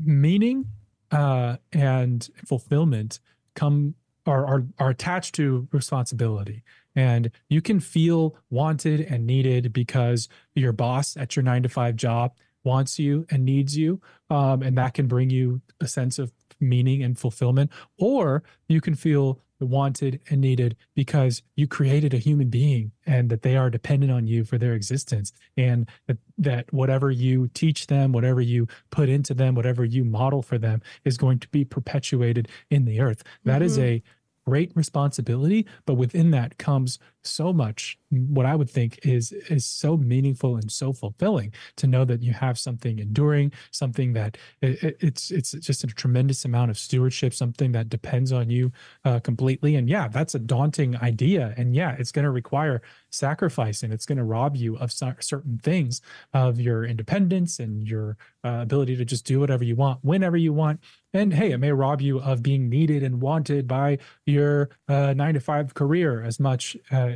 meaning 0.05 0.67
uh, 1.11 1.57
and 1.73 2.29
fulfillment 2.47 3.21
come 3.55 3.95
are, 4.27 4.45
are 4.47 4.65
are 4.79 4.91
attached 4.91 5.35
to 5.37 5.69
responsibility 5.73 6.63
and 6.99 7.31
you 7.49 7.61
can 7.63 7.79
feel 7.81 8.37
wanted 8.51 9.01
and 9.01 9.27
needed 9.27 9.73
because 9.73 10.29
your 10.55 10.73
boss 10.73 11.17
at 11.17 11.37
your 11.37 11.43
nine 11.45 11.63
to 11.63 11.69
five 11.69 11.95
job 11.97 12.33
wants 12.65 12.99
you 12.99 13.25
and 13.31 13.45
needs 13.45 13.77
you 13.77 14.01
um, 14.31 14.63
and 14.63 14.77
that 14.77 14.93
can 14.95 15.07
bring 15.07 15.31
you 15.31 15.61
a 15.81 15.87
sense 15.87 16.19
of 16.19 16.33
meaning 16.61 17.03
and 17.03 17.17
fulfillment 17.19 17.71
or 17.99 18.43
you 18.69 18.81
can 18.81 18.95
feel 18.95 19.41
wanted 19.61 20.21
and 20.31 20.41
needed 20.41 20.77
because 20.95 21.43
you 21.57 21.67
created 21.67 22.15
a 22.15 22.19
human 22.19 22.49
being 22.49 22.93
and 23.07 23.29
that 23.31 23.43
they 23.43 23.57
are 23.57 23.71
dependent 23.71 24.13
on 24.13 24.25
you 24.27 24.45
for 24.45 24.57
their 24.59 24.73
existence 24.75 25.33
and 25.57 25.89
that, 26.07 26.17
that 26.37 26.73
whatever 26.73 27.11
you 27.11 27.49
teach 27.55 27.87
them 27.89 28.13
whatever 28.13 28.41
you 28.41 28.67
put 28.91 29.09
into 29.09 29.35
them 29.35 29.55
whatever 29.57 29.85
you 29.85 30.05
model 30.05 30.43
for 30.43 30.59
them 30.59 30.81
is 31.05 31.17
going 31.17 31.39
to 31.41 31.49
be 31.49 31.65
perpetuated 31.65 32.49
in 32.71 32.85
the 32.85 33.01
earth 33.01 33.23
That 33.45 33.63
is 33.63 33.79
Mhm. 33.79 33.83
a 33.83 34.03
great 34.49 34.73
responsibility 34.75 35.67
but 35.87 35.95
within 35.95 36.31
that 36.31 36.57
comes 36.59 36.99
so 37.23 37.53
much 37.53 37.99
what 38.11 38.47
i 38.47 38.55
would 38.55 38.71
think 38.71 38.99
is 39.05 39.33
is 39.51 39.65
so 39.67 39.97
meaningful 39.97 40.57
and 40.57 40.71
so 40.73 40.93
fulfilling 40.93 41.53
to 41.77 41.87
know 41.87 42.05
that 42.05 42.23
you 42.23 42.33
have 42.33 42.59
something 42.59 42.99
enduring 42.99 43.53
something 43.71 44.13
that 44.15 44.39
it, 44.63 44.83
it- 44.83 44.97
it's 45.01 45.31
it's 45.31 45.51
just 45.53 45.85
a 45.85 45.87
tremendous 45.89 46.45
amount 46.45 46.71
of 46.71 46.79
stewardship 46.79 47.35
something 47.35 47.73
that 47.73 47.89
depends 47.89 48.33
on 48.33 48.49
you 48.51 48.71
uh, 49.05 49.19
completely. 49.21 49.77
And 49.77 49.89
yeah 49.89 50.09
that's 50.09 50.35
a 50.35 50.39
daunting 50.39 50.97
idea. 50.97 51.55
And 51.57 51.75
yeah 51.75 51.97
it's 51.99 52.13
going 52.13 52.25
to 52.25 52.31
require 52.31 52.83
sacrifice 53.11 53.83
and 53.83 53.93
it's 53.93 54.07
going 54.07 54.19
to 54.19 54.25
rob 54.25 54.57
you 54.57 54.77
of 54.79 54.93
cer- 54.93 55.17
certain 55.21 55.59
things 55.59 56.01
of 56.33 56.61
your 56.61 56.85
independence 56.85 57.59
and 57.59 57.87
your 57.89 58.17
uh, 58.45 58.59
ability 58.63 58.97
to 58.97 59.05
just 59.05 59.25
do 59.27 59.41
whatever 59.41 59.65
you 59.65 59.77
want 59.77 59.99
whenever 60.03 60.37
you 60.37 60.53
want 60.53 60.81
and 61.13 61.33
hey 61.33 61.53
it 61.53 61.59
may 61.59 61.73
rob 61.73 62.01
you 62.01 62.21
of 62.21 62.43
being 62.43 62.69
needed 62.69 63.03
and 63.03 63.21
wanted 63.21 63.67
by 63.67 63.99
your 64.27 64.71
uh, 64.89 65.15
nine 65.15 65.35
to 65.35 65.41
five 65.41 65.75
career 65.75 66.23
as 66.23 66.39
much 66.39 66.77
uh, 66.91 67.11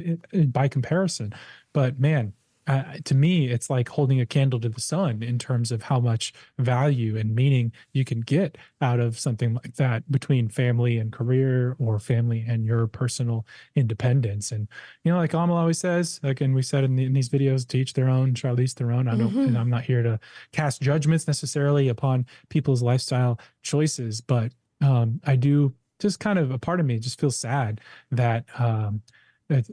by 0.46 0.68
comparison. 0.68 1.34
But 1.72 1.98
man 1.98 2.32
uh, 2.68 2.82
to 3.04 3.14
me 3.14 3.48
it's 3.48 3.68
like 3.68 3.88
holding 3.88 4.20
a 4.20 4.26
candle 4.26 4.60
to 4.60 4.68
the 4.68 4.80
sun 4.80 5.22
in 5.22 5.38
terms 5.38 5.72
of 5.72 5.82
how 5.82 5.98
much 5.98 6.32
value 6.58 7.16
and 7.18 7.34
meaning 7.34 7.72
you 7.92 8.04
can 8.04 8.20
get 8.20 8.56
out 8.80 9.00
of 9.00 9.18
something 9.18 9.54
like 9.54 9.74
that 9.74 10.08
between 10.12 10.48
family 10.48 10.98
and 10.98 11.12
career 11.12 11.74
or 11.80 11.98
family 11.98 12.44
and 12.46 12.64
your 12.64 12.86
personal 12.86 13.44
independence 13.74 14.52
and 14.52 14.68
you 15.04 15.10
know 15.12 15.18
like 15.18 15.32
Amala 15.32 15.56
always 15.56 15.78
says 15.78 16.20
like 16.22 16.40
and 16.40 16.54
we 16.54 16.62
said 16.62 16.84
in, 16.84 16.94
the, 16.96 17.04
in 17.04 17.12
these 17.12 17.28
videos 17.28 17.66
to 17.68 17.78
each 17.78 17.94
their 17.94 18.08
own 18.08 18.32
charlize 18.34 18.74
their 18.74 18.92
own 18.92 19.08
i 19.08 19.16
don't 19.16 19.32
Mhm. 19.32 19.48
and 19.48 19.58
i'm 19.58 19.70
not 19.70 19.82
here 19.84 20.02
to 20.02 20.20
cast 20.52 20.80
judgments 20.82 21.26
necessarily 21.26 21.88
upon 21.88 22.26
people's 22.48 22.82
lifestyle 22.82 23.40
choices 23.62 24.20
but 24.20 24.52
um 24.80 25.20
i 25.24 25.34
do 25.36 25.74
just 25.98 26.20
kind 26.20 26.38
of 26.38 26.50
a 26.50 26.58
part 26.58 26.80
of 26.80 26.86
me 26.86 26.98
just 26.98 27.18
feels 27.20 27.36
sad 27.36 27.80
that 28.10 28.44
um 28.60 29.02
that 29.48 29.66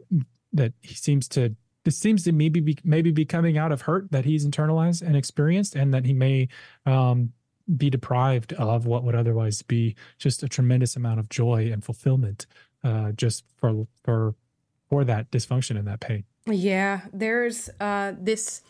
that 0.53 0.73
he 0.81 0.95
seems 0.95 1.27
to 1.27 1.55
this 1.85 1.97
seems 1.97 2.23
to 2.23 2.31
maybe 2.31 2.59
be 2.59 2.77
maybe 2.83 3.11
be 3.11 3.25
coming 3.25 3.57
out 3.57 3.71
of 3.71 3.81
hurt 3.81 4.11
that 4.11 4.25
he's 4.25 4.45
internalized 4.45 5.01
and 5.01 5.15
experienced 5.15 5.75
and 5.75 5.93
that 5.93 6.05
he 6.05 6.13
may 6.13 6.47
um 6.85 7.31
be 7.77 7.89
deprived 7.89 8.53
of 8.53 8.85
what 8.85 9.03
would 9.03 9.15
otherwise 9.15 9.61
be 9.61 9.95
just 10.17 10.41
a 10.41 10.49
tremendous 10.49 10.95
amount 10.95 11.19
of 11.19 11.29
joy 11.29 11.69
and 11.71 11.83
fulfillment 11.83 12.45
uh 12.83 13.11
just 13.11 13.43
for 13.57 13.87
for 14.03 14.33
for 14.89 15.03
that 15.03 15.29
dysfunction 15.31 15.77
and 15.77 15.87
that 15.87 15.99
pain 15.99 16.23
Yeah, 16.47 17.01
there's 17.13 17.69
uh, 17.79 18.13
this. 18.19 18.61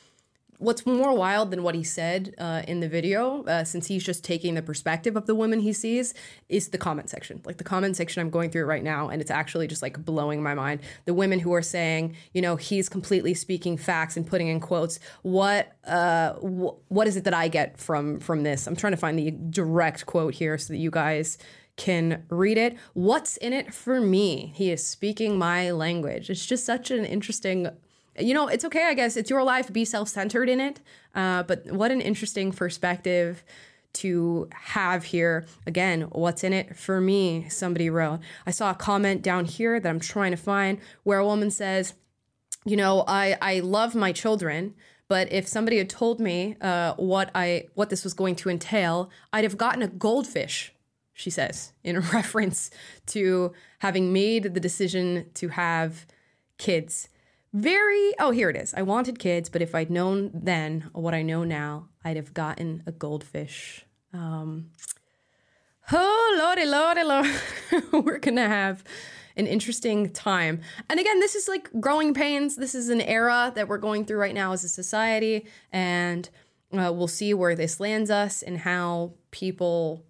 What's 0.59 0.85
more 0.85 1.13
wild 1.13 1.51
than 1.51 1.63
what 1.63 1.73
he 1.73 1.85
said 1.85 2.35
uh, 2.37 2.63
in 2.67 2.81
the 2.81 2.89
video, 2.89 3.43
uh, 3.45 3.63
since 3.63 3.87
he's 3.87 4.03
just 4.03 4.25
taking 4.25 4.55
the 4.55 4.61
perspective 4.61 5.15
of 5.15 5.25
the 5.25 5.33
women 5.33 5.61
he 5.61 5.71
sees, 5.71 6.13
is 6.49 6.67
the 6.67 6.77
comment 6.77 7.09
section. 7.09 7.41
Like 7.45 7.57
the 7.57 7.63
comment 7.63 7.95
section, 7.95 8.19
I'm 8.19 8.29
going 8.29 8.49
through 8.49 8.65
right 8.65 8.83
now, 8.83 9.07
and 9.07 9.21
it's 9.21 9.31
actually 9.31 9.67
just 9.67 9.81
like 9.81 10.03
blowing 10.03 10.43
my 10.43 10.53
mind. 10.53 10.81
The 11.05 11.13
women 11.13 11.39
who 11.39 11.53
are 11.53 11.61
saying, 11.61 12.17
you 12.33 12.41
know, 12.41 12.57
he's 12.57 12.89
completely 12.89 13.33
speaking 13.33 13.77
facts 13.77 14.17
and 14.17 14.27
putting 14.27 14.49
in 14.49 14.59
quotes. 14.59 14.99
What, 15.21 15.71
uh, 15.87 16.33
wh- 16.33 16.91
what 16.91 17.07
is 17.07 17.15
it 17.15 17.23
that 17.23 17.33
I 17.33 17.47
get 17.47 17.79
from 17.79 18.19
from 18.19 18.43
this? 18.43 18.67
I'm 18.67 18.75
trying 18.75 18.91
to 18.91 18.97
find 18.97 19.17
the 19.17 19.31
direct 19.31 20.05
quote 20.07 20.33
here 20.33 20.57
so 20.57 20.73
that 20.73 20.79
you 20.79 20.91
guys 20.91 21.37
can 21.77 22.25
read 22.29 22.57
it. 22.57 22.75
What's 22.93 23.37
in 23.37 23.53
it 23.53 23.73
for 23.73 24.01
me? 24.01 24.51
He 24.53 24.71
is 24.71 24.85
speaking 24.85 25.37
my 25.37 25.71
language. 25.71 26.29
It's 26.29 26.45
just 26.45 26.65
such 26.65 26.91
an 26.91 27.05
interesting. 27.05 27.69
You 28.19 28.33
know, 28.33 28.47
it's 28.47 28.65
okay, 28.65 28.85
I 28.85 28.93
guess. 28.93 29.17
It's 29.17 29.29
your 29.29 29.43
life. 29.43 29.71
Be 29.71 29.85
self 29.85 30.09
centered 30.09 30.49
in 30.49 30.59
it. 30.59 30.79
Uh, 31.15 31.43
but 31.43 31.65
what 31.67 31.91
an 31.91 32.01
interesting 32.01 32.51
perspective 32.51 33.43
to 33.91 34.47
have 34.53 35.05
here. 35.05 35.45
Again, 35.65 36.03
what's 36.11 36.43
in 36.43 36.53
it 36.53 36.75
for 36.75 37.01
me? 37.01 37.47
Somebody 37.49 37.89
wrote. 37.89 38.19
I 38.45 38.51
saw 38.51 38.71
a 38.71 38.75
comment 38.75 39.21
down 39.21 39.45
here 39.45 39.79
that 39.79 39.89
I'm 39.89 39.99
trying 39.99 40.31
to 40.31 40.37
find 40.37 40.79
where 41.03 41.19
a 41.19 41.25
woman 41.25 41.49
says, 41.49 41.93
you 42.65 42.77
know, 42.77 43.03
I, 43.07 43.37
I 43.41 43.59
love 43.61 43.95
my 43.95 44.11
children, 44.11 44.75
but 45.07 45.31
if 45.31 45.47
somebody 45.47 45.77
had 45.77 45.89
told 45.89 46.19
me 46.19 46.55
uh, 46.61 46.93
what 46.95 47.31
I 47.33 47.67
what 47.73 47.89
this 47.89 48.03
was 48.03 48.13
going 48.13 48.35
to 48.37 48.49
entail, 48.49 49.09
I'd 49.33 49.43
have 49.43 49.57
gotten 49.57 49.81
a 49.81 49.87
goldfish. 49.87 50.73
She 51.13 51.29
says 51.29 51.73
in 51.83 51.99
reference 52.13 52.69
to 53.07 53.53
having 53.79 54.13
made 54.13 54.53
the 54.53 54.59
decision 54.59 55.25
to 55.35 55.49
have 55.49 56.05
kids. 56.57 57.09
Very 57.53 58.13
oh 58.19 58.31
here 58.31 58.49
it 58.49 58.55
is. 58.55 58.73
I 58.75 58.83
wanted 58.83 59.17
kids, 59.17 59.49
but 59.49 59.61
if 59.61 59.73
I'd 59.73 59.89
known 59.89 60.29
then 60.33 60.89
what 60.93 61.13
I 61.13 61.23
know 61.23 61.43
now, 61.43 61.89
I'd 62.05 62.15
have 62.15 62.33
gotten 62.33 62.83
a 62.85 62.91
goldfish. 62.91 63.85
Um, 64.13 64.69
oh 65.91 66.37
lordy, 66.39 66.65
lordy, 66.65 67.03
lord, 67.03 67.27
we're 68.05 68.19
gonna 68.19 68.47
have 68.47 68.83
an 69.35 69.47
interesting 69.47 70.11
time. 70.11 70.61
And 70.89 70.99
again, 70.99 71.19
this 71.19 71.33
is 71.33 71.47
like 71.47 71.69
growing 71.79 72.13
pains. 72.13 72.55
This 72.55 72.75
is 72.75 72.89
an 72.89 73.01
era 73.01 73.51
that 73.55 73.67
we're 73.67 73.77
going 73.77 74.05
through 74.05 74.19
right 74.19 74.35
now 74.35 74.51
as 74.51 74.63
a 74.63 74.69
society, 74.69 75.47
and 75.71 76.29
uh, 76.71 76.91
we'll 76.93 77.07
see 77.07 77.33
where 77.33 77.55
this 77.55 77.79
lands 77.79 78.11
us 78.11 78.43
and 78.43 78.59
how 78.59 79.13
people 79.31 80.05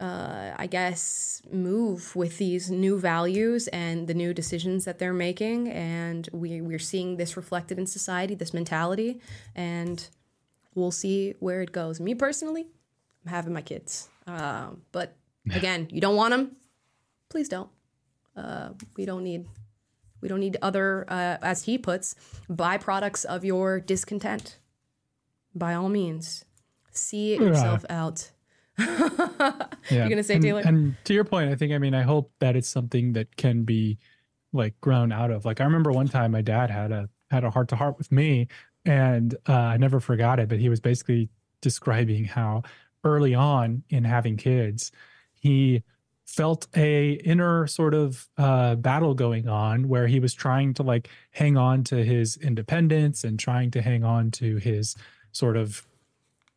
uh, 0.00 0.54
I 0.56 0.66
guess, 0.66 1.42
move 1.50 2.14
with 2.14 2.38
these 2.38 2.70
new 2.70 2.98
values 2.98 3.66
and 3.68 4.06
the 4.06 4.14
new 4.14 4.32
decisions 4.32 4.84
that 4.84 4.98
they're 4.98 5.12
making. 5.12 5.68
And 5.68 6.28
we, 6.32 6.60
we're 6.60 6.78
seeing 6.78 7.16
this 7.16 7.36
reflected 7.36 7.78
in 7.78 7.86
society, 7.86 8.34
this 8.34 8.54
mentality. 8.54 9.20
And 9.56 10.06
we'll 10.74 10.92
see 10.92 11.34
where 11.40 11.62
it 11.62 11.72
goes. 11.72 11.98
Me 12.00 12.14
personally, 12.14 12.66
I'm 13.24 13.30
having 13.30 13.52
my 13.52 13.62
kids. 13.62 14.08
Um, 14.26 14.82
but 14.92 15.16
again, 15.52 15.88
you 15.90 16.00
don't 16.00 16.16
want 16.16 16.30
them, 16.30 16.56
please 17.28 17.48
don't. 17.48 17.70
Uh, 18.36 18.70
we 18.96 19.04
don't 19.04 19.24
need. 19.24 19.46
We 20.20 20.28
don't 20.28 20.40
need 20.40 20.56
other, 20.62 21.04
uh, 21.08 21.38
as 21.42 21.62
he 21.62 21.78
puts, 21.78 22.16
byproducts 22.50 23.24
of 23.24 23.44
your 23.44 23.78
discontent. 23.78 24.58
By 25.54 25.74
all 25.74 25.88
means, 25.88 26.44
see 26.90 27.34
it 27.34 27.40
yourself 27.40 27.84
out. 27.88 28.32
Yeah. 29.90 30.00
You're 30.00 30.08
gonna 30.10 30.22
say 30.22 30.34
and, 30.34 30.42
Taylor? 30.42 30.62
And 30.64 30.96
to 31.04 31.14
your 31.14 31.24
point, 31.24 31.50
I 31.50 31.54
think 31.54 31.72
I 31.72 31.78
mean 31.78 31.94
I 31.94 32.02
hope 32.02 32.30
that 32.40 32.56
it's 32.56 32.68
something 32.68 33.14
that 33.14 33.36
can 33.36 33.62
be 33.62 33.98
like 34.52 34.78
grown 34.82 35.12
out 35.12 35.30
of. 35.30 35.46
Like 35.46 35.62
I 35.62 35.64
remember 35.64 35.90
one 35.92 36.08
time 36.08 36.32
my 36.32 36.42
dad 36.42 36.70
had 36.70 36.92
a 36.92 37.08
had 37.30 37.44
a 37.44 37.50
heart 37.50 37.68
to 37.68 37.76
heart 37.76 37.96
with 37.96 38.12
me, 38.12 38.48
and 38.84 39.34
uh, 39.48 39.52
I 39.52 39.76
never 39.78 39.98
forgot 39.98 40.40
it. 40.40 40.48
But 40.48 40.58
he 40.58 40.68
was 40.68 40.80
basically 40.80 41.30
describing 41.62 42.24
how 42.24 42.64
early 43.04 43.34
on 43.34 43.82
in 43.88 44.04
having 44.04 44.36
kids, 44.36 44.92
he 45.34 45.82
felt 46.26 46.66
a 46.76 47.12
inner 47.24 47.66
sort 47.66 47.94
of 47.94 48.28
uh, 48.36 48.74
battle 48.74 49.14
going 49.14 49.48
on 49.48 49.88
where 49.88 50.06
he 50.06 50.20
was 50.20 50.34
trying 50.34 50.74
to 50.74 50.82
like 50.82 51.08
hang 51.30 51.56
on 51.56 51.82
to 51.82 52.04
his 52.04 52.36
independence 52.36 53.24
and 53.24 53.38
trying 53.38 53.70
to 53.70 53.80
hang 53.80 54.04
on 54.04 54.30
to 54.30 54.56
his 54.56 54.94
sort 55.32 55.56
of 55.56 55.86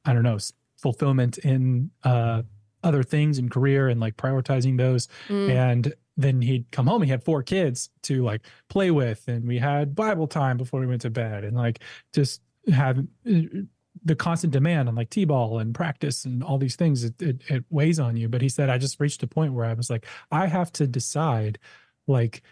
I 0.03 0.11
don't 0.13 0.24
know 0.24 0.39
fulfillment 0.82 1.38
in 1.40 1.92
uh, 2.04 2.42
other 2.84 3.04
things 3.04 3.38
in 3.38 3.50
career 3.50 3.90
and 3.90 4.00
like 4.00 4.18
prioritizing 4.18 4.78
those. 4.78 5.08
And 5.52 5.94
then 6.18 6.42
he'd 6.42 6.70
come 6.72 6.88
home. 6.88 7.02
He 7.02 7.10
had 7.10 7.24
four 7.24 7.44
kids 7.44 7.90
to 8.04 8.24
like 8.24 8.42
play 8.68 8.92
with, 8.92 9.28
and 9.28 9.48
we 9.48 9.60
had 9.60 9.96
Bible 9.96 10.28
time 10.28 10.58
before 10.58 10.80
we 10.80 10.88
went 10.88 11.02
to 11.02 11.10
bed, 11.10 11.44
and 11.44 11.56
like 11.56 11.80
just 12.14 12.42
have 12.74 13.00
uh, 13.00 13.42
the 14.04 14.16
constant 14.16 14.54
demand 14.54 14.90
on 14.90 14.96
like 14.96 15.10
t-ball 15.10 15.60
and 15.60 15.74
practice 15.74 16.26
and 16.26 16.44
all 16.44 16.58
these 16.58 16.76
things. 16.76 17.04
It, 17.04 17.22
it 17.22 17.42
it 17.50 17.64
weighs 17.70 18.00
on 18.00 18.18
you. 18.18 18.28
But 18.28 18.42
he 18.42 18.50
said, 18.50 18.70
I 18.70 18.78
just 18.78 19.00
reached 19.00 19.24
a 19.24 19.28
point 19.28 19.54
where 19.54 19.66
I 19.66 19.74
was 19.74 19.90
like, 19.90 20.06
I 20.32 20.48
have 20.48 20.72
to 20.74 20.86
decide, 20.86 21.60
like 22.08 22.44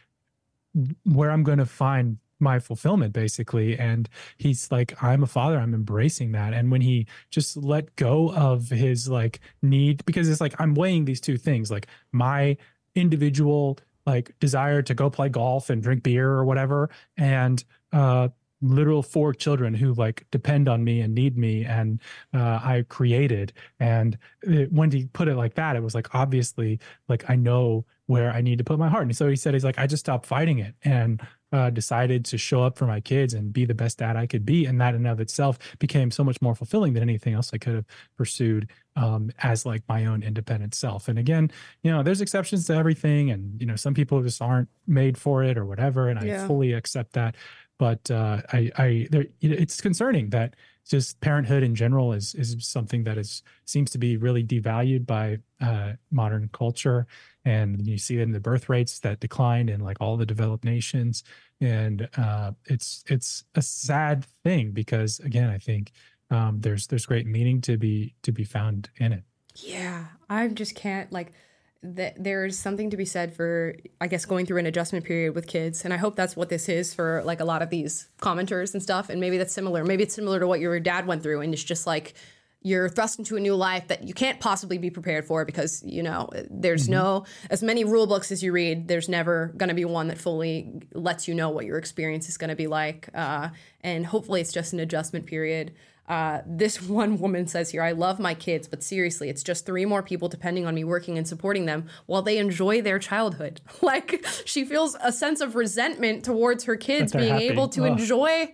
where 1.03 1.31
I'm 1.31 1.43
going 1.43 1.57
to 1.57 1.65
find 1.65 2.17
my 2.39 2.59
fulfillment 2.59 3.13
basically 3.13 3.77
and 3.77 4.09
he's 4.37 4.71
like 4.71 5.01
i'm 5.03 5.23
a 5.23 5.27
father 5.27 5.57
i'm 5.57 5.73
embracing 5.73 6.31
that 6.31 6.53
and 6.53 6.71
when 6.71 6.81
he 6.81 7.05
just 7.29 7.57
let 7.57 7.95
go 7.95 8.33
of 8.33 8.69
his 8.69 9.09
like 9.09 9.39
need 9.61 10.03
because 10.05 10.29
it's 10.29 10.41
like 10.41 10.55
i'm 10.59 10.73
weighing 10.73 11.05
these 11.05 11.21
two 11.21 11.37
things 11.37 11.69
like 11.69 11.87
my 12.11 12.55
individual 12.95 13.77
like 14.05 14.33
desire 14.39 14.81
to 14.81 14.93
go 14.93 15.09
play 15.09 15.29
golf 15.29 15.69
and 15.69 15.83
drink 15.83 16.03
beer 16.03 16.29
or 16.29 16.45
whatever 16.45 16.89
and 17.17 17.63
uh 17.93 18.27
literal 18.61 19.01
four 19.01 19.33
children 19.33 19.73
who 19.73 19.93
like 19.93 20.25
depend 20.31 20.67
on 20.67 20.83
me 20.83 21.01
and 21.01 21.15
need 21.15 21.37
me 21.37 21.63
and 21.65 22.01
uh, 22.33 22.59
i 22.63 22.83
created. 22.89 23.53
And 23.79 24.17
it, 24.41 24.71
when 24.71 24.91
he 24.91 25.07
put 25.07 25.27
it 25.27 25.35
like 25.35 25.53
that 25.55 25.75
it 25.75 25.83
was 25.83 25.95
like 25.95 26.13
obviously 26.13 26.79
like 27.07 27.29
i 27.29 27.35
know 27.35 27.85
where 28.07 28.31
i 28.31 28.41
need 28.41 28.57
to 28.57 28.63
put 28.63 28.79
my 28.79 28.89
heart. 28.89 29.03
And 29.03 29.15
so 29.15 29.29
he 29.29 29.35
said 29.35 29.53
he's 29.53 29.63
like 29.63 29.79
i 29.79 29.87
just 29.87 30.01
stopped 30.01 30.25
fighting 30.25 30.59
it. 30.59 30.75
And 30.83 31.21
uh, 31.51 31.69
decided 31.69 32.25
to 32.25 32.37
show 32.37 32.63
up 32.63 32.77
for 32.77 32.85
my 32.85 32.99
kids 32.99 33.33
and 33.33 33.51
be 33.51 33.65
the 33.65 33.73
best 33.73 33.97
dad 33.97 34.15
I 34.15 34.27
could 34.27 34.45
be, 34.45 34.65
and 34.65 34.79
that 34.81 34.89
in 34.89 35.01
and 35.01 35.07
of 35.07 35.19
itself 35.19 35.57
became 35.79 36.11
so 36.11 36.23
much 36.23 36.41
more 36.41 36.55
fulfilling 36.55 36.93
than 36.93 37.03
anything 37.03 37.33
else 37.33 37.51
I 37.53 37.57
could 37.57 37.75
have 37.75 37.85
pursued 38.17 38.69
um, 38.95 39.31
as 39.43 39.65
like 39.65 39.83
my 39.87 40.05
own 40.05 40.23
independent 40.23 40.75
self. 40.75 41.07
And 41.07 41.17
again, 41.17 41.51
you 41.83 41.91
know, 41.91 42.03
there's 42.03 42.21
exceptions 42.21 42.65
to 42.67 42.75
everything, 42.75 43.31
and 43.31 43.59
you 43.59 43.65
know, 43.65 43.75
some 43.75 43.93
people 43.93 44.21
just 44.21 44.41
aren't 44.41 44.69
made 44.87 45.17
for 45.17 45.43
it 45.43 45.57
or 45.57 45.65
whatever, 45.65 46.09
and 46.09 46.19
I 46.19 46.47
fully 46.47 46.73
accept 46.73 47.13
that. 47.13 47.35
But 47.79 48.11
uh, 48.11 48.41
I, 48.51 48.71
I, 48.77 49.07
there, 49.09 49.25
it's 49.41 49.79
concerning 49.79 50.31
that 50.31 50.55
just 50.87 51.19
parenthood 51.21 51.63
in 51.63 51.75
general 51.75 52.13
is 52.13 52.35
is 52.35 52.55
something 52.59 53.03
that 53.03 53.17
is 53.17 53.43
seems 53.65 53.91
to 53.91 53.97
be 53.97 54.17
really 54.17 54.43
devalued 54.43 55.05
by 55.05 55.39
uh, 55.61 55.93
modern 56.11 56.49
culture, 56.53 57.07
and 57.45 57.85
you 57.85 57.97
see 57.97 58.17
it 58.17 58.21
in 58.21 58.31
the 58.31 58.39
birth 58.39 58.69
rates 58.69 58.99
that 58.99 59.19
decline 59.19 59.69
in 59.69 59.81
like 59.81 59.97
all 59.99 60.17
the 60.17 60.25
developed 60.25 60.65
nations, 60.65 61.23
and 61.61 62.09
uh, 62.17 62.51
it's 62.65 63.03
it's 63.07 63.43
a 63.55 63.61
sad 63.61 64.25
thing 64.43 64.71
because 64.71 65.19
again, 65.19 65.49
I 65.49 65.57
think 65.57 65.91
um, 66.31 66.59
there's 66.61 66.87
there's 66.87 67.05
great 67.05 67.27
meaning 67.27 67.61
to 67.61 67.77
be 67.77 68.15
to 68.23 68.31
be 68.31 68.43
found 68.43 68.89
in 68.97 69.13
it. 69.13 69.23
Yeah, 69.55 70.05
I 70.29 70.47
just 70.47 70.75
can't 70.75 71.11
like 71.11 71.33
that 71.81 72.21
there's 72.21 72.59
something 72.59 72.89
to 72.89 72.97
be 72.97 73.05
said 73.05 73.33
for 73.33 73.75
I 74.01 74.07
guess 74.07 74.25
going 74.25 74.45
through 74.45 74.57
an 74.57 74.65
adjustment 74.65 75.05
period 75.05 75.33
with 75.33 75.47
kids. 75.47 75.85
And 75.85 75.93
I 75.93 75.97
hope 75.97 76.15
that's 76.15 76.35
what 76.35 76.49
this 76.49 76.67
is 76.67 76.93
for 76.93 77.21
like 77.23 77.39
a 77.39 77.45
lot 77.45 77.61
of 77.61 77.69
these 77.69 78.09
commenters 78.21 78.73
and 78.73 78.83
stuff. 78.83 79.09
And 79.09 79.21
maybe 79.21 79.37
that's 79.37 79.53
similar. 79.53 79.85
Maybe 79.85 80.03
it's 80.03 80.15
similar 80.15 80.39
to 80.39 80.47
what 80.47 80.59
your 80.59 80.79
dad 80.79 81.07
went 81.07 81.23
through. 81.23 81.41
And 81.41 81.53
it's 81.53 81.63
just 81.63 81.87
like 81.87 82.15
you're 82.61 82.89
thrust 82.89 83.19
into 83.19 83.37
a 83.37 83.39
new 83.39 83.55
life 83.55 83.87
that 83.87 84.03
you 84.03 84.13
can't 84.13 84.39
possibly 84.39 84.77
be 84.77 84.89
prepared 84.89 85.25
for 85.25 85.45
because 85.45 85.81
you 85.85 86.03
know 86.03 86.29
there's 86.49 86.89
no 86.89 87.25
as 87.49 87.63
many 87.63 87.83
rule 87.83 88.05
books 88.05 88.31
as 88.31 88.43
you 88.43 88.51
read 88.51 88.87
there's 88.87 89.07
never 89.07 89.53
going 89.55 89.69
to 89.69 89.75
be 89.75 89.85
one 89.85 90.07
that 90.07 90.17
fully 90.17 90.81
lets 90.93 91.27
you 91.27 91.33
know 91.33 91.49
what 91.49 91.65
your 91.65 91.77
experience 91.77 92.27
is 92.27 92.37
going 92.37 92.49
to 92.49 92.55
be 92.55 92.67
like 92.67 93.09
uh, 93.13 93.49
and 93.81 94.05
hopefully 94.05 94.41
it's 94.41 94.51
just 94.51 94.73
an 94.73 94.79
adjustment 94.79 95.25
period 95.25 95.71
uh, 96.09 96.41
this 96.45 96.81
one 96.89 97.19
woman 97.19 97.47
says 97.47 97.69
here, 97.69 97.83
I 97.83 97.91
love 97.91 98.19
my 98.19 98.33
kids, 98.33 98.67
but 98.67 98.81
seriously, 98.83 99.29
it's 99.29 99.43
just 99.43 99.65
three 99.65 99.85
more 99.85 100.01
people 100.01 100.27
depending 100.27 100.65
on 100.65 100.73
me 100.73 100.83
working 100.83 101.17
and 101.17 101.27
supporting 101.27 101.65
them 101.65 101.85
while 102.07 102.23
they 102.23 102.39
enjoy 102.39 102.81
their 102.81 102.99
childhood. 102.99 103.61
Like, 103.81 104.25
she 104.45 104.65
feels 104.65 104.97
a 105.01 105.11
sense 105.11 105.39
of 105.41 105.55
resentment 105.55 106.25
towards 106.25 106.65
her 106.65 106.75
kids 106.75 107.13
being 107.13 107.33
happy. 107.33 107.45
able 107.45 107.69
to 107.69 107.85
enjoy 107.85 108.53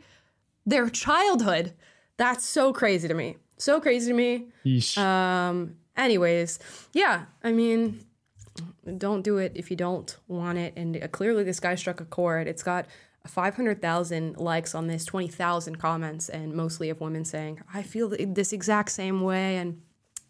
their 0.66 0.90
childhood. 0.90 1.74
That's 2.18 2.46
so 2.46 2.72
crazy 2.72 3.08
to 3.08 3.14
me. 3.14 3.38
So 3.58 3.80
crazy 3.80 4.12
to 4.12 4.14
me. 4.16 4.48
Yeesh. 4.66 4.98
Um, 4.98 5.76
anyways, 5.96 6.60
yeah, 6.94 7.26
I 7.44 7.52
mean, 7.52 8.06
don't 8.98 9.22
do 9.22 9.38
it 9.38 9.54
if 9.56 9.72
you 9.72 9.78
don't 9.78 10.16
want 10.28 10.58
it. 10.58 10.74
And 10.76 11.02
uh, 11.02 11.08
clearly, 11.08 11.44
this 11.44 11.60
guy 11.60 11.76
struck 11.76 12.02
a 12.02 12.06
chord. 12.06 12.48
It's 12.48 12.64
got 12.64 12.86
500,000 13.28 14.38
likes 14.38 14.76
on 14.76 14.88
this, 14.88 15.06
20,000 15.06 15.78
comments, 15.78 16.30
and 16.30 16.54
mostly 16.54 16.90
of 16.90 17.02
women 17.02 17.26
saying, 17.26 17.62
I 17.74 17.82
feel 17.82 18.10
this 18.10 18.54
exact 18.54 18.92
same 18.92 19.22
way. 19.22 19.58
And 19.58 19.82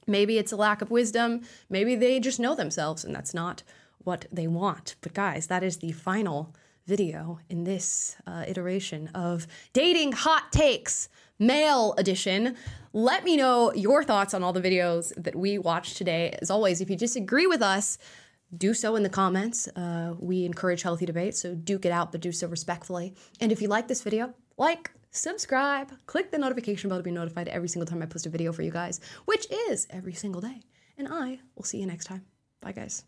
maybe 0.08 0.38
it's 0.38 0.52
a 0.52 0.56
lack 0.56 0.82
of 0.82 0.92
wisdom. 0.92 1.42
Maybe 1.70 1.96
they 1.96 2.20
just 2.20 2.40
know 2.40 2.56
themselves, 2.56 3.04
and 3.04 3.14
that's 3.14 3.34
not 3.34 3.64
what 4.00 4.26
they 4.32 4.48
want. 4.48 4.96
But, 5.02 5.14
guys, 5.14 5.48
that 5.48 5.64
is 5.64 5.78
the 5.78 5.92
final 5.92 6.56
video 6.86 7.40
in 7.50 7.64
this 7.64 8.16
uh, 8.28 8.44
iteration 8.48 9.10
of 9.16 9.48
Dating 9.74 10.12
Hot 10.12 10.52
Takes 10.52 11.10
Male 11.40 11.94
Edition. 11.98 12.56
Let 12.94 13.24
me 13.24 13.36
know 13.36 13.74
your 13.74 14.04
thoughts 14.04 14.34
on 14.34 14.44
all 14.44 14.54
the 14.54 14.62
videos 14.62 15.12
that 15.22 15.36
we 15.36 15.58
watched 15.58 15.98
today. 15.98 16.38
As 16.42 16.50
always, 16.50 16.82
if 16.82 16.90
you 16.90 16.96
disagree 16.96 17.46
with 17.46 17.62
us, 17.62 17.98
do 18.56 18.74
so 18.74 18.96
in 18.96 19.04
the 19.04 19.10
comments. 19.10 19.68
Uh, 19.70 20.14
we 20.18 20.46
encourage 20.46 20.84
healthy 20.84 21.06
debate, 21.06 21.36
so 21.36 21.56
duke 21.56 21.86
it 21.86 21.92
out, 21.92 22.12
but 22.12 22.22
do 22.22 22.32
so 22.32 22.48
respectfully. 22.48 23.14
And 23.42 23.52
if 23.52 23.62
you 23.62 23.68
like 23.68 23.88
this 23.88 24.02
video, 24.02 24.34
like, 24.58 24.92
subscribe, 25.12 25.92
click 26.06 26.32
the 26.32 26.38
notification 26.38 26.90
bell 26.90 27.00
to 27.00 27.04
be 27.04 27.12
notified 27.12 27.48
every 27.50 27.68
single 27.68 27.88
time 27.88 28.02
I 28.02 28.06
post 28.06 28.26
a 28.26 28.30
video 28.30 28.54
for 28.54 28.62
you 28.62 28.72
guys, 28.72 29.02
which 29.26 29.48
is 29.52 29.88
every 29.90 30.14
single 30.14 30.42
day. 30.42 30.62
And 30.98 31.08
I 31.10 31.40
will 31.56 31.64
see 31.64 31.80
you 31.80 31.86
next 31.86 32.06
time. 32.06 32.26
Bye, 32.62 32.72
guys. 32.72 33.04